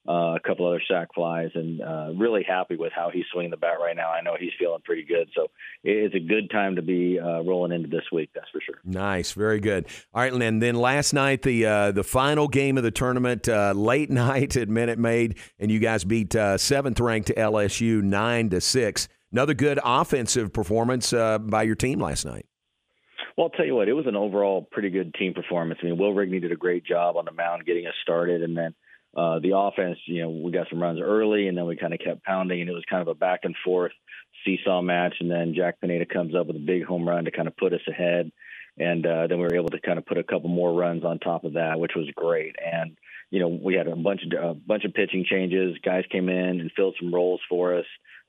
uh, 0.09 0.34
a 0.34 0.40
couple 0.40 0.66
other 0.66 0.82
sac 0.88 1.09
flies, 1.14 1.51
and 1.55 1.82
uh, 1.82 2.11
really 2.16 2.42
happy 2.42 2.76
with 2.76 2.92
how 2.94 3.11
he's 3.12 3.24
swinging 3.32 3.51
the 3.51 3.57
bat 3.57 3.76
right 3.80 3.94
now. 3.94 4.11
I 4.11 4.22
know 4.22 4.34
he's 4.38 4.53
feeling 4.59 4.80
pretty 4.82 5.05
good, 5.05 5.28
so 5.34 5.48
it's 5.84 6.14
a 6.14 6.20
good 6.20 6.51
time 6.51 6.76
to 6.76 6.82
be 6.82 7.18
uh, 7.20 7.42
rolling 7.42 7.72
into 7.72 7.88
this 7.88 8.05
week. 8.11 8.30
That's 8.34 8.48
for 8.51 8.61
sure. 8.61 8.80
Nice, 8.84 9.32
very 9.32 9.61
good. 9.61 9.86
All 10.14 10.22
right, 10.22 10.32
and 10.32 10.62
then 10.62 10.74
last 10.74 11.12
night 11.12 11.42
the 11.42 11.66
uh, 11.66 11.92
the 11.92 12.05
final 12.05 12.48
game 12.48 12.78
of 12.78 12.82
the 12.82 12.90
tournament, 12.90 13.48
uh, 13.48 13.72
late 13.76 14.11
night 14.11 14.57
at 14.57 14.68
Minute 14.68 14.98
Maid, 14.98 15.38
and 15.59 15.70
you 15.70 15.78
guys 15.78 16.05
beat 16.05 16.34
uh, 16.34 16.57
seventh 16.57 16.98
ranked 16.98 17.30
LSU 17.36 18.03
nine 18.03 18.48
to 18.51 18.61
six. 18.61 19.09
Another 19.32 19.55
good 19.55 19.78
offensive 19.84 20.53
performance 20.53 21.12
by 21.12 21.62
your 21.62 21.76
team 21.76 22.01
last 22.01 22.24
night. 22.24 22.46
Well, 23.36 23.46
I'll 23.46 23.57
tell 23.57 23.64
you 23.64 23.74
what, 23.74 23.88
it 23.88 23.92
was 23.92 24.07
an 24.07 24.16
overall 24.16 24.68
pretty 24.70 24.90
good 24.90 25.14
team 25.14 25.34
performance. 25.34 25.80
I 25.82 25.86
mean, 25.86 25.98
Will 25.98 26.12
Rigney 26.14 26.40
did 26.40 26.53
a 26.53 26.57
great 26.57 26.84
job 26.84 27.16
on 27.16 27.24
the 27.24 27.32
mound 27.32 27.64
getting 27.64 27.86
us 27.86 27.94
started, 28.03 28.42
and 28.42 28.57
then 28.57 28.74
uh, 29.16 29.40
the 29.40 29.56
offense, 29.56 29.98
you 30.06 30.22
know, 30.22 30.30
we 30.30 30.52
got 30.52 30.68
some 30.70 30.82
runs 30.82 31.00
early 31.00 31.48
and 31.48 31.58
then 31.58 31.66
we 31.66 31.76
kind 31.76 31.92
of 31.92 32.00
kept 32.00 32.24
pounding 32.24 32.61
and 32.61 32.70
it 32.70 32.74
was 32.74 32.84
kind 32.88 33.02
of 33.02 33.08
a 33.08 33.14
back 33.14 33.40
and 33.42 33.56
forth 33.64 33.92
seesaw 34.44 34.80
match. 34.82 35.16
And 35.20 35.30
then 35.30 35.54
Jack 35.54 35.80
Pineda 35.80 36.06
comes 36.06 36.34
up 36.34 36.46
with 36.46 36.56
a 36.56 36.61
big 36.61 36.84
home 36.84 37.08
run 37.08 37.24
to 37.24 37.30
kind 37.30 37.48
of 37.48 37.56
put 37.56 37.72
us 37.72 37.80
ahead. 37.88 38.30
And 38.78 39.04
uh, 39.04 39.26
then 39.26 39.38
we 39.38 39.44
were 39.44 39.56
able 39.56 39.70
to 39.70 39.80
kind 39.80 39.98
of 39.98 40.06
put 40.06 40.18
a 40.18 40.22
couple 40.22 40.48
more 40.48 40.72
runs 40.72 41.04
on 41.04 41.18
top 41.18 41.44
of 41.44 41.54
that, 41.54 41.80
which 41.80 41.92
was 41.96 42.08
great. 42.14 42.54
And, 42.64 42.96
you 43.30 43.40
know, 43.40 43.48
we 43.48 43.74
had 43.74 43.88
a 43.88 43.96
bunch 43.96 44.22
of 44.24 44.50
a 44.50 44.54
bunch 44.54 44.84
of 44.84 44.94
pitching 44.94 45.26
changes. 45.28 45.76
Guys 45.84 46.04
came 46.11 46.28
in 46.28 46.61
and 46.61 46.70
filled 46.74 46.96
some 47.00 47.12
roles 47.12 47.40
for 47.48 47.76
us. 47.76 47.84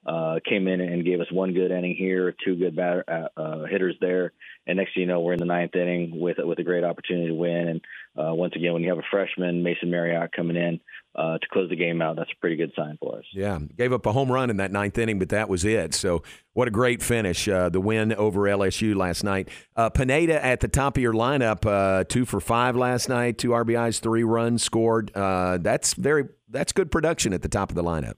Uh, 0.06 0.40
came 0.48 0.68
in 0.68 0.82
and 0.82 1.06
gave 1.06 1.22
us 1.22 1.32
one 1.32 1.54
good 1.54 1.72
inning 1.72 1.96
here, 1.96 2.34
two 2.44 2.56
good 2.56 2.76
batter, 2.76 3.04
uh, 3.08 3.40
uh, 3.40 3.66
hitters 3.66 3.96
there, 4.02 4.34
and 4.66 4.78
next 4.78 4.96
thing 4.96 5.02
you 5.02 5.08
know, 5.08 5.20
we're 5.20 5.34
in 5.34 5.40
the 5.40 5.46
ninth 5.46 5.76
inning 5.76 6.20
with 6.20 6.38
with 6.40 6.58
a 6.58 6.64
great 6.64 6.84
opportunity 6.84 7.28
to 7.28 7.36
win. 7.36 7.68
And 7.68 7.82
uh, 8.18 8.34
once 8.34 8.54
again, 8.56 8.74
when 8.74 8.82
you 8.82 8.90
have 8.90 8.98
a 8.98 9.08
freshman 9.12 9.62
Mason 9.62 9.92
Marriott 9.92 10.32
coming 10.36 10.56
in 10.56 10.80
uh, 11.16 11.38
to 11.38 11.48
close 11.52 11.70
the 11.70 11.76
game 11.76 12.02
out, 12.02 12.16
that's 12.16 12.32
a 12.32 12.40
pretty 12.40 12.56
good 12.56 12.72
sign 12.76 12.98
for 13.00 13.20
us. 13.20 13.26
Yeah, 13.32 13.60
gave 13.78 13.94
up 13.94 14.06
a 14.08 14.12
home 14.12 14.32
run 14.32 14.50
in 14.50 14.58
that 14.58 14.72
ninth 14.72 14.98
inning, 14.98 15.20
but 15.20 15.30
that 15.30 15.50
was 15.50 15.64
it. 15.66 15.94
So 15.94 16.24
what 16.54 16.68
a 16.68 16.72
great 16.72 17.04
finish! 17.04 17.48
Uh, 17.48 17.70
the 17.70 17.80
win 17.80 18.12
over 18.14 18.42
LSU 18.42 18.96
last 18.96 19.24
night. 19.24 19.50
Uh, 19.76 19.92
Pineda 19.92 20.44
at 20.44 20.62
the 20.62 20.68
top 20.68 20.98
of 20.98 21.04
your 21.04 21.14
lineup, 21.14 21.64
uh, 21.66 22.06
two 22.06 22.26
for 22.26 22.40
five 22.40 22.76
last 22.76 23.08
night, 23.08 23.38
two 23.38 23.50
RBIs, 23.50 24.00
three 24.00 24.24
runs 24.24 24.64
scored. 24.64 25.12
That's 25.14 25.94
very 25.94 26.30
that's 26.50 26.72
good 26.72 26.90
production 26.90 27.34
at 27.34 27.44
the 27.44 27.50
top 27.50 27.70
of 27.70 27.76
the 27.76 27.84
lineup. 27.84 28.16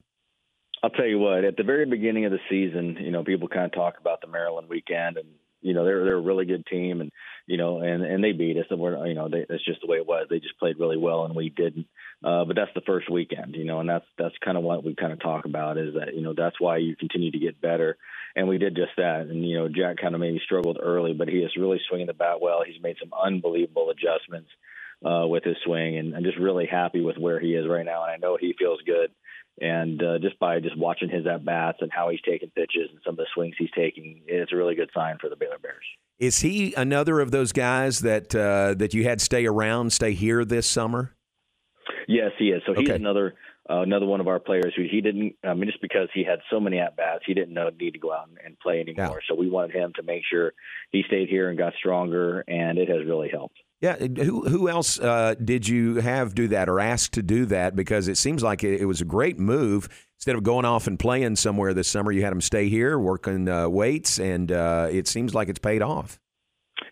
I'll 0.84 0.90
tell 0.90 1.06
you 1.06 1.18
what. 1.18 1.44
At 1.44 1.56
the 1.56 1.62
very 1.62 1.86
beginning 1.86 2.26
of 2.26 2.32
the 2.32 2.40
season, 2.50 2.98
you 3.00 3.10
know, 3.10 3.24
people 3.24 3.48
kind 3.48 3.64
of 3.64 3.72
talk 3.72 3.94
about 3.98 4.20
the 4.20 4.26
Maryland 4.26 4.68
weekend, 4.68 5.16
and 5.16 5.26
you 5.62 5.72
know 5.72 5.82
they're 5.86 6.04
they're 6.04 6.18
a 6.18 6.20
really 6.20 6.44
good 6.44 6.66
team, 6.66 7.00
and 7.00 7.10
you 7.46 7.56
know, 7.56 7.80
and 7.80 8.04
and 8.04 8.22
they 8.22 8.32
beat 8.32 8.58
us, 8.58 8.66
and 8.68 8.78
we're 8.78 9.06
you 9.06 9.14
know 9.14 9.30
they, 9.30 9.46
that's 9.48 9.64
just 9.64 9.80
the 9.80 9.86
way 9.86 9.96
it 9.96 10.06
was. 10.06 10.26
They 10.28 10.40
just 10.40 10.58
played 10.58 10.78
really 10.78 10.98
well, 10.98 11.24
and 11.24 11.34
we 11.34 11.48
didn't. 11.48 11.86
Uh, 12.22 12.44
but 12.44 12.54
that's 12.54 12.74
the 12.74 12.82
first 12.82 13.10
weekend, 13.10 13.54
you 13.54 13.64
know, 13.64 13.80
and 13.80 13.88
that's 13.88 14.04
that's 14.18 14.34
kind 14.44 14.58
of 14.58 14.62
what 14.62 14.84
we 14.84 14.94
kind 14.94 15.14
of 15.14 15.22
talk 15.22 15.46
about 15.46 15.78
is 15.78 15.94
that 15.94 16.14
you 16.14 16.20
know 16.20 16.34
that's 16.36 16.60
why 16.60 16.76
you 16.76 16.96
continue 16.96 17.30
to 17.30 17.38
get 17.38 17.62
better, 17.62 17.96
and 18.36 18.46
we 18.46 18.58
did 18.58 18.76
just 18.76 18.92
that. 18.98 19.22
And 19.22 19.48
you 19.48 19.56
know, 19.56 19.70
Jack 19.70 19.96
kind 20.02 20.14
of 20.14 20.20
maybe 20.20 20.42
struggled 20.44 20.76
early, 20.82 21.14
but 21.14 21.28
he 21.28 21.38
is 21.38 21.56
really 21.56 21.80
swinging 21.88 22.08
the 22.08 22.12
bat 22.12 22.42
well. 22.42 22.62
He's 22.62 22.82
made 22.82 22.96
some 23.00 23.12
unbelievable 23.18 23.88
adjustments 23.88 24.50
uh, 25.02 25.26
with 25.26 25.44
his 25.44 25.56
swing, 25.64 25.96
and 25.96 26.14
I'm 26.14 26.24
just 26.24 26.36
really 26.36 26.66
happy 26.66 27.00
with 27.00 27.16
where 27.16 27.40
he 27.40 27.54
is 27.54 27.66
right 27.66 27.86
now. 27.86 28.02
And 28.02 28.12
I 28.12 28.16
know 28.18 28.36
he 28.38 28.54
feels 28.58 28.82
good 28.84 29.10
and 29.60 30.02
uh, 30.02 30.18
just 30.18 30.38
by 30.38 30.60
just 30.60 30.76
watching 30.76 31.08
his 31.08 31.26
at 31.26 31.44
bats 31.44 31.78
and 31.80 31.90
how 31.92 32.08
he's 32.08 32.20
taking 32.22 32.50
pitches 32.50 32.90
and 32.90 33.00
some 33.04 33.12
of 33.12 33.18
the 33.18 33.26
swings 33.34 33.54
he's 33.58 33.70
taking, 33.76 34.22
it's 34.26 34.52
a 34.52 34.56
really 34.56 34.74
good 34.74 34.90
sign 34.94 35.18
for 35.20 35.28
the 35.28 35.36
Baylor 35.36 35.58
Bears. 35.58 35.84
Is 36.18 36.40
he 36.40 36.74
another 36.74 37.20
of 37.20 37.30
those 37.30 37.52
guys 37.52 38.00
that 38.00 38.34
uh, 38.34 38.74
that 38.74 38.94
you 38.94 39.04
had 39.04 39.20
stay 39.20 39.46
around, 39.46 39.92
stay 39.92 40.12
here 40.12 40.44
this 40.44 40.66
summer? 40.66 41.14
Yes, 42.06 42.32
he 42.38 42.46
is. 42.50 42.62
So 42.66 42.74
he's 42.74 42.88
okay. 42.88 42.96
another 42.96 43.34
uh, 43.68 43.80
another 43.80 44.06
one 44.06 44.20
of 44.20 44.28
our 44.28 44.38
players 44.38 44.74
who 44.76 44.84
he 44.90 45.00
didn't. 45.00 45.36
I 45.42 45.54
mean, 45.54 45.66
just 45.66 45.80
because 45.80 46.08
he 46.12 46.22
had 46.22 46.40
so 46.50 46.60
many 46.60 46.78
at 46.78 46.96
bats, 46.96 47.24
he 47.26 47.34
didn't 47.34 47.54
know 47.54 47.70
need 47.80 47.92
to 47.92 47.98
go 47.98 48.12
out 48.12 48.28
and, 48.28 48.38
and 48.44 48.58
play 48.60 48.80
anymore. 48.80 49.20
Yeah. 49.22 49.26
So 49.28 49.34
we 49.34 49.48
wanted 49.48 49.74
him 49.74 49.92
to 49.96 50.02
make 50.02 50.22
sure 50.30 50.52
he 50.90 51.02
stayed 51.06 51.28
here 51.28 51.48
and 51.48 51.58
got 51.58 51.72
stronger, 51.78 52.44
and 52.46 52.78
it 52.78 52.88
has 52.88 53.06
really 53.06 53.30
helped. 53.30 53.58
Yeah, 53.84 53.96
who 53.96 54.48
who 54.48 54.70
else 54.70 54.98
uh, 54.98 55.34
did 55.34 55.68
you 55.68 55.96
have 55.96 56.34
do 56.34 56.48
that 56.48 56.70
or 56.70 56.80
ask 56.80 57.12
to 57.12 57.22
do 57.22 57.44
that? 57.44 57.76
Because 57.76 58.08
it 58.08 58.16
seems 58.16 58.42
like 58.42 58.64
it, 58.64 58.80
it, 58.80 58.86
was 58.86 59.02
a 59.02 59.04
great 59.04 59.38
move. 59.38 59.90
Instead 60.16 60.36
of 60.36 60.42
going 60.42 60.64
off 60.64 60.86
and 60.86 60.98
playing 60.98 61.36
somewhere 61.36 61.74
this 61.74 61.86
summer, 61.86 62.10
you 62.10 62.22
had 62.22 62.32
him 62.32 62.40
stay 62.40 62.70
here 62.70 62.98
working 62.98 63.46
uh, 63.46 63.68
weights, 63.68 64.18
and 64.18 64.50
uh, 64.50 64.88
it 64.90 65.06
seems 65.06 65.34
like 65.34 65.50
it's 65.50 65.58
paid 65.58 65.82
off. 65.82 66.18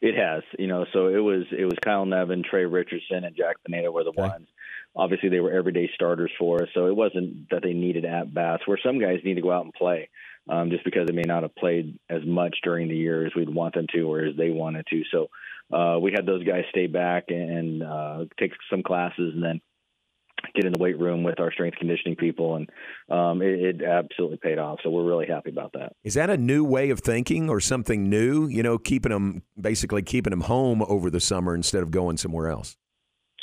It 0.03 0.15
has, 0.19 0.43
you 0.59 0.67
know. 0.67 0.85
So 0.93 1.07
it 1.07 1.17
was 1.17 1.45
it 1.51 1.65
was 1.65 1.79
Kyle 1.83 2.05
Nevin, 2.05 2.43
Trey 2.43 2.67
Richardson, 2.67 3.25
and 3.25 3.35
Jack 3.35 3.57
Pineda 3.67 3.91
were 3.91 4.05
the 4.05 4.11
okay. 4.11 4.29
ones. 4.29 4.49
Obviously, 4.95 5.31
they 5.31 5.41
were 5.41 5.51
everyday 5.51 5.89
starters 5.95 6.31
for 6.39 6.63
us, 6.63 6.69
so 6.75 6.89
it 6.89 6.95
wasn't 6.95 7.49
that 7.49 7.63
they 7.63 7.73
needed 7.73 8.05
at 8.05 8.35
bats. 8.35 8.65
Where 8.67 8.79
some 8.85 9.01
guys 9.01 9.21
need 9.25 9.37
to 9.37 9.41
go 9.41 9.51
out 9.51 9.65
and 9.65 9.73
play, 9.73 10.11
um, 10.47 10.69
just 10.69 10.85
because 10.85 11.07
they 11.07 11.15
may 11.15 11.23
not 11.27 11.43
have 11.43 11.55
played 11.55 11.99
as 12.11 12.21
much 12.27 12.55
during 12.63 12.89
the 12.89 12.97
year 12.97 13.25
as 13.25 13.33
we'd 13.35 13.49
want 13.49 13.77
them 13.77 13.87
to, 13.95 14.03
or 14.03 14.21
as 14.21 14.37
they 14.37 14.51
wanted 14.51 14.87
to. 14.91 15.05
So 15.11 15.29
uh, 15.73 15.99
we 15.99 16.13
had 16.13 16.27
those 16.27 16.45
guys 16.45 16.65
stay 16.71 16.87
back 16.87 17.25
and 17.29 17.83
uh, 17.83 18.25
take 18.39 18.53
some 18.71 18.83
classes 18.83 19.33
and 19.35 19.43
then 19.43 19.61
get 20.55 20.65
in 20.65 20.73
the 20.73 20.79
weight 20.79 20.99
room 20.99 21.23
with 21.23 21.41
our 21.41 21.53
strength 21.53 21.79
conditioning 21.79 22.17
people, 22.17 22.57
and 22.57 22.71
um, 23.09 23.43
it, 23.43 23.81
it, 23.81 23.83
absolutely 23.83 24.39
paid 24.39 24.59
off. 24.59 24.81
So 24.83 24.91
we're 24.91 25.05
really 25.05 25.27
happy 25.27 25.51
about 25.51 25.73
that. 25.75 25.95
Is 26.05 26.15
that 26.15 26.31
a 26.31 26.37
new 26.37 26.65
way 26.65 26.91
of 26.91 27.01
thinking 27.01 27.49
or 27.49 27.61
something 27.61 28.09
new? 28.09 28.47
You 28.47 28.63
know, 28.63 28.79
keeping 28.79 29.13
them 29.13 29.43
basically 29.61 30.03
keeping 30.03 30.31
them 30.31 30.43
home 30.43 30.83
over 30.83 31.11
the 31.11 31.21
summer 31.21 31.55
instead 31.55 31.83
of 31.83 31.91
going 31.91 32.17
somewhere 32.17 32.49
else. 32.49 32.77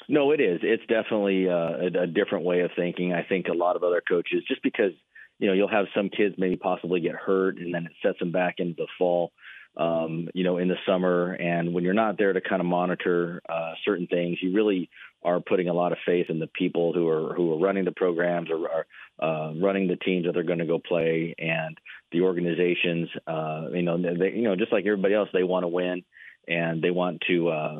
No, 0.07 0.31
it 0.31 0.41
is. 0.41 0.59
It's 0.63 0.85
definitely 0.87 1.47
uh, 1.47 1.99
a, 1.99 2.03
a 2.03 2.07
different 2.07 2.45
way 2.45 2.61
of 2.61 2.71
thinking. 2.75 3.13
I 3.13 3.23
think 3.23 3.47
a 3.47 3.53
lot 3.53 3.75
of 3.75 3.83
other 3.83 4.01
coaches, 4.07 4.43
just 4.47 4.61
because 4.63 4.91
you 5.39 5.47
know 5.47 5.53
you'll 5.53 5.67
have 5.67 5.85
some 5.95 6.09
kids 6.09 6.35
maybe 6.37 6.57
possibly 6.57 6.99
get 6.99 7.15
hurt, 7.15 7.57
and 7.57 7.73
then 7.73 7.85
it 7.85 7.93
sets 8.03 8.19
them 8.19 8.31
back 8.31 8.55
into 8.57 8.75
the 8.77 8.87
fall 8.97 9.31
um, 9.77 10.27
you 10.33 10.43
know, 10.43 10.57
in 10.57 10.67
the 10.67 10.75
summer. 10.85 11.33
And 11.33 11.73
when 11.73 11.83
you're 11.83 11.93
not 11.93 12.17
there 12.17 12.33
to 12.33 12.41
kind 12.41 12.61
of 12.61 12.65
monitor 12.65 13.41
uh, 13.47 13.73
certain 13.85 14.07
things, 14.07 14.37
you 14.41 14.53
really 14.53 14.89
are 15.23 15.39
putting 15.39 15.67
a 15.67 15.73
lot 15.73 15.91
of 15.91 15.97
faith 16.05 16.27
in 16.29 16.39
the 16.39 16.47
people 16.47 16.93
who 16.93 17.07
are 17.07 17.33
who 17.33 17.53
are 17.53 17.59
running 17.59 17.85
the 17.85 17.91
programs 17.91 18.49
or 18.49 18.69
are 18.69 18.85
uh, 19.19 19.53
running 19.53 19.87
the 19.87 19.97
teams 19.97 20.25
that 20.25 20.33
they're 20.33 20.43
going 20.43 20.59
to 20.59 20.65
go 20.65 20.79
play, 20.79 21.35
and 21.37 21.77
the 22.11 22.21
organizations. 22.21 23.09
Uh, 23.27 23.67
you 23.73 23.81
know, 23.81 23.97
they, 23.97 24.31
you 24.31 24.43
know, 24.43 24.55
just 24.55 24.71
like 24.71 24.85
everybody 24.85 25.13
else, 25.13 25.29
they 25.33 25.43
want 25.43 25.63
to 25.63 25.67
win 25.67 26.03
and 26.47 26.81
they 26.81 26.91
want 26.91 27.21
to, 27.27 27.49
uh, 27.49 27.79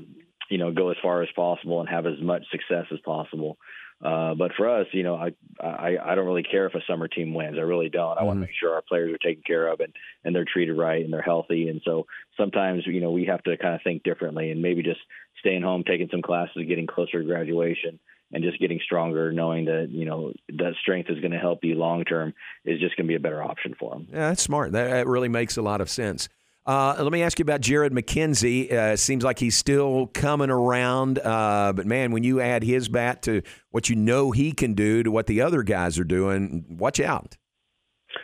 you 0.49 0.57
know, 0.57 0.71
go 0.71 0.89
as 0.89 0.97
far 1.01 1.23
as 1.23 1.29
possible 1.35 1.79
and 1.79 1.89
have 1.89 2.05
as 2.05 2.21
much 2.21 2.43
success 2.51 2.85
as 2.91 2.99
possible. 2.99 3.57
Uh, 4.03 4.33
but 4.33 4.51
for 4.55 4.69
us, 4.69 4.87
you 4.93 5.03
know, 5.03 5.15
I, 5.15 5.33
I 5.61 5.97
I 6.03 6.15
don't 6.15 6.25
really 6.25 6.43
care 6.43 6.65
if 6.67 6.73
a 6.73 6.79
summer 6.87 7.09
team 7.09 7.33
wins. 7.33 7.57
I 7.57 7.61
really 7.61 7.89
don't. 7.89 8.11
I 8.11 8.19
mm-hmm. 8.19 8.25
want 8.27 8.37
to 8.37 8.41
make 8.41 8.55
sure 8.57 8.73
our 8.73 8.81
players 8.81 9.13
are 9.13 9.17
taken 9.17 9.43
care 9.45 9.67
of 9.67 9.81
and 9.81 9.93
and 10.23 10.33
they're 10.33 10.45
treated 10.45 10.77
right 10.77 11.03
and 11.03 11.11
they're 11.11 11.21
healthy. 11.21 11.67
And 11.67 11.81
so 11.83 12.05
sometimes 12.37 12.83
you 12.85 13.01
know 13.01 13.11
we 13.11 13.25
have 13.25 13.43
to 13.43 13.57
kind 13.57 13.75
of 13.75 13.81
think 13.83 14.03
differently 14.03 14.51
and 14.51 14.61
maybe 14.61 14.83
just 14.83 15.01
staying 15.39 15.63
home, 15.63 15.83
taking 15.85 16.07
some 16.09 16.21
classes, 16.21 16.63
getting 16.67 16.87
closer 16.87 17.19
to 17.19 17.25
graduation, 17.25 17.99
and 18.31 18.43
just 18.43 18.59
getting 18.59 18.79
stronger, 18.83 19.33
knowing 19.33 19.65
that 19.65 19.89
you 19.89 20.05
know 20.05 20.31
that 20.47 20.75
strength 20.81 21.09
is 21.09 21.19
going 21.19 21.31
to 21.31 21.39
help 21.39 21.63
you 21.63 21.75
long 21.75 22.05
term 22.05 22.33
is 22.63 22.79
just 22.79 22.95
going 22.95 23.05
to 23.05 23.11
be 23.11 23.15
a 23.15 23.19
better 23.19 23.43
option 23.43 23.75
for 23.77 23.91
them. 23.91 24.07
Yeah, 24.09 24.29
that's 24.29 24.41
smart. 24.41 24.71
That 24.71 25.07
really 25.07 25.29
makes 25.29 25.57
a 25.57 25.61
lot 25.61 25.81
of 25.81 25.89
sense. 25.89 26.29
Uh, 26.65 26.95
let 26.99 27.11
me 27.11 27.23
ask 27.23 27.39
you 27.39 27.43
about 27.43 27.61
Jared 27.61 27.93
McKenzie. 27.93 28.71
Uh, 28.71 28.95
seems 28.95 29.23
like 29.23 29.39
he's 29.39 29.55
still 29.55 30.07
coming 30.13 30.49
around, 30.49 31.17
uh, 31.19 31.73
but 31.75 31.87
man, 31.87 32.11
when 32.11 32.23
you 32.23 32.41
add 32.41 32.63
his 32.63 32.89
bat 32.89 33.23
to 33.23 33.41
what 33.71 33.89
you 33.89 33.95
know 33.95 34.31
he 34.31 34.51
can 34.51 34.73
do 34.73 35.01
to 35.01 35.09
what 35.09 35.25
the 35.25 35.41
other 35.41 35.63
guys 35.63 35.97
are 35.97 36.03
doing, 36.03 36.65
watch 36.69 36.99
out. 36.99 37.37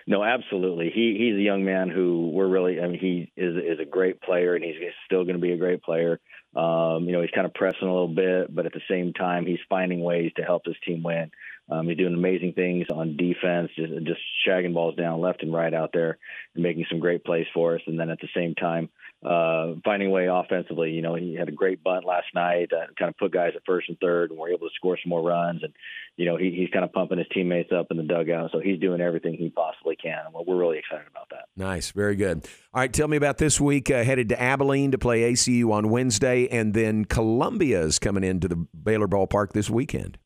No, 0.07 0.23
absolutely. 0.23 0.91
He 0.93 1.15
he's 1.17 1.35
a 1.35 1.41
young 1.41 1.63
man 1.63 1.89
who 1.89 2.29
we're 2.33 2.47
really. 2.47 2.79
I 2.79 2.87
mean, 2.87 2.99
he 2.99 3.31
is 3.35 3.55
is 3.55 3.79
a 3.79 3.85
great 3.85 4.21
player, 4.21 4.55
and 4.55 4.63
he's 4.63 4.75
still 5.05 5.23
going 5.23 5.35
to 5.35 5.41
be 5.41 5.51
a 5.51 5.57
great 5.57 5.81
player. 5.81 6.19
Um, 6.55 7.05
you 7.05 7.11
know, 7.11 7.21
he's 7.21 7.31
kind 7.31 7.45
of 7.45 7.53
pressing 7.53 7.87
a 7.87 7.91
little 7.91 8.07
bit, 8.07 8.53
but 8.53 8.65
at 8.65 8.73
the 8.73 8.81
same 8.89 9.13
time, 9.13 9.45
he's 9.45 9.59
finding 9.67 10.01
ways 10.01 10.31
to 10.37 10.43
help 10.43 10.63
his 10.65 10.75
team 10.85 11.03
win. 11.03 11.31
Um, 11.69 11.87
he's 11.87 11.97
doing 11.97 12.13
amazing 12.13 12.53
things 12.53 12.87
on 12.93 13.17
defense, 13.17 13.71
just, 13.75 13.91
just 14.05 14.21
shagging 14.47 14.73
balls 14.73 14.95
down 14.95 15.19
left 15.19 15.41
and 15.41 15.51
right 15.51 15.73
out 15.73 15.91
there 15.93 16.17
and 16.53 16.63
making 16.63 16.85
some 16.89 16.99
great 16.99 17.23
plays 17.23 17.47
for 17.53 17.75
us. 17.75 17.81
And 17.87 17.99
then 17.99 18.09
at 18.09 18.19
the 18.19 18.29
same 18.35 18.53
time, 18.53 18.89
uh, 19.25 19.73
finding 19.83 20.09
a 20.09 20.11
way 20.11 20.27
offensively. 20.27 20.91
You 20.91 21.01
know, 21.01 21.15
he 21.15 21.33
had 21.33 21.49
a 21.49 21.51
great 21.51 21.83
bunt 21.83 22.05
last 22.05 22.27
night 22.35 22.67
that 22.69 22.95
kind 22.97 23.09
of 23.09 23.17
put 23.17 23.31
guys 23.31 23.53
at 23.55 23.63
first 23.65 23.89
and 23.89 23.97
third, 23.99 24.29
and 24.29 24.39
we're 24.39 24.49
able 24.49 24.67
to 24.67 24.73
score 24.75 24.97
some 25.01 25.09
more 25.09 25.23
runs. 25.23 25.63
And 25.63 25.73
you 26.15 26.25
know, 26.25 26.37
he, 26.37 26.51
he's 26.51 26.69
kind 26.69 26.85
of 26.85 26.93
pumping 26.93 27.17
his 27.17 27.27
teammates 27.33 27.71
up 27.71 27.87
in 27.89 27.97
the 27.97 28.03
dugout, 28.03 28.51
so 28.51 28.59
he's 28.59 28.79
doing 28.79 29.01
everything 29.01 29.33
he 29.33 29.49
possibly 29.49 29.95
can. 29.95 30.19
And 30.25 30.45
we're 30.45 30.55
really 30.55 30.77
excited 30.77 31.07
about 31.09 31.29
that. 31.31 31.45
Nice, 31.55 31.91
very 31.91 32.15
good. 32.15 32.45
All 32.73 32.81
right, 32.81 32.93
tell 32.93 33.07
me 33.07 33.17
about 33.17 33.39
this 33.39 33.59
week. 33.59 33.89
Uh, 33.89 34.03
headed 34.03 34.29
to 34.29 34.39
Abilene 34.39 34.91
to 34.91 34.99
play 34.99 35.31
ACU 35.31 35.71
on 35.71 35.89
Wednesday, 35.89 36.47
and 36.49 36.75
then 36.75 37.05
Columbia 37.05 37.81
is 37.81 37.97
coming 37.97 38.23
into 38.23 38.47
the 38.47 38.55
Baylor 38.55 39.07
ballpark 39.07 39.53
this 39.53 39.71
weekend 39.71 40.19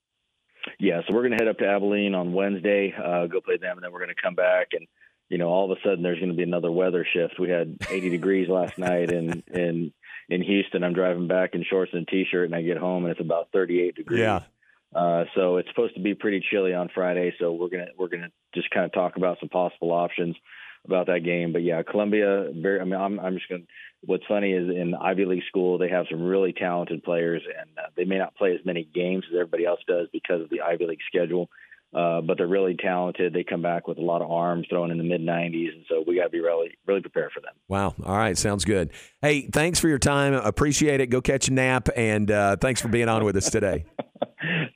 yeah, 0.79 1.01
so 1.05 1.13
we're 1.13 1.27
going 1.27 1.37
to 1.37 1.43
head 1.43 1.49
up 1.49 1.57
to 1.59 1.67
Abilene 1.67 2.15
on 2.15 2.33
Wednesday, 2.33 2.93
uh, 2.93 3.27
go 3.27 3.41
play 3.41 3.57
them, 3.57 3.77
and 3.77 3.83
then 3.83 3.91
we're 3.91 3.99
going 3.99 4.15
to 4.15 4.21
come 4.21 4.35
back 4.35 4.69
and 4.73 4.87
you 5.27 5.37
know 5.37 5.47
all 5.49 5.71
of 5.71 5.77
a 5.77 5.81
sudden 5.83 6.01
there's 6.01 6.19
going 6.19 6.31
to 6.31 6.37
be 6.37 6.43
another 6.43 6.71
weather 6.71 7.05
shift. 7.13 7.39
We 7.39 7.49
had 7.49 7.77
80 7.89 8.09
degrees 8.09 8.49
last 8.49 8.77
night 8.79 9.11
in 9.11 9.43
in 9.53 9.93
in 10.29 10.41
Houston. 10.41 10.83
I'm 10.83 10.93
driving 10.93 11.27
back 11.27 11.53
in 11.53 11.63
shorts 11.63 11.91
and 11.93 12.07
t-shirt, 12.07 12.45
and 12.45 12.55
I 12.55 12.61
get 12.61 12.77
home 12.77 13.03
and 13.03 13.11
it's 13.11 13.21
about 13.21 13.49
38 13.51 13.95
degrees. 13.95 14.19
Yeah. 14.21 14.41
Uh, 14.95 15.25
so 15.35 15.57
it's 15.57 15.69
supposed 15.69 15.95
to 15.95 16.01
be 16.01 16.15
pretty 16.15 16.43
chilly 16.49 16.73
on 16.73 16.89
Friday. 16.93 17.33
So 17.39 17.51
we're 17.51 17.69
gonna 17.69 17.89
we're 17.97 18.07
gonna 18.07 18.31
just 18.55 18.71
kind 18.71 18.85
of 18.85 18.93
talk 18.93 19.17
about 19.17 19.37
some 19.39 19.49
possible 19.49 19.91
options 19.91 20.35
about 20.85 21.07
that 21.07 21.23
game. 21.23 21.53
But 21.53 21.63
yeah, 21.63 21.83
Columbia. 21.83 22.49
Very. 22.55 22.79
I 22.79 22.85
mean, 22.85 22.99
I'm 22.99 23.19
I'm 23.19 23.35
just 23.35 23.49
gonna 23.49 23.63
what's 24.05 24.25
funny 24.27 24.51
is 24.53 24.69
in 24.69 24.93
Ivy 24.95 25.25
League 25.25 25.43
school 25.47 25.77
they 25.77 25.89
have 25.89 26.05
some 26.09 26.23
really 26.23 26.53
talented 26.53 27.03
players, 27.03 27.41
and 27.45 27.69
uh, 27.77 27.89
they 27.95 28.05
may 28.05 28.17
not 28.17 28.35
play 28.35 28.53
as 28.53 28.65
many 28.65 28.87
games 28.93 29.25
as 29.29 29.35
everybody 29.35 29.65
else 29.65 29.79
does 29.87 30.07
because 30.11 30.41
of 30.41 30.49
the 30.49 30.61
Ivy 30.61 30.85
League 30.85 30.99
schedule. 31.07 31.49
Uh, 31.91 32.21
but 32.21 32.37
they're 32.37 32.47
really 32.47 32.75
talented. 32.75 33.33
They 33.33 33.43
come 33.43 33.63
back 33.63 33.87
with 33.87 33.97
a 33.97 34.01
lot 34.01 34.21
of 34.21 34.29
arms, 34.29 34.67
throwing 34.69 34.91
in 34.91 34.99
the 34.99 35.03
mid 35.03 35.21
90s, 35.21 35.73
and 35.73 35.85
so 35.89 36.03
we 36.05 36.17
got 36.17 36.25
to 36.25 36.29
be 36.29 36.39
really, 36.39 36.77
really 36.85 37.01
prepared 37.01 37.31
for 37.31 37.39
them. 37.39 37.53
Wow! 37.67 37.95
All 38.05 38.15
right, 38.15 38.37
sounds 38.37 38.63
good. 38.63 38.91
Hey, 39.23 39.47
thanks 39.47 39.79
for 39.79 39.87
your 39.87 39.97
time. 39.97 40.35
Appreciate 40.35 41.01
it. 41.01 41.07
Go 41.07 41.19
catch 41.19 41.47
a 41.47 41.53
nap, 41.53 41.89
and 41.95 42.29
uh, 42.29 42.57
thanks 42.57 42.79
for 42.79 42.89
being 42.89 43.09
on 43.09 43.23
with 43.23 43.35
us 43.37 43.49
today. 43.49 43.85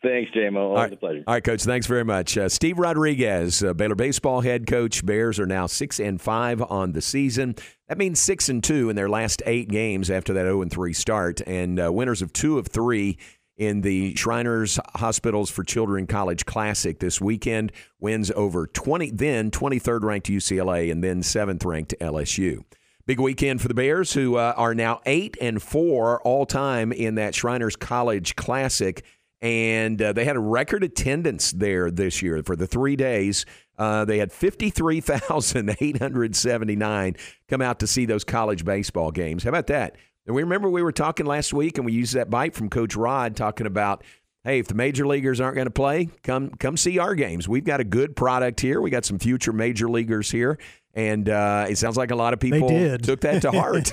Thanks, 0.03 0.31
JMO. 0.31 0.57
Always 0.57 0.77
right. 0.77 0.93
a 0.93 0.97
pleasure. 0.97 1.23
All 1.25 1.33
right, 1.33 1.43
Coach. 1.43 1.63
Thanks 1.63 1.87
very 1.87 2.03
much. 2.03 2.37
Uh, 2.37 2.49
Steve 2.49 2.77
Rodriguez, 2.77 3.63
uh, 3.63 3.73
Baylor 3.73 3.95
baseball 3.95 4.41
head 4.41 4.67
coach. 4.67 5.05
Bears 5.05 5.39
are 5.39 5.45
now 5.45 5.65
six 5.65 5.99
and 5.99 6.19
five 6.19 6.61
on 6.61 6.91
the 6.91 7.01
season. 7.01 7.55
That 7.93 7.99
means 7.99 8.19
six 8.19 8.49
and 8.49 8.63
two 8.63 8.89
in 8.89 8.95
their 8.95 9.07
last 9.07 9.43
eight 9.45 9.69
games 9.69 10.09
after 10.09 10.33
that 10.33 10.45
0 10.45 10.63
and 10.63 10.71
three 10.71 10.93
start, 10.93 11.41
and 11.45 11.79
uh, 11.79 11.93
winners 11.93 12.23
of 12.23 12.33
two 12.33 12.57
of 12.57 12.65
three 12.65 13.19
in 13.55 13.81
the 13.81 14.15
Shriners 14.15 14.79
Hospitals 14.95 15.51
for 15.51 15.63
Children 15.63 16.07
College 16.07 16.43
Classic 16.47 16.97
this 16.97 17.21
weekend. 17.21 17.71
Wins 17.99 18.31
over 18.31 18.65
20, 18.65 19.11
then 19.11 19.51
23rd 19.51 20.01
ranked 20.01 20.25
UCLA, 20.25 20.91
and 20.91 21.03
then 21.03 21.21
7th 21.21 21.63
ranked 21.63 21.93
LSU. 22.01 22.63
Big 23.05 23.19
weekend 23.19 23.61
for 23.61 23.67
the 23.67 23.75
Bears, 23.75 24.13
who 24.13 24.37
uh, 24.37 24.55
are 24.57 24.73
now 24.73 24.99
eight 25.05 25.37
and 25.39 25.61
four 25.61 26.19
all 26.23 26.47
time 26.47 26.91
in 26.91 27.13
that 27.13 27.35
Shriners 27.35 27.75
College 27.75 28.35
Classic, 28.35 29.05
and 29.39 30.01
uh, 30.01 30.13
they 30.13 30.25
had 30.25 30.35
a 30.35 30.39
record 30.39 30.83
attendance 30.83 31.51
there 31.51 31.91
this 31.91 32.23
year 32.23 32.41
for 32.41 32.55
the 32.55 32.65
three 32.65 32.95
days. 32.95 33.45
Uh, 33.77 34.05
they 34.05 34.17
had 34.19 34.31
fifty 34.31 34.69
three 34.69 34.99
thousand 35.01 35.75
eight 35.81 35.97
hundred 35.99 36.35
seventy 36.35 36.75
nine 36.75 37.15
come 37.47 37.61
out 37.61 37.79
to 37.79 37.87
see 37.87 38.05
those 38.05 38.23
college 38.23 38.63
baseball 38.65 39.11
games. 39.11 39.43
How 39.43 39.49
about 39.49 39.67
that? 39.67 39.95
And 40.25 40.35
we 40.35 40.43
remember 40.43 40.69
we 40.69 40.81
were 40.83 40.91
talking 40.91 41.25
last 41.25 41.53
week, 41.53 41.77
and 41.77 41.85
we 41.85 41.91
used 41.91 42.13
that 42.13 42.29
bite 42.29 42.55
from 42.55 42.69
Coach 42.69 42.95
Rod 42.95 43.35
talking 43.35 43.67
about 43.67 44.03
hey, 44.45 44.59
if 44.59 44.67
the 44.67 44.73
major 44.75 45.07
leaguers 45.07 45.39
aren't 45.39 45.55
going 45.55 45.67
to 45.67 45.71
play, 45.71 46.09
come 46.21 46.49
come 46.51 46.75
see 46.77 46.99
our 46.99 47.15
games. 47.15 47.47
We've 47.47 47.63
got 47.63 47.79
a 47.79 47.83
good 47.85 48.15
product 48.15 48.59
here. 48.59 48.81
We 48.81 48.89
got 48.89 49.05
some 49.05 49.17
future 49.19 49.53
major 49.53 49.89
leaguers 49.89 50.29
here, 50.29 50.57
and 50.93 51.27
uh, 51.29 51.65
it 51.69 51.77
sounds 51.77 51.97
like 51.97 52.11
a 52.11 52.15
lot 52.15 52.33
of 52.33 52.39
people 52.39 52.67
took 52.99 53.21
that 53.21 53.41
to 53.41 53.51
heart. 53.51 53.91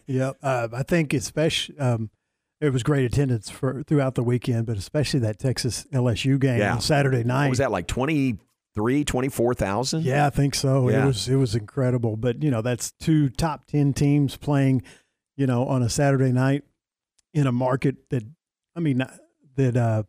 yep, 0.06 0.36
uh, 0.42 0.68
I 0.72 0.82
think 0.82 1.12
especially 1.14 1.78
um, 1.78 2.10
it 2.60 2.70
was 2.72 2.82
great 2.82 3.04
attendance 3.04 3.50
for 3.50 3.82
throughout 3.82 4.14
the 4.14 4.22
weekend, 4.22 4.66
but 4.66 4.76
especially 4.76 5.20
that 5.20 5.38
Texas 5.38 5.86
LSU 5.92 6.38
game 6.38 6.58
Yeah. 6.60 6.74
on 6.74 6.80
Saturday 6.80 7.24
night. 7.24 7.44
What 7.46 7.50
was 7.50 7.58
that 7.58 7.70
like 7.72 7.86
23, 8.74 9.04
24,000? 9.04 10.02
Yeah, 10.04 10.26
I 10.26 10.30
think 10.30 10.54
so. 10.54 10.88
Yeah. 10.88 11.04
It 11.04 11.06
was 11.06 11.28
it 11.28 11.36
was 11.36 11.54
incredible. 11.54 12.16
But 12.16 12.42
you 12.42 12.50
know, 12.50 12.62
that's 12.62 12.92
two 12.92 13.28
top 13.28 13.66
ten 13.66 13.92
teams 13.92 14.36
playing, 14.36 14.82
you 15.36 15.46
know, 15.46 15.66
on 15.66 15.82
a 15.82 15.88
Saturday 15.88 16.32
night 16.32 16.62
in 17.34 17.46
a 17.46 17.52
market 17.52 18.08
that 18.10 18.24
I 18.76 18.80
mean 18.80 19.02
that 19.56 19.76
uh 19.76 20.02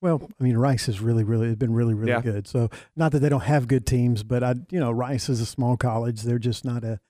well, 0.00 0.28
I 0.38 0.44
mean 0.44 0.56
Rice 0.56 0.86
has 0.86 1.00
really, 1.00 1.24
really 1.24 1.46
has 1.46 1.56
been 1.56 1.72
really, 1.72 1.94
really 1.94 2.10
Yeah. 2.10 2.20
good. 2.20 2.46
So 2.46 2.68
not 2.96 3.12
that 3.12 3.20
they 3.20 3.28
don't 3.28 3.44
have 3.44 3.68
good 3.68 3.86
teams, 3.86 4.22
but 4.22 4.42
I 4.42 4.54
you 4.70 4.80
know, 4.80 4.90
Rice 4.90 5.28
is 5.28 5.40
a 5.40 5.46
small 5.46 5.76
college. 5.76 6.22
They're 6.22 6.38
just 6.38 6.64
not 6.64 6.84
a 6.84 7.00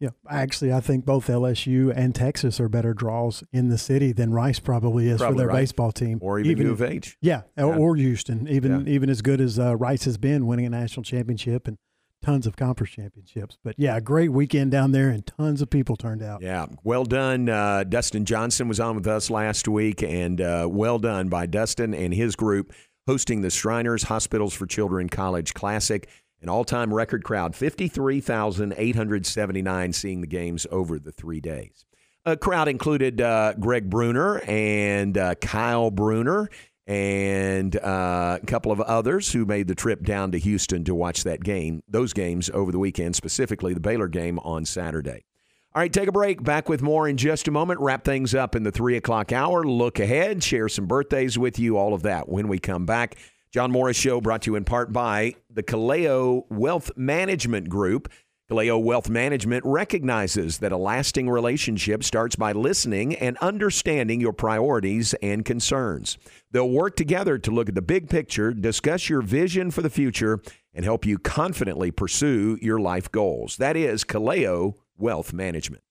yeah, 0.00 0.10
actually, 0.30 0.72
I 0.72 0.80
think 0.80 1.04
both 1.04 1.26
LSU 1.26 1.92
and 1.94 2.14
Texas 2.14 2.60
are 2.60 2.68
better 2.68 2.94
draws 2.94 3.42
in 3.52 3.68
the 3.68 3.78
city 3.78 4.12
than 4.12 4.32
Rice 4.32 4.58
probably 4.60 5.08
is 5.08 5.18
Probably 5.18 5.34
for 5.34 5.38
their 5.38 5.48
right. 5.48 5.60
baseball 5.62 5.92
team, 5.92 6.18
Or 6.22 6.38
even 6.38 6.66
U 6.66 6.72
of 6.72 6.82
H. 6.82 7.16
Yeah, 7.20 7.42
or- 7.56 7.74
Yeah. 7.74 7.78
or 7.78 7.96
Houston, 7.96 8.46
even 8.48 8.86
even 8.88 9.10
as 9.10 9.22
good 9.22 9.40
as 9.40 9.58
uh, 9.58 9.76
Rice 9.76 10.04
has 10.04 10.16
been, 10.18 10.46
winning 10.46 10.66
a 10.66 10.70
national 10.70 11.02
championship 11.04 11.66
and 11.66 11.76
tons 12.20 12.46
of 12.46 12.56
conference 12.56 12.90
championships. 12.92 13.58
But 13.62 13.74
yeah, 13.78 14.00
great 14.00 14.32
weekend 14.32 14.70
down 14.70 14.92
there, 14.92 15.08
and 15.10 15.24
tons 15.26 15.62
of 15.62 15.70
people 15.70 15.96
turned 15.96 16.22
out. 16.22 16.42
Yeah, 16.42 16.66
well 16.84 17.04
done. 17.04 17.48
Uh, 17.48 17.84
Dustin 17.84 18.24
Johnson 18.24 18.68
was 18.68 18.80
on 18.80 18.96
with 18.96 19.06
us 19.06 19.30
last 19.30 19.68
week, 19.68 20.02
and 20.02 20.40
uh, 20.40 20.66
well 20.70 20.98
done 20.98 21.28
by 21.28 21.46
Dustin 21.46 21.94
and 21.94 22.12
his 22.14 22.34
group 22.36 22.72
hosting 23.06 23.40
the 23.40 23.50
Shriners 23.50 24.02
Hospitals 24.04 24.52
for 24.52 24.66
Children 24.66 25.08
College 25.08 25.54
Classic. 25.54 26.08
An 26.40 26.48
all 26.48 26.64
time 26.64 26.94
record 26.94 27.24
crowd, 27.24 27.56
53,879 27.56 29.92
seeing 29.92 30.20
the 30.20 30.26
games 30.26 30.66
over 30.70 30.98
the 30.98 31.12
three 31.12 31.40
days. 31.40 31.84
A 32.24 32.36
crowd 32.36 32.68
included 32.68 33.20
uh, 33.20 33.54
Greg 33.54 33.88
Bruner 33.90 34.40
and 34.46 35.16
uh, 35.16 35.34
Kyle 35.36 35.90
Bruner 35.90 36.50
and 36.86 37.74
uh, 37.76 38.38
a 38.42 38.46
couple 38.46 38.72
of 38.72 38.80
others 38.80 39.32
who 39.32 39.44
made 39.44 39.68
the 39.68 39.74
trip 39.74 40.04
down 40.04 40.32
to 40.32 40.38
Houston 40.38 40.84
to 40.84 40.94
watch 40.94 41.24
that 41.24 41.44
game, 41.44 41.82
those 41.86 42.14
games 42.14 42.48
over 42.54 42.72
the 42.72 42.78
weekend, 42.78 43.14
specifically 43.14 43.74
the 43.74 43.80
Baylor 43.80 44.08
game 44.08 44.38
on 44.38 44.64
Saturday. 44.64 45.26
All 45.74 45.82
right, 45.82 45.92
take 45.92 46.08
a 46.08 46.12
break. 46.12 46.42
Back 46.42 46.68
with 46.68 46.80
more 46.80 47.06
in 47.06 47.18
just 47.18 47.46
a 47.46 47.50
moment. 47.50 47.80
Wrap 47.80 48.04
things 48.04 48.34
up 48.34 48.56
in 48.56 48.62
the 48.62 48.72
three 48.72 48.96
o'clock 48.96 49.32
hour. 49.32 49.64
Look 49.64 50.00
ahead, 50.00 50.42
share 50.42 50.68
some 50.68 50.86
birthdays 50.86 51.38
with 51.38 51.58
you, 51.58 51.76
all 51.76 51.92
of 51.92 52.02
that 52.02 52.28
when 52.28 52.48
we 52.48 52.58
come 52.58 52.86
back. 52.86 53.16
John 53.50 53.70
Morris 53.70 53.96
Show 53.96 54.20
brought 54.20 54.42
to 54.42 54.50
you 54.50 54.56
in 54.56 54.64
part 54.64 54.92
by 54.92 55.34
the 55.48 55.62
Kaleo 55.62 56.44
Wealth 56.50 56.90
Management 56.96 57.70
Group. 57.70 58.12
Kaleo 58.50 58.82
Wealth 58.82 59.08
Management 59.08 59.64
recognizes 59.64 60.58
that 60.58 60.72
a 60.72 60.76
lasting 60.76 61.30
relationship 61.30 62.04
starts 62.04 62.36
by 62.36 62.52
listening 62.52 63.14
and 63.16 63.38
understanding 63.38 64.20
your 64.20 64.34
priorities 64.34 65.14
and 65.22 65.46
concerns. 65.46 66.18
They'll 66.50 66.68
work 66.68 66.94
together 66.94 67.38
to 67.38 67.50
look 67.50 67.70
at 67.70 67.74
the 67.74 67.82
big 67.82 68.10
picture, 68.10 68.52
discuss 68.52 69.08
your 69.08 69.22
vision 69.22 69.70
for 69.70 69.80
the 69.80 69.90
future, 69.90 70.40
and 70.74 70.84
help 70.84 71.06
you 71.06 71.18
confidently 71.18 71.90
pursue 71.90 72.58
your 72.60 72.78
life 72.78 73.10
goals. 73.10 73.56
That 73.56 73.76
is 73.76 74.04
Kaleo 74.04 74.74
Wealth 74.98 75.32
Management. 75.32 75.82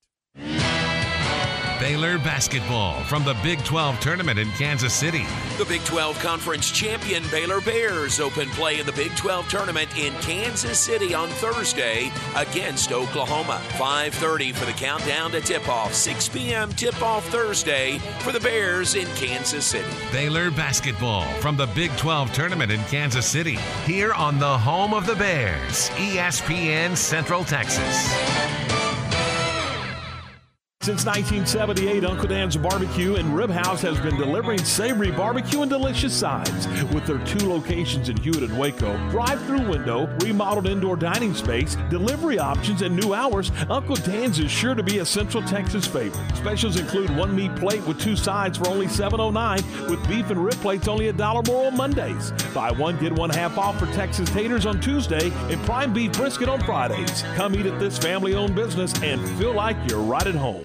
Baylor 1.78 2.18
basketball 2.18 3.00
from 3.04 3.22
the 3.24 3.34
Big 3.42 3.62
12 3.64 4.00
tournament 4.00 4.36
in 4.36 4.50
Kansas 4.52 4.92
City. 4.92 5.24
The 5.58 5.64
Big 5.64 5.84
12 5.84 6.18
Conference 6.18 6.72
champion 6.72 7.22
Baylor 7.30 7.60
Bears 7.60 8.18
open 8.18 8.48
play 8.50 8.80
in 8.80 8.86
the 8.86 8.92
Big 8.92 9.14
12 9.14 9.48
tournament 9.48 9.88
in 9.96 10.12
Kansas 10.14 10.76
City 10.78 11.14
on 11.14 11.28
Thursday 11.28 12.10
against 12.34 12.90
Oklahoma. 12.90 13.60
5:30 13.78 14.52
for 14.52 14.64
the 14.64 14.72
countdown 14.72 15.30
to 15.30 15.40
tip-off. 15.40 15.94
6 15.94 16.28
p.m. 16.30 16.72
tip-off 16.72 17.24
Thursday 17.28 17.98
for 18.20 18.32
the 18.32 18.40
Bears 18.40 18.96
in 18.96 19.06
Kansas 19.14 19.64
City. 19.64 19.88
Baylor 20.10 20.50
basketball 20.50 21.26
from 21.40 21.56
the 21.56 21.66
Big 21.68 21.96
12 21.96 22.32
tournament 22.32 22.72
in 22.72 22.82
Kansas 22.84 23.26
City. 23.26 23.56
Here 23.84 24.12
on 24.12 24.40
the 24.40 24.58
home 24.58 24.92
of 24.92 25.06
the 25.06 25.14
Bears, 25.14 25.90
ESPN 25.90 26.96
Central 26.96 27.44
Texas. 27.44 28.08
Since 30.88 31.04
1978, 31.04 32.04
Uncle 32.06 32.28
Dan's 32.28 32.56
Barbecue 32.56 33.16
and 33.16 33.36
Rib 33.36 33.50
House 33.50 33.82
has 33.82 34.00
been 34.00 34.16
delivering 34.16 34.64
savory 34.64 35.10
barbecue 35.10 35.60
and 35.60 35.70
delicious 35.70 36.18
sides. 36.18 36.66
With 36.94 37.04
their 37.04 37.18
two 37.26 37.46
locations 37.46 38.08
in 38.08 38.16
Hewitt 38.16 38.42
and 38.42 38.58
Waco, 38.58 38.96
drive-through 39.10 39.68
window, 39.68 40.06
remodeled 40.22 40.66
indoor 40.66 40.96
dining 40.96 41.34
space, 41.34 41.76
delivery 41.90 42.38
options, 42.38 42.80
and 42.80 42.96
new 42.96 43.12
hours, 43.12 43.52
Uncle 43.68 43.96
Dan's 43.96 44.38
is 44.38 44.50
sure 44.50 44.74
to 44.74 44.82
be 44.82 45.00
a 45.00 45.04
Central 45.04 45.42
Texas 45.42 45.86
favorite. 45.86 46.34
Specials 46.34 46.80
include 46.80 47.14
one 47.14 47.36
meat 47.36 47.54
plate 47.56 47.86
with 47.86 48.00
two 48.00 48.16
sides 48.16 48.56
for 48.56 48.66
only 48.68 48.86
$7.09, 48.86 49.90
with 49.90 50.08
beef 50.08 50.30
and 50.30 50.42
rib 50.42 50.54
plates 50.54 50.88
only 50.88 51.08
a 51.08 51.12
dollar 51.12 51.42
more 51.46 51.66
on 51.66 51.76
Mondays. 51.76 52.32
Buy 52.54 52.70
one, 52.70 52.98
get 52.98 53.12
one 53.12 53.28
half 53.28 53.58
off 53.58 53.78
for 53.78 53.92
Texas 53.92 54.30
taters 54.30 54.64
on 54.64 54.80
Tuesday 54.80 55.30
and 55.50 55.62
prime 55.66 55.92
beef 55.92 56.12
brisket 56.12 56.48
on 56.48 56.62
Fridays. 56.62 57.24
Come 57.34 57.54
eat 57.56 57.66
at 57.66 57.78
this 57.78 57.98
family-owned 57.98 58.54
business 58.54 58.94
and 59.02 59.20
feel 59.38 59.52
like 59.52 59.76
you're 59.90 60.00
right 60.00 60.26
at 60.26 60.34
home. 60.34 60.64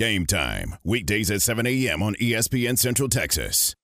Game 0.01 0.25
time, 0.25 0.73
weekdays 0.83 1.29
at 1.29 1.43
7 1.43 1.67
a.m. 1.67 2.01
on 2.01 2.15
ESPN 2.15 2.75
Central 2.75 3.07
Texas. 3.07 3.75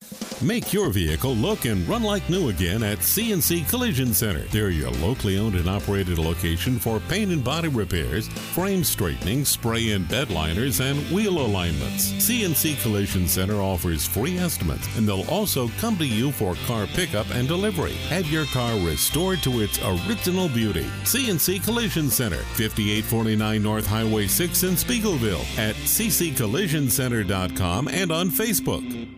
Make 0.41 0.74
your 0.74 0.89
vehicle 0.89 1.36
look 1.36 1.65
and 1.65 1.88
run 1.88 2.01
like 2.01 2.28
new 2.30 2.49
again 2.49 2.82
at 2.82 2.99
CNC 2.99 3.70
Collision 3.70 4.13
Center. 4.13 4.43
They're 4.51 4.70
your 4.70 4.91
locally 4.91 5.38
owned 5.38 5.55
and 5.55 5.70
operated 5.70 6.18
location 6.18 6.80
for 6.80 6.99
paint 7.01 7.32
and 7.32 7.43
body 7.43 7.68
repairs, 7.68 8.28
frame 8.28 8.84
straightening, 8.84 9.45
spray 9.45 9.91
and 9.91 10.07
bed 10.07 10.32
liners, 10.32 10.80
and 10.80 10.99
wheel 11.11 11.39
alignments. 11.39 12.13
CNC 12.13 12.82
Collision 12.82 13.28
Center 13.28 13.61
offers 13.61 14.05
free 14.05 14.38
estimates, 14.39 14.88
and 14.97 15.07
they'll 15.07 15.28
also 15.28 15.70
come 15.80 15.97
to 15.97 16.05
you 16.05 16.32
for 16.32 16.55
car 16.65 16.88
pickup 16.88 17.30
and 17.32 17.47
delivery. 17.47 17.93
Have 18.09 18.28
your 18.28 18.45
car 18.45 18.74
restored 18.80 19.43
to 19.43 19.61
its 19.61 19.80
original 19.84 20.49
beauty. 20.49 20.86
CNC 21.03 21.63
Collision 21.63 22.09
Center, 22.09 22.41
5849 22.57 23.61
North 23.61 23.86
Highway 23.86 24.28
6 24.28 24.63
in 24.63 24.74
Speegleville 24.74 25.45
at 25.59 25.76
cccollisioncenter.com 26.08 27.88
and 27.89 28.12
on 28.12 28.30
Facebook. 28.30 29.14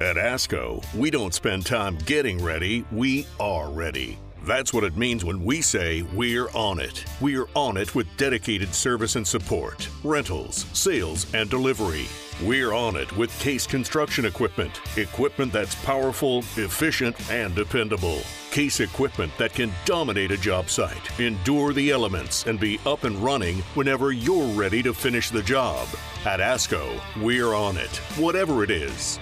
At 0.00 0.14
ASCO, 0.16 0.84
we 0.94 1.10
don't 1.10 1.34
spend 1.34 1.66
time 1.66 1.98
getting 2.06 2.42
ready, 2.42 2.84
we 2.92 3.26
are 3.40 3.68
ready. 3.68 4.16
That's 4.44 4.72
what 4.72 4.84
it 4.84 4.96
means 4.96 5.24
when 5.24 5.44
we 5.44 5.60
say 5.60 6.02
we're 6.14 6.48
on 6.54 6.78
it. 6.78 7.04
We're 7.20 7.48
on 7.54 7.76
it 7.76 7.96
with 7.96 8.06
dedicated 8.16 8.72
service 8.72 9.16
and 9.16 9.26
support, 9.26 9.88
rentals, 10.04 10.66
sales, 10.72 11.26
and 11.34 11.50
delivery. 11.50 12.06
We're 12.44 12.72
on 12.72 12.94
it 12.94 13.10
with 13.16 13.36
Case 13.40 13.66
Construction 13.66 14.24
Equipment. 14.24 14.80
Equipment 14.96 15.52
that's 15.52 15.74
powerful, 15.84 16.38
efficient, 16.54 17.16
and 17.32 17.52
dependable. 17.52 18.20
Case 18.52 18.78
equipment 18.78 19.32
that 19.38 19.54
can 19.54 19.72
dominate 19.84 20.30
a 20.30 20.36
job 20.36 20.70
site, 20.70 21.18
endure 21.18 21.72
the 21.72 21.90
elements, 21.90 22.46
and 22.46 22.60
be 22.60 22.78
up 22.86 23.02
and 23.02 23.16
running 23.16 23.58
whenever 23.74 24.12
you're 24.12 24.46
ready 24.54 24.84
to 24.84 24.94
finish 24.94 25.30
the 25.30 25.42
job. 25.42 25.88
At 26.24 26.38
ASCO, 26.38 27.00
we're 27.20 27.54
on 27.54 27.76
it, 27.76 27.96
whatever 28.16 28.62
it 28.62 28.70
is. 28.70 29.18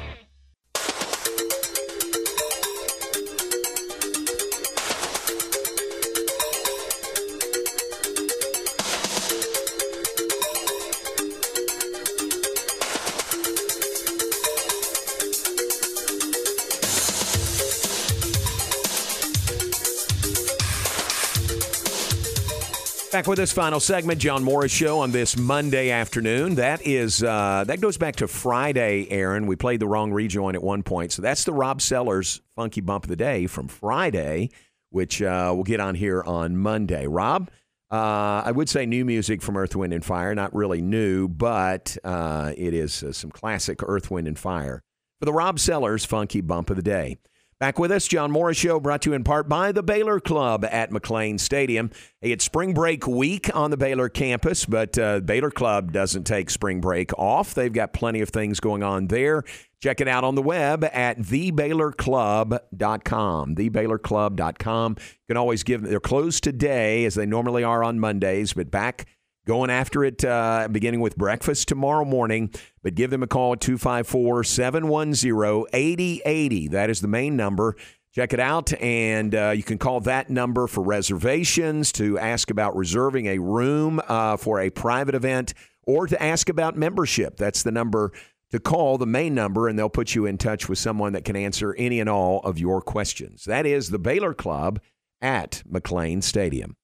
Back 23.16 23.26
with 23.26 23.38
this 23.38 23.50
final 23.50 23.80
segment, 23.80 24.20
John 24.20 24.44
Morris 24.44 24.70
Show 24.70 24.98
on 24.98 25.10
this 25.10 25.38
Monday 25.38 25.90
afternoon. 25.90 26.56
That 26.56 26.86
is 26.86 27.22
uh, 27.22 27.64
that 27.66 27.80
goes 27.80 27.96
back 27.96 28.16
to 28.16 28.28
Friday, 28.28 29.06
Aaron. 29.08 29.46
We 29.46 29.56
played 29.56 29.80
the 29.80 29.86
wrong 29.86 30.12
rejoin 30.12 30.54
at 30.54 30.62
one 30.62 30.82
point, 30.82 31.12
so 31.12 31.22
that's 31.22 31.44
the 31.44 31.54
Rob 31.54 31.80
Sellers 31.80 32.42
Funky 32.56 32.82
Bump 32.82 33.04
of 33.04 33.08
the 33.08 33.16
Day 33.16 33.46
from 33.46 33.68
Friday, 33.68 34.50
which 34.90 35.22
uh, 35.22 35.50
we'll 35.54 35.64
get 35.64 35.80
on 35.80 35.94
here 35.94 36.22
on 36.24 36.58
Monday. 36.58 37.06
Rob, 37.06 37.50
uh, 37.90 38.42
I 38.44 38.52
would 38.52 38.68
say 38.68 38.84
new 38.84 39.06
music 39.06 39.40
from 39.40 39.56
Earth, 39.56 39.74
Wind, 39.74 39.94
and 39.94 40.04
Fire. 40.04 40.34
Not 40.34 40.54
really 40.54 40.82
new, 40.82 41.26
but 41.26 41.96
uh, 42.04 42.52
it 42.54 42.74
is 42.74 43.02
uh, 43.02 43.12
some 43.12 43.30
classic 43.30 43.82
Earth, 43.82 44.10
Wind, 44.10 44.28
and 44.28 44.38
Fire 44.38 44.82
for 45.20 45.24
the 45.24 45.32
Rob 45.32 45.58
Sellers 45.58 46.04
Funky 46.04 46.42
Bump 46.42 46.68
of 46.68 46.76
the 46.76 46.82
Day. 46.82 47.16
Back 47.58 47.78
with 47.78 47.90
us, 47.90 48.06
John 48.06 48.30
Morris 48.30 48.58
Show, 48.58 48.78
brought 48.80 49.00
to 49.02 49.10
you 49.10 49.16
in 49.16 49.24
part 49.24 49.48
by 49.48 49.72
the 49.72 49.82
Baylor 49.82 50.20
Club 50.20 50.62
at 50.66 50.90
McLane 50.90 51.40
Stadium. 51.40 51.90
It's 52.20 52.44
spring 52.44 52.74
break 52.74 53.06
week 53.06 53.48
on 53.56 53.70
the 53.70 53.78
Baylor 53.78 54.10
campus, 54.10 54.66
but 54.66 54.98
uh, 54.98 55.20
Baylor 55.20 55.50
Club 55.50 55.90
doesn't 55.90 56.24
take 56.24 56.50
spring 56.50 56.82
break 56.82 57.18
off. 57.18 57.54
They've 57.54 57.72
got 57.72 57.94
plenty 57.94 58.20
of 58.20 58.28
things 58.28 58.60
going 58.60 58.82
on 58.82 59.06
there. 59.06 59.42
Check 59.82 60.02
it 60.02 60.08
out 60.08 60.22
on 60.22 60.34
the 60.34 60.42
web 60.42 60.84
at 60.84 61.16
thebaylorclub.com. 61.16 63.54
Thebaylorclub.com. 63.54 64.96
You 64.98 65.26
can 65.26 65.38
always 65.38 65.62
give 65.62 65.80
them, 65.80 65.90
they're 65.90 65.98
closed 65.98 66.44
today 66.44 67.06
as 67.06 67.14
they 67.14 67.24
normally 67.24 67.64
are 67.64 67.82
on 67.82 67.98
Mondays, 67.98 68.52
but 68.52 68.70
back 68.70 69.06
going 69.46 69.70
after 69.70 70.04
it 70.04 70.24
uh, 70.24 70.68
beginning 70.70 71.00
with 71.00 71.16
breakfast 71.16 71.68
tomorrow 71.68 72.04
morning. 72.04 72.50
But 72.82 72.94
give 72.94 73.10
them 73.10 73.22
a 73.22 73.26
call 73.26 73.54
at 73.54 73.60
254 73.60 74.44
710 74.44 75.66
8080. 75.72 76.68
That 76.68 76.90
is 76.90 77.00
the 77.00 77.08
main 77.08 77.36
number. 77.36 77.76
Check 78.12 78.32
it 78.32 78.40
out, 78.40 78.72
and 78.80 79.34
uh, 79.34 79.50
you 79.50 79.62
can 79.62 79.76
call 79.76 80.00
that 80.00 80.30
number 80.30 80.66
for 80.66 80.82
reservations, 80.82 81.92
to 81.92 82.18
ask 82.18 82.50
about 82.50 82.74
reserving 82.74 83.26
a 83.26 83.38
room 83.38 84.00
uh, 84.08 84.38
for 84.38 84.58
a 84.58 84.70
private 84.70 85.14
event, 85.14 85.52
or 85.82 86.06
to 86.06 86.22
ask 86.22 86.48
about 86.48 86.78
membership. 86.78 87.36
That's 87.36 87.62
the 87.62 87.70
number 87.70 88.12
to 88.52 88.58
call, 88.58 88.96
the 88.96 89.06
main 89.06 89.34
number, 89.34 89.68
and 89.68 89.78
they'll 89.78 89.90
put 89.90 90.14
you 90.14 90.24
in 90.24 90.38
touch 90.38 90.66
with 90.66 90.78
someone 90.78 91.12
that 91.12 91.26
can 91.26 91.36
answer 91.36 91.74
any 91.74 92.00
and 92.00 92.08
all 92.08 92.40
of 92.40 92.58
your 92.58 92.80
questions. 92.80 93.44
That 93.44 93.66
is 93.66 93.90
the 93.90 93.98
Baylor 93.98 94.32
Club 94.32 94.80
at 95.20 95.62
McLane 95.70 96.22
Stadium. 96.22 96.76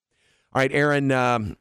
All 0.53 0.61
right, 0.61 0.73
Aaron. 0.73 1.11
Um, 1.13 1.57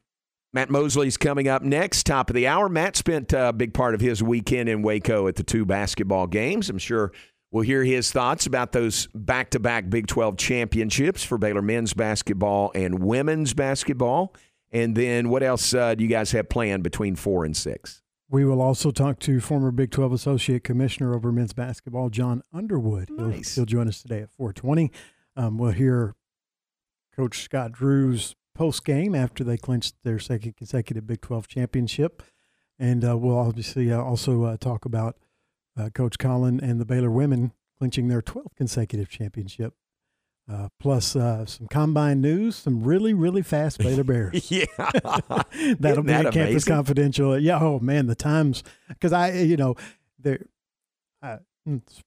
Matt 0.54 0.68
Mosley's 0.68 1.16
coming 1.16 1.48
up 1.48 1.62
next, 1.62 2.04
top 2.04 2.28
of 2.28 2.36
the 2.36 2.46
hour. 2.46 2.68
Matt 2.68 2.94
spent 2.94 3.32
a 3.32 3.54
big 3.54 3.72
part 3.72 3.94
of 3.94 4.02
his 4.02 4.22
weekend 4.22 4.68
in 4.68 4.82
Waco 4.82 5.26
at 5.26 5.36
the 5.36 5.42
two 5.42 5.64
basketball 5.64 6.26
games. 6.26 6.68
I'm 6.68 6.76
sure 6.76 7.10
we'll 7.50 7.64
hear 7.64 7.82
his 7.82 8.12
thoughts 8.12 8.44
about 8.44 8.72
those 8.72 9.08
back 9.14 9.50
to 9.50 9.60
back 9.60 9.88
Big 9.88 10.08
12 10.08 10.36
championships 10.36 11.24
for 11.24 11.38
Baylor 11.38 11.62
men's 11.62 11.94
basketball 11.94 12.70
and 12.74 13.02
women's 13.02 13.54
basketball. 13.54 14.34
And 14.70 14.94
then 14.94 15.30
what 15.30 15.42
else 15.42 15.72
uh, 15.72 15.94
do 15.94 16.04
you 16.04 16.10
guys 16.10 16.32
have 16.32 16.50
planned 16.50 16.82
between 16.82 17.16
four 17.16 17.46
and 17.46 17.56
six? 17.56 18.02
We 18.28 18.44
will 18.44 18.60
also 18.60 18.90
talk 18.90 19.18
to 19.20 19.40
former 19.40 19.70
Big 19.70 19.90
12 19.90 20.12
Associate 20.12 20.62
Commissioner 20.62 21.14
over 21.14 21.32
men's 21.32 21.54
basketball, 21.54 22.10
John 22.10 22.42
Underwood. 22.52 23.08
Nice. 23.10 23.54
He'll, 23.54 23.62
he'll 23.62 23.66
join 23.66 23.88
us 23.88 24.02
today 24.02 24.20
at 24.20 24.30
420. 24.30 24.90
Um, 25.34 25.56
we'll 25.56 25.70
hear 25.70 26.14
Coach 27.16 27.42
Scott 27.42 27.72
Drew's 27.72 28.34
post 28.54 28.84
game 28.84 29.14
after 29.14 29.44
they 29.44 29.56
clinched 29.56 29.94
their 30.04 30.18
second 30.18 30.56
consecutive 30.56 31.06
Big 31.06 31.20
12 31.20 31.48
championship. 31.48 32.22
And 32.78 33.04
uh, 33.04 33.16
we'll 33.16 33.38
obviously 33.38 33.92
uh, 33.92 34.00
also 34.00 34.44
uh, 34.44 34.56
talk 34.56 34.84
about 34.84 35.16
uh, 35.78 35.90
Coach 35.90 36.18
Collen 36.18 36.60
and 36.62 36.80
the 36.80 36.84
Baylor 36.84 37.10
women 37.10 37.52
clinching 37.78 38.08
their 38.08 38.22
12th 38.22 38.56
consecutive 38.56 39.08
championship. 39.08 39.74
Uh, 40.50 40.68
plus 40.80 41.14
uh, 41.14 41.46
some 41.46 41.68
combine 41.68 42.20
news, 42.20 42.56
some 42.56 42.82
really, 42.82 43.14
really 43.14 43.42
fast 43.42 43.78
Baylor 43.80 44.02
Bears. 44.02 44.50
yeah, 44.50 44.64
that'll 45.78 46.02
be 46.02 46.08
that 46.08 46.26
at 46.26 46.32
Campus? 46.32 46.64
Confidential. 46.64 47.38
Yeah, 47.38 47.60
oh 47.60 47.78
man, 47.78 48.06
the 48.06 48.16
times 48.16 48.64
because 48.88 49.12
I, 49.12 49.32
you 49.32 49.56
know, 49.56 49.76
there. 50.18 50.44
Uh, 51.22 51.38
it's 51.64 52.02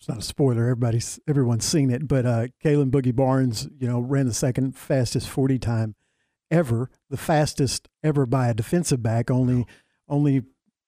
it's 0.00 0.08
not 0.08 0.18
a 0.18 0.22
spoiler. 0.22 0.62
Everybody's 0.62 1.20
everyone's 1.28 1.66
seen 1.66 1.90
it, 1.90 2.08
but 2.08 2.24
uh, 2.24 2.46
Kalon 2.62 2.90
Boogie 2.90 3.14
Barnes, 3.14 3.68
you 3.78 3.86
know, 3.86 4.00
ran 4.00 4.26
the 4.26 4.32
second 4.32 4.74
fastest 4.74 5.28
forty 5.28 5.58
time 5.58 5.94
ever, 6.50 6.90
the 7.10 7.18
fastest 7.18 7.86
ever 8.02 8.24
by 8.24 8.48
a 8.48 8.54
defensive 8.54 9.02
back. 9.02 9.30
Only 9.30 9.66
only 10.08 10.44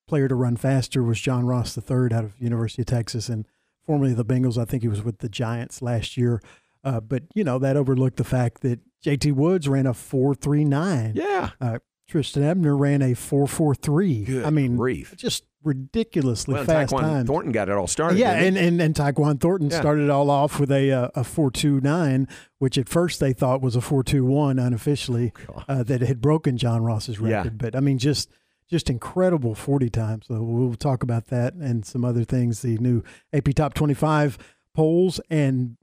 player 0.08 0.28
to 0.28 0.34
run 0.34 0.56
faster 0.56 1.02
was 1.02 1.20
John 1.20 1.44
Ross 1.44 1.76
III 1.76 2.12
out 2.12 2.24
of 2.24 2.40
University 2.40 2.82
of 2.82 2.86
Texas, 2.86 3.28
and 3.28 3.46
formerly 3.84 4.14
the 4.14 4.24
Bengals. 4.24 4.56
I 4.56 4.64
think 4.64 4.82
he 4.82 4.88
was 4.88 5.02
with 5.02 5.18
the 5.18 5.28
Giants 5.28 5.82
last 5.82 6.16
year. 6.16 6.40
Uh, 6.82 7.00
but 7.00 7.24
you 7.34 7.44
know 7.44 7.58
that 7.58 7.76
overlooked 7.76 8.16
the 8.16 8.24
fact 8.24 8.62
that 8.62 8.80
J.T. 9.02 9.32
Woods 9.32 9.68
ran 9.68 9.86
a 9.86 9.92
four 9.92 10.34
three 10.34 10.64
nine. 10.64 11.12
Yeah. 11.16 11.50
Uh, 11.60 11.80
Trestan 12.12 12.42
Ebner 12.42 12.76
ran 12.76 13.00
a 13.02 13.14
four 13.14 13.46
four 13.46 13.74
three. 13.74 14.24
Good 14.24 14.44
I 14.44 14.50
mean, 14.50 14.76
grief. 14.76 15.14
just 15.16 15.44
ridiculously 15.64 16.54
Well, 16.54 16.64
fast 16.64 16.92
Tyquan 16.92 17.00
times. 17.00 17.26
Thornton 17.26 17.52
got 17.52 17.68
it 17.68 17.72
all 17.76 17.86
started. 17.86 18.18
Yeah, 18.18 18.32
and, 18.32 18.56
and 18.58 18.80
and 18.82 18.94
Tyquan 18.94 19.40
Thornton 19.40 19.70
Yeah. 19.70 19.80
started 19.80 20.04
it 20.04 20.10
all 20.10 20.28
off 20.30 20.60
with 20.60 20.70
a 20.70 20.90
uh, 20.92 21.08
a 21.14 21.24
four 21.24 21.50
two 21.50 21.80
nine, 21.80 22.28
which 22.58 22.76
at 22.76 22.88
first 22.88 23.18
they 23.20 23.32
thought 23.32 23.62
was 23.62 23.74
a 23.76 23.80
four 23.80 24.02
two 24.04 24.24
one 24.24 24.58
unofficially 24.58 25.32
uh, 25.68 25.82
that 25.84 26.02
had 26.02 26.20
broken 26.20 26.56
John 26.58 26.82
Ross's 26.82 27.18
Oh, 27.20 27.26
Yeah. 27.26 27.38
record. 27.38 27.58
But 27.58 27.74
I 27.74 27.80
mean, 27.80 27.98
just 27.98 28.28
just 28.68 28.90
incredible 28.90 29.54
forty 29.54 29.88
times. 29.88 30.26
So 30.28 30.42
we'll 30.42 30.74
talk 30.74 31.02
about 31.02 31.26
that 31.28 31.54
and 31.54 31.84
some 31.86 32.04
other 32.04 32.24
things. 32.24 32.60
The 32.62 32.76
new 32.78 33.02
AP 33.32 33.54
Top 33.54 33.74
twenty 33.74 33.94
five 33.94 34.36
polls 34.74 35.20
and 35.30 35.76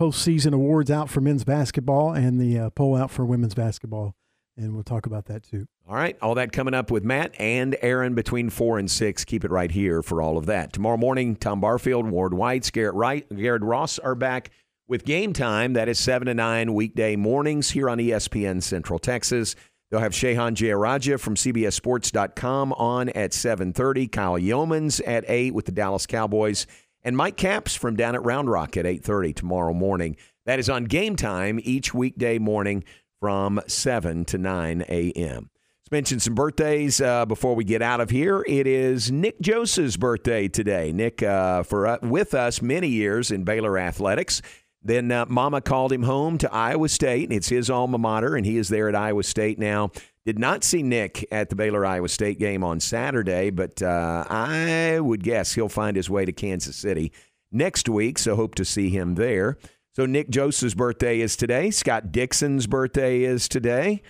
postseason 0.00 0.52
awards 0.52 0.90
out 0.90 1.08
for 1.10 1.20
men's 1.20 1.44
basketball, 1.44 2.12
and 2.12 2.38
the 2.40 2.58
uh, 2.58 2.70
poll 2.70 2.96
out 2.96 3.10
for 3.10 3.24
women's 3.24 3.54
basketball, 3.54 4.14
and 4.56 4.74
we'll 4.74 4.82
talk 4.82 5.06
about 5.06 5.26
that 5.26 5.42
too. 5.42 5.66
All 5.88 5.94
right, 5.94 6.16
all 6.20 6.34
that 6.34 6.52
coming 6.52 6.74
up 6.74 6.90
with 6.90 7.04
Matt 7.04 7.34
and 7.38 7.76
Aaron 7.80 8.14
between 8.14 8.50
four 8.50 8.78
and 8.78 8.90
six. 8.90 9.24
Keep 9.24 9.44
it 9.44 9.50
right 9.50 9.70
here 9.70 10.02
for 10.02 10.20
all 10.20 10.38
of 10.38 10.46
that. 10.46 10.72
Tomorrow 10.72 10.96
morning, 10.96 11.36
Tom 11.36 11.60
Barfield, 11.60 12.10
Ward 12.10 12.34
White, 12.34 12.70
Garrett 12.72 12.94
Wright, 12.94 13.26
Garrett 13.34 13.62
Ross 13.62 13.98
are 13.98 14.14
back 14.14 14.50
with 14.88 15.04
game 15.04 15.32
time. 15.32 15.74
That 15.74 15.88
is 15.88 15.98
seven 15.98 16.26
to 16.26 16.34
nine 16.34 16.74
weekday 16.74 17.16
mornings 17.16 17.70
here 17.70 17.88
on 17.88 17.98
ESPN 17.98 18.62
Central 18.62 18.98
Texas. 18.98 19.54
They'll 19.90 20.00
have 20.00 20.12
Shehan 20.12 20.54
Jeyarajah 20.54 21.18
from 21.18 21.36
CBSSports.com 21.36 22.72
on 22.72 23.08
at 23.10 23.30
7.30. 23.30 24.10
Kyle 24.10 24.38
Youmans 24.38 25.00
at 25.06 25.24
8 25.28 25.54
with 25.54 25.66
the 25.66 25.72
Dallas 25.72 26.06
Cowboys. 26.06 26.66
And 27.04 27.16
Mike 27.16 27.36
Capps 27.36 27.76
from 27.76 27.94
down 27.94 28.16
at 28.16 28.24
Round 28.24 28.50
Rock 28.50 28.76
at 28.76 28.84
8.30 28.84 29.36
tomorrow 29.36 29.72
morning. 29.72 30.16
That 30.44 30.58
is 30.58 30.68
on 30.68 30.84
game 30.84 31.14
time 31.14 31.60
each 31.62 31.94
weekday 31.94 32.38
morning 32.38 32.82
from 33.20 33.60
7 33.66 34.24
to 34.26 34.38
9 34.38 34.84
a.m. 34.88 35.50
Let's 35.86 35.92
mention 35.92 36.18
some 36.18 36.34
birthdays 36.34 37.00
uh, 37.00 37.26
before 37.26 37.54
we 37.54 37.62
get 37.62 37.80
out 37.80 38.00
of 38.00 38.10
here. 38.10 38.44
It 38.48 38.66
is 38.66 39.12
Nick 39.12 39.40
Joseph's 39.40 39.96
birthday 39.96 40.48
today. 40.48 40.90
Nick, 40.92 41.22
uh, 41.22 41.62
for 41.62 41.86
uh, 41.86 41.98
with 42.02 42.34
us 42.34 42.60
many 42.60 42.88
years 42.88 43.30
in 43.30 43.44
Baylor 43.44 43.78
athletics. 43.78 44.42
Then 44.82 45.10
uh, 45.10 45.26
Mama 45.28 45.60
called 45.60 45.92
him 45.92 46.02
home 46.04 46.38
to 46.38 46.52
Iowa 46.52 46.88
State, 46.88 47.24
and 47.24 47.32
it's 47.32 47.48
his 47.48 47.70
alma 47.70 47.98
mater, 47.98 48.36
and 48.36 48.44
he 48.44 48.56
is 48.56 48.68
there 48.68 48.88
at 48.88 48.94
Iowa 48.94 49.22
State 49.22 49.58
now. 49.58 49.90
Did 50.24 50.40
not 50.40 50.64
see 50.64 50.82
Nick 50.82 51.24
at 51.30 51.50
the 51.50 51.56
Baylor 51.56 51.86
Iowa 51.86 52.08
State 52.08 52.40
game 52.40 52.64
on 52.64 52.80
Saturday, 52.80 53.50
but 53.50 53.80
uh, 53.80 54.24
I 54.28 54.98
would 54.98 55.22
guess 55.22 55.54
he'll 55.54 55.68
find 55.68 55.96
his 55.96 56.10
way 56.10 56.24
to 56.24 56.32
Kansas 56.32 56.74
City 56.74 57.12
next 57.52 57.88
week, 57.88 58.18
so 58.18 58.34
hope 58.34 58.56
to 58.56 58.64
see 58.64 58.90
him 58.90 59.14
there. 59.14 59.56
So 59.96 60.04
Nick 60.04 60.28
Joseph's 60.28 60.74
birthday 60.74 61.20
is 61.20 61.36
today. 61.36 61.70
Scott 61.70 62.12
Dixon's 62.12 62.66
birthday 62.66 63.22
is 63.22 63.48
today. 63.48 64.02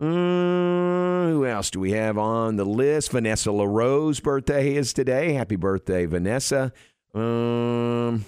Mm, 0.00 1.30
who 1.30 1.44
else 1.44 1.68
do 1.68 1.80
we 1.80 1.90
have 1.90 2.16
on 2.16 2.54
the 2.54 2.64
list? 2.64 3.10
Vanessa 3.10 3.50
LaRoe's 3.50 4.20
birthday 4.20 4.76
is 4.76 4.92
today. 4.92 5.32
Happy 5.32 5.56
birthday, 5.56 6.06
Vanessa. 6.06 6.72
Um, 7.12 8.24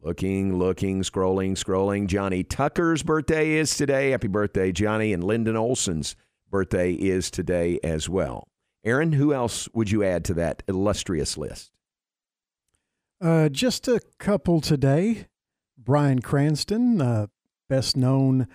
looking, 0.00 0.58
looking, 0.58 1.02
scrolling, 1.02 1.52
scrolling. 1.52 2.06
Johnny 2.06 2.44
Tucker's 2.44 3.02
birthday 3.02 3.50
is 3.50 3.76
today. 3.76 4.12
Happy 4.12 4.28
birthday, 4.28 4.72
Johnny. 4.72 5.12
And 5.12 5.22
Lyndon 5.22 5.54
Olson's 5.54 6.16
birthday 6.50 6.92
is 6.94 7.30
today 7.30 7.78
as 7.84 8.08
well. 8.08 8.48
Aaron, 8.84 9.12
who 9.12 9.34
else 9.34 9.68
would 9.74 9.90
you 9.90 10.02
add 10.02 10.24
to 10.24 10.32
that 10.32 10.62
illustrious 10.66 11.36
list? 11.36 11.72
Uh, 13.20 13.50
just 13.50 13.86
a 13.86 14.00
couple 14.18 14.62
today. 14.62 15.26
Bryan 15.88 16.20
Cranston, 16.20 17.00
uh, 17.00 17.28
best 17.70 17.96
known 17.96 18.46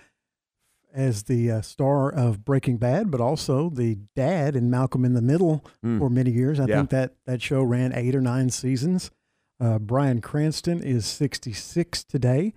as 0.94 1.24
the 1.24 1.50
uh, 1.50 1.60
star 1.62 2.08
of 2.08 2.44
Breaking 2.44 2.76
Bad, 2.76 3.10
but 3.10 3.20
also 3.20 3.68
the 3.70 3.98
dad 4.14 4.54
in 4.54 4.70
Malcolm 4.70 5.04
in 5.04 5.14
the 5.14 5.20
Middle 5.20 5.64
Mm. 5.84 5.98
for 5.98 6.08
many 6.08 6.30
years. 6.30 6.60
I 6.60 6.66
Yeah. 6.66 6.76
think 6.76 6.90
that 6.90 7.14
that 7.26 7.42
show 7.42 7.64
ran 7.64 7.92
eight 7.92 8.14
or 8.14 8.20
nine 8.20 8.50
seasons. 8.50 9.10
Uh, 9.58 9.80
Bryan 9.80 10.20
Cranston 10.20 10.80
is 10.80 11.06
66 11.06 12.04
today, 12.04 12.54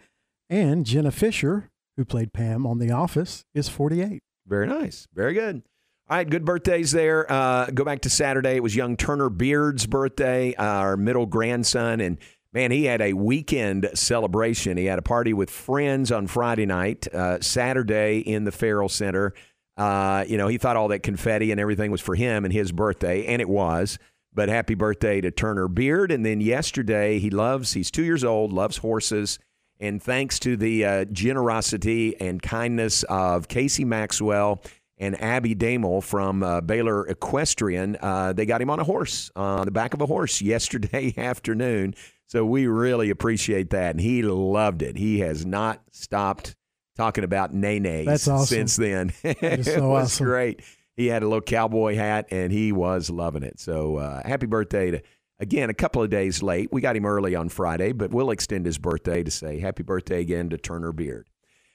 and 0.47 0.85
Jenna 0.85 1.09
Fischer, 1.09 1.71
who 1.95 2.05
played 2.05 2.31
Pam 2.31 2.67
on 2.67 2.77
The 2.77 2.91
Office, 2.91 3.45
is 3.55 3.69
48. 3.69 4.21
Very 4.45 4.67
nice. 4.67 5.07
Very 5.11 5.33
good. 5.33 5.63
All 6.07 6.17
right, 6.17 6.29
good 6.29 6.45
birthdays 6.45 6.91
there. 6.91 7.29
Uh, 7.31 7.65
go 7.73 7.83
back 7.83 8.01
to 8.01 8.09
Saturday. 8.11 8.55
It 8.57 8.63
was 8.63 8.75
young 8.75 8.95
Turner 8.95 9.29
Beard's 9.31 9.87
birthday, 9.87 10.53
uh, 10.53 10.63
our 10.63 10.97
middle 10.97 11.25
grandson. 11.25 11.99
And 11.99 12.17
man, 12.53 12.71
he 12.71 12.85
had 12.85 13.01
a 13.01 13.13
weekend 13.13 13.89
celebration. 13.93 14.77
He 14.77 14.85
had 14.85 14.99
a 14.99 15.03
party 15.03 15.33
with 15.33 15.49
friends 15.49 16.11
on 16.11 16.27
Friday 16.27 16.65
night, 16.65 17.07
uh, 17.13 17.39
Saturday 17.41 18.19
in 18.19 18.43
the 18.43 18.51
Ferrell 18.51 18.89
Center. 18.89 19.33
Uh, 19.75 20.25
you 20.27 20.37
know, 20.37 20.47
he 20.47 20.57
thought 20.57 20.75
all 20.75 20.87
that 20.87 21.03
confetti 21.03 21.51
and 21.51 21.59
everything 21.59 21.91
was 21.91 22.01
for 22.01 22.15
him 22.15 22.45
and 22.45 22.53
his 22.53 22.71
birthday, 22.71 23.25
and 23.27 23.41
it 23.41 23.49
was. 23.49 23.99
But 24.33 24.49
happy 24.49 24.75
birthday 24.75 25.21
to 25.21 25.31
Turner 25.31 25.67
Beard. 25.67 26.11
And 26.11 26.25
then 26.25 26.41
yesterday, 26.41 27.19
he 27.19 27.29
loves, 27.29 27.73
he's 27.73 27.89
two 27.89 28.03
years 28.03 28.23
old, 28.23 28.53
loves 28.53 28.77
horses. 28.77 29.39
And 29.79 30.01
thanks 30.01 30.39
to 30.39 30.57
the 30.57 30.85
uh, 30.85 31.05
generosity 31.05 32.19
and 32.19 32.41
kindness 32.41 33.03
of 33.03 33.47
Casey 33.47 33.85
Maxwell 33.85 34.61
and 34.97 35.19
Abby 35.21 35.53
Damel 35.53 36.01
from 36.01 36.41
uh, 36.41 36.61
Baylor 36.61 37.07
Equestrian, 37.07 37.97
uh, 38.01 38.33
they 38.33 38.45
got 38.45 38.61
him 38.61 38.69
on 38.69 38.79
a 38.79 38.83
horse, 38.83 39.29
on 39.35 39.65
the 39.65 39.71
back 39.71 39.93
of 39.93 40.01
a 40.01 40.07
horse 40.07 40.41
yesterday 40.41 41.13
afternoon. 41.17 41.93
So 42.27 42.45
we 42.45 42.67
really 42.67 43.09
appreciate 43.09 43.69
that. 43.71 43.91
And 43.91 44.01
he 44.01 44.21
loved 44.21 44.81
it. 44.81 44.97
He 44.97 45.19
has 45.19 45.45
not 45.45 45.81
stopped 45.91 46.55
talking 46.95 47.23
about 47.23 47.53
nay 47.53 47.79
That's 48.05 48.27
awesome. 48.27 48.45
since 48.45 48.75
then. 48.75 49.13
It 49.23 49.65
so 49.65 49.89
was 49.89 50.05
awesome. 50.13 50.25
great. 50.25 50.61
He 50.95 51.07
had 51.07 51.23
a 51.23 51.27
little 51.27 51.41
cowboy 51.41 51.95
hat 51.95 52.27
and 52.31 52.51
he 52.51 52.71
was 52.71 53.09
loving 53.09 53.43
it. 53.43 53.59
So 53.59 53.97
uh, 53.97 54.27
happy 54.27 54.47
birthday 54.47 54.91
to, 54.91 55.01
again, 55.39 55.69
a 55.69 55.73
couple 55.73 56.01
of 56.01 56.09
days 56.09 56.41
late. 56.41 56.69
We 56.71 56.81
got 56.81 56.95
him 56.95 57.05
early 57.05 57.35
on 57.35 57.49
Friday, 57.49 57.91
but 57.91 58.11
we'll 58.11 58.31
extend 58.31 58.65
his 58.65 58.77
birthday 58.77 59.23
to 59.23 59.31
say 59.31 59.59
happy 59.59 59.83
birthday 59.83 60.21
again 60.21 60.49
to 60.49 60.57
Turner 60.57 60.91
Beard. 60.91 61.27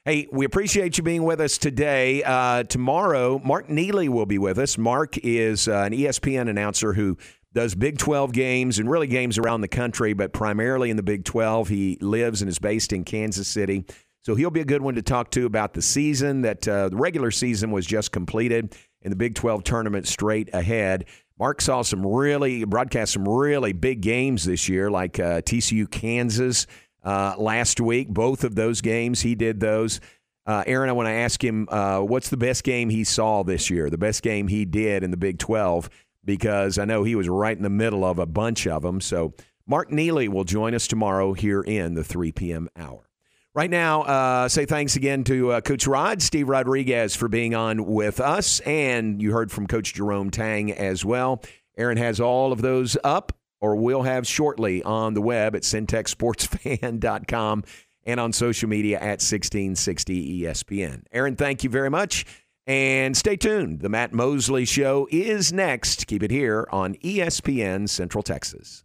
Hey, 0.05 0.27
we 0.33 0.45
appreciate 0.45 0.97
you 0.97 1.03
being 1.03 1.23
with 1.23 1.39
us 1.39 1.57
today. 1.57 2.21
Uh, 2.23 2.63
tomorrow, 2.63 3.39
Mark 3.41 3.69
Neely 3.69 4.09
will 4.09 4.25
be 4.25 4.37
with 4.37 4.59
us. 4.59 4.77
Mark 4.77 5.17
is 5.19 5.69
uh, 5.69 5.83
an 5.85 5.93
ESPN 5.93 6.49
announcer 6.49 6.91
who 6.91 7.17
does 7.53 7.75
Big 7.75 7.97
12 7.97 8.33
games 8.33 8.79
and 8.79 8.89
really 8.89 9.07
games 9.07 9.37
around 9.37 9.61
the 9.61 9.67
country, 9.67 10.13
but 10.13 10.33
primarily 10.33 10.89
in 10.89 10.97
the 10.97 11.03
Big 11.03 11.23
12. 11.23 11.69
He 11.69 11.97
lives 12.01 12.41
and 12.41 12.49
is 12.49 12.59
based 12.59 12.93
in 12.93 13.03
Kansas 13.03 13.47
City. 13.47 13.85
So 14.21 14.35
he'll 14.35 14.49
be 14.49 14.61
a 14.61 14.65
good 14.65 14.81
one 14.81 14.95
to 14.95 15.01
talk 15.01 15.31
to 15.31 15.45
about 15.45 15.73
the 15.73 15.81
season 15.81 16.41
that 16.41 16.67
uh, 16.67 16.89
the 16.89 16.95
regular 16.95 17.29
season 17.29 17.71
was 17.71 17.85
just 17.85 18.11
completed 18.11 18.75
and 19.01 19.11
the 19.11 19.17
Big 19.17 19.35
12 19.35 19.63
tournament 19.63 20.07
straight 20.07 20.49
ahead. 20.53 21.05
Mark 21.37 21.61
saw 21.61 21.81
some 21.81 22.05
really, 22.05 22.63
broadcast 22.63 23.13
some 23.13 23.27
really 23.27 23.73
big 23.73 24.01
games 24.01 24.45
this 24.45 24.69
year, 24.69 24.89
like 24.89 25.19
uh, 25.19 25.41
TCU 25.41 25.89
Kansas 25.89 26.67
uh, 27.03 27.35
last 27.37 27.81
week. 27.81 28.07
Both 28.07 28.43
of 28.43 28.55
those 28.55 28.81
games, 28.81 29.21
he 29.21 29.35
did 29.35 29.59
those. 29.59 29.99
Uh, 30.45 30.63
Aaron, 30.67 30.89
I 30.89 30.93
want 30.93 31.07
to 31.07 31.13
ask 31.13 31.43
him 31.43 31.67
uh, 31.69 31.99
what's 31.99 32.29
the 32.29 32.37
best 32.37 32.63
game 32.63 32.89
he 32.89 33.03
saw 33.03 33.43
this 33.43 33.69
year, 33.69 33.89
the 33.89 33.97
best 33.97 34.23
game 34.23 34.47
he 34.47 34.65
did 34.65 35.03
in 35.03 35.11
the 35.11 35.17
Big 35.17 35.39
12, 35.39 35.89
because 36.25 36.77
I 36.77 36.85
know 36.85 37.03
he 37.03 37.15
was 37.15 37.29
right 37.29 37.55
in 37.55 37.63
the 37.63 37.69
middle 37.69 38.05
of 38.05 38.19
a 38.19 38.25
bunch 38.25 38.67
of 38.67 38.81
them. 38.81 39.01
So 39.01 39.33
Mark 39.65 39.91
Neely 39.91 40.27
will 40.27 40.43
join 40.43 40.73
us 40.73 40.87
tomorrow 40.87 41.33
here 41.33 41.61
in 41.61 41.93
the 41.93 42.03
3 42.03 42.31
p.m. 42.31 42.69
hour. 42.75 43.07
Right 43.55 43.69
now, 43.69 44.01
uh, 44.01 44.49
say 44.49 44.65
thanks 44.65 44.95
again 44.95 45.23
to 45.25 45.51
uh, 45.51 45.61
Coach 45.61 45.85
Rod, 45.85 46.23
Steve 46.23 46.49
Rodriguez, 46.49 47.15
for 47.15 47.27
being 47.27 47.53
on 47.53 47.85
with 47.85 48.19
us. 48.19 48.61
And 48.61 49.21
you 49.21 49.31
heard 49.31 49.51
from 49.51 49.67
Coach 49.67 49.93
Jerome 49.93 50.31
Tang 50.31 50.71
as 50.71 51.05
well. 51.05 51.43
Aaron 51.77 51.97
has 51.97 52.19
all 52.19 52.51
of 52.51 52.63
those 52.63 52.97
up 53.03 53.31
or 53.61 53.75
will 53.75 54.01
have 54.01 54.25
shortly 54.25 54.81
on 54.83 55.13
the 55.13 55.21
web 55.21 55.55
at 55.55 55.61
centexsportsfan.com 55.61 57.63
and 58.05 58.19
on 58.19 58.33
social 58.33 58.67
media 58.67 58.97
at 58.97 59.21
1660 59.21 60.41
ESPN. 60.41 61.03
Aaron, 61.11 61.35
thank 61.35 61.63
you 61.63 61.69
very 61.69 61.89
much. 61.89 62.25
And 62.65 63.17
stay 63.17 63.35
tuned. 63.35 63.81
The 63.81 63.89
Matt 63.89 64.13
Mosley 64.13 64.65
Show 64.65 65.07
is 65.11 65.51
next. 65.51 66.07
Keep 66.07 66.23
it 66.23 66.31
here 66.31 66.67
on 66.71 66.95
ESPN 66.95 67.89
Central 67.89 68.23
Texas. 68.23 68.83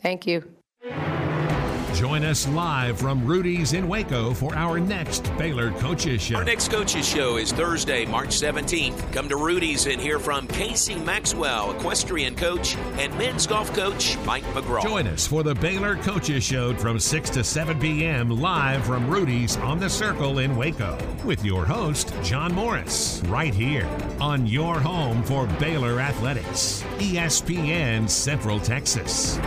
Thank 0.00 0.26
you. 0.26 0.44
Join 1.94 2.24
us 2.24 2.48
live 2.48 2.98
from 2.98 3.24
Rudy's 3.24 3.72
in 3.72 3.86
Waco 3.86 4.34
for 4.34 4.52
our 4.56 4.80
next 4.80 5.32
Baylor 5.38 5.70
Coaches 5.70 6.20
Show. 6.20 6.34
Our 6.34 6.44
next 6.44 6.72
coaches 6.72 7.08
show 7.08 7.36
is 7.36 7.52
Thursday, 7.52 8.04
March 8.04 8.30
17th. 8.30 9.12
Come 9.12 9.28
to 9.28 9.36
Rudy's 9.36 9.86
and 9.86 10.00
hear 10.00 10.18
from 10.18 10.48
Casey 10.48 10.96
Maxwell, 10.96 11.70
equestrian 11.70 12.34
coach, 12.34 12.76
and 12.98 13.16
men's 13.16 13.46
golf 13.46 13.72
coach 13.74 14.18
Mike 14.26 14.42
McGraw. 14.46 14.82
Join 14.82 15.06
us 15.06 15.24
for 15.24 15.44
the 15.44 15.54
Baylor 15.54 15.94
Coaches 15.94 16.42
Show 16.42 16.74
from 16.74 16.98
6 16.98 17.30
to 17.30 17.44
7 17.44 17.78
p.m. 17.78 18.28
live 18.28 18.84
from 18.84 19.08
Rudy's 19.08 19.56
on 19.58 19.78
the 19.78 19.88
Circle 19.88 20.40
in 20.40 20.56
Waco 20.56 20.98
with 21.24 21.44
your 21.44 21.64
host, 21.64 22.12
John 22.24 22.52
Morris, 22.52 23.22
right 23.26 23.54
here 23.54 23.88
on 24.20 24.48
your 24.48 24.80
home 24.80 25.22
for 25.22 25.46
Baylor 25.60 26.00
Athletics, 26.00 26.82
ESPN 26.98 28.10
Central 28.10 28.58
Texas. 28.58 29.38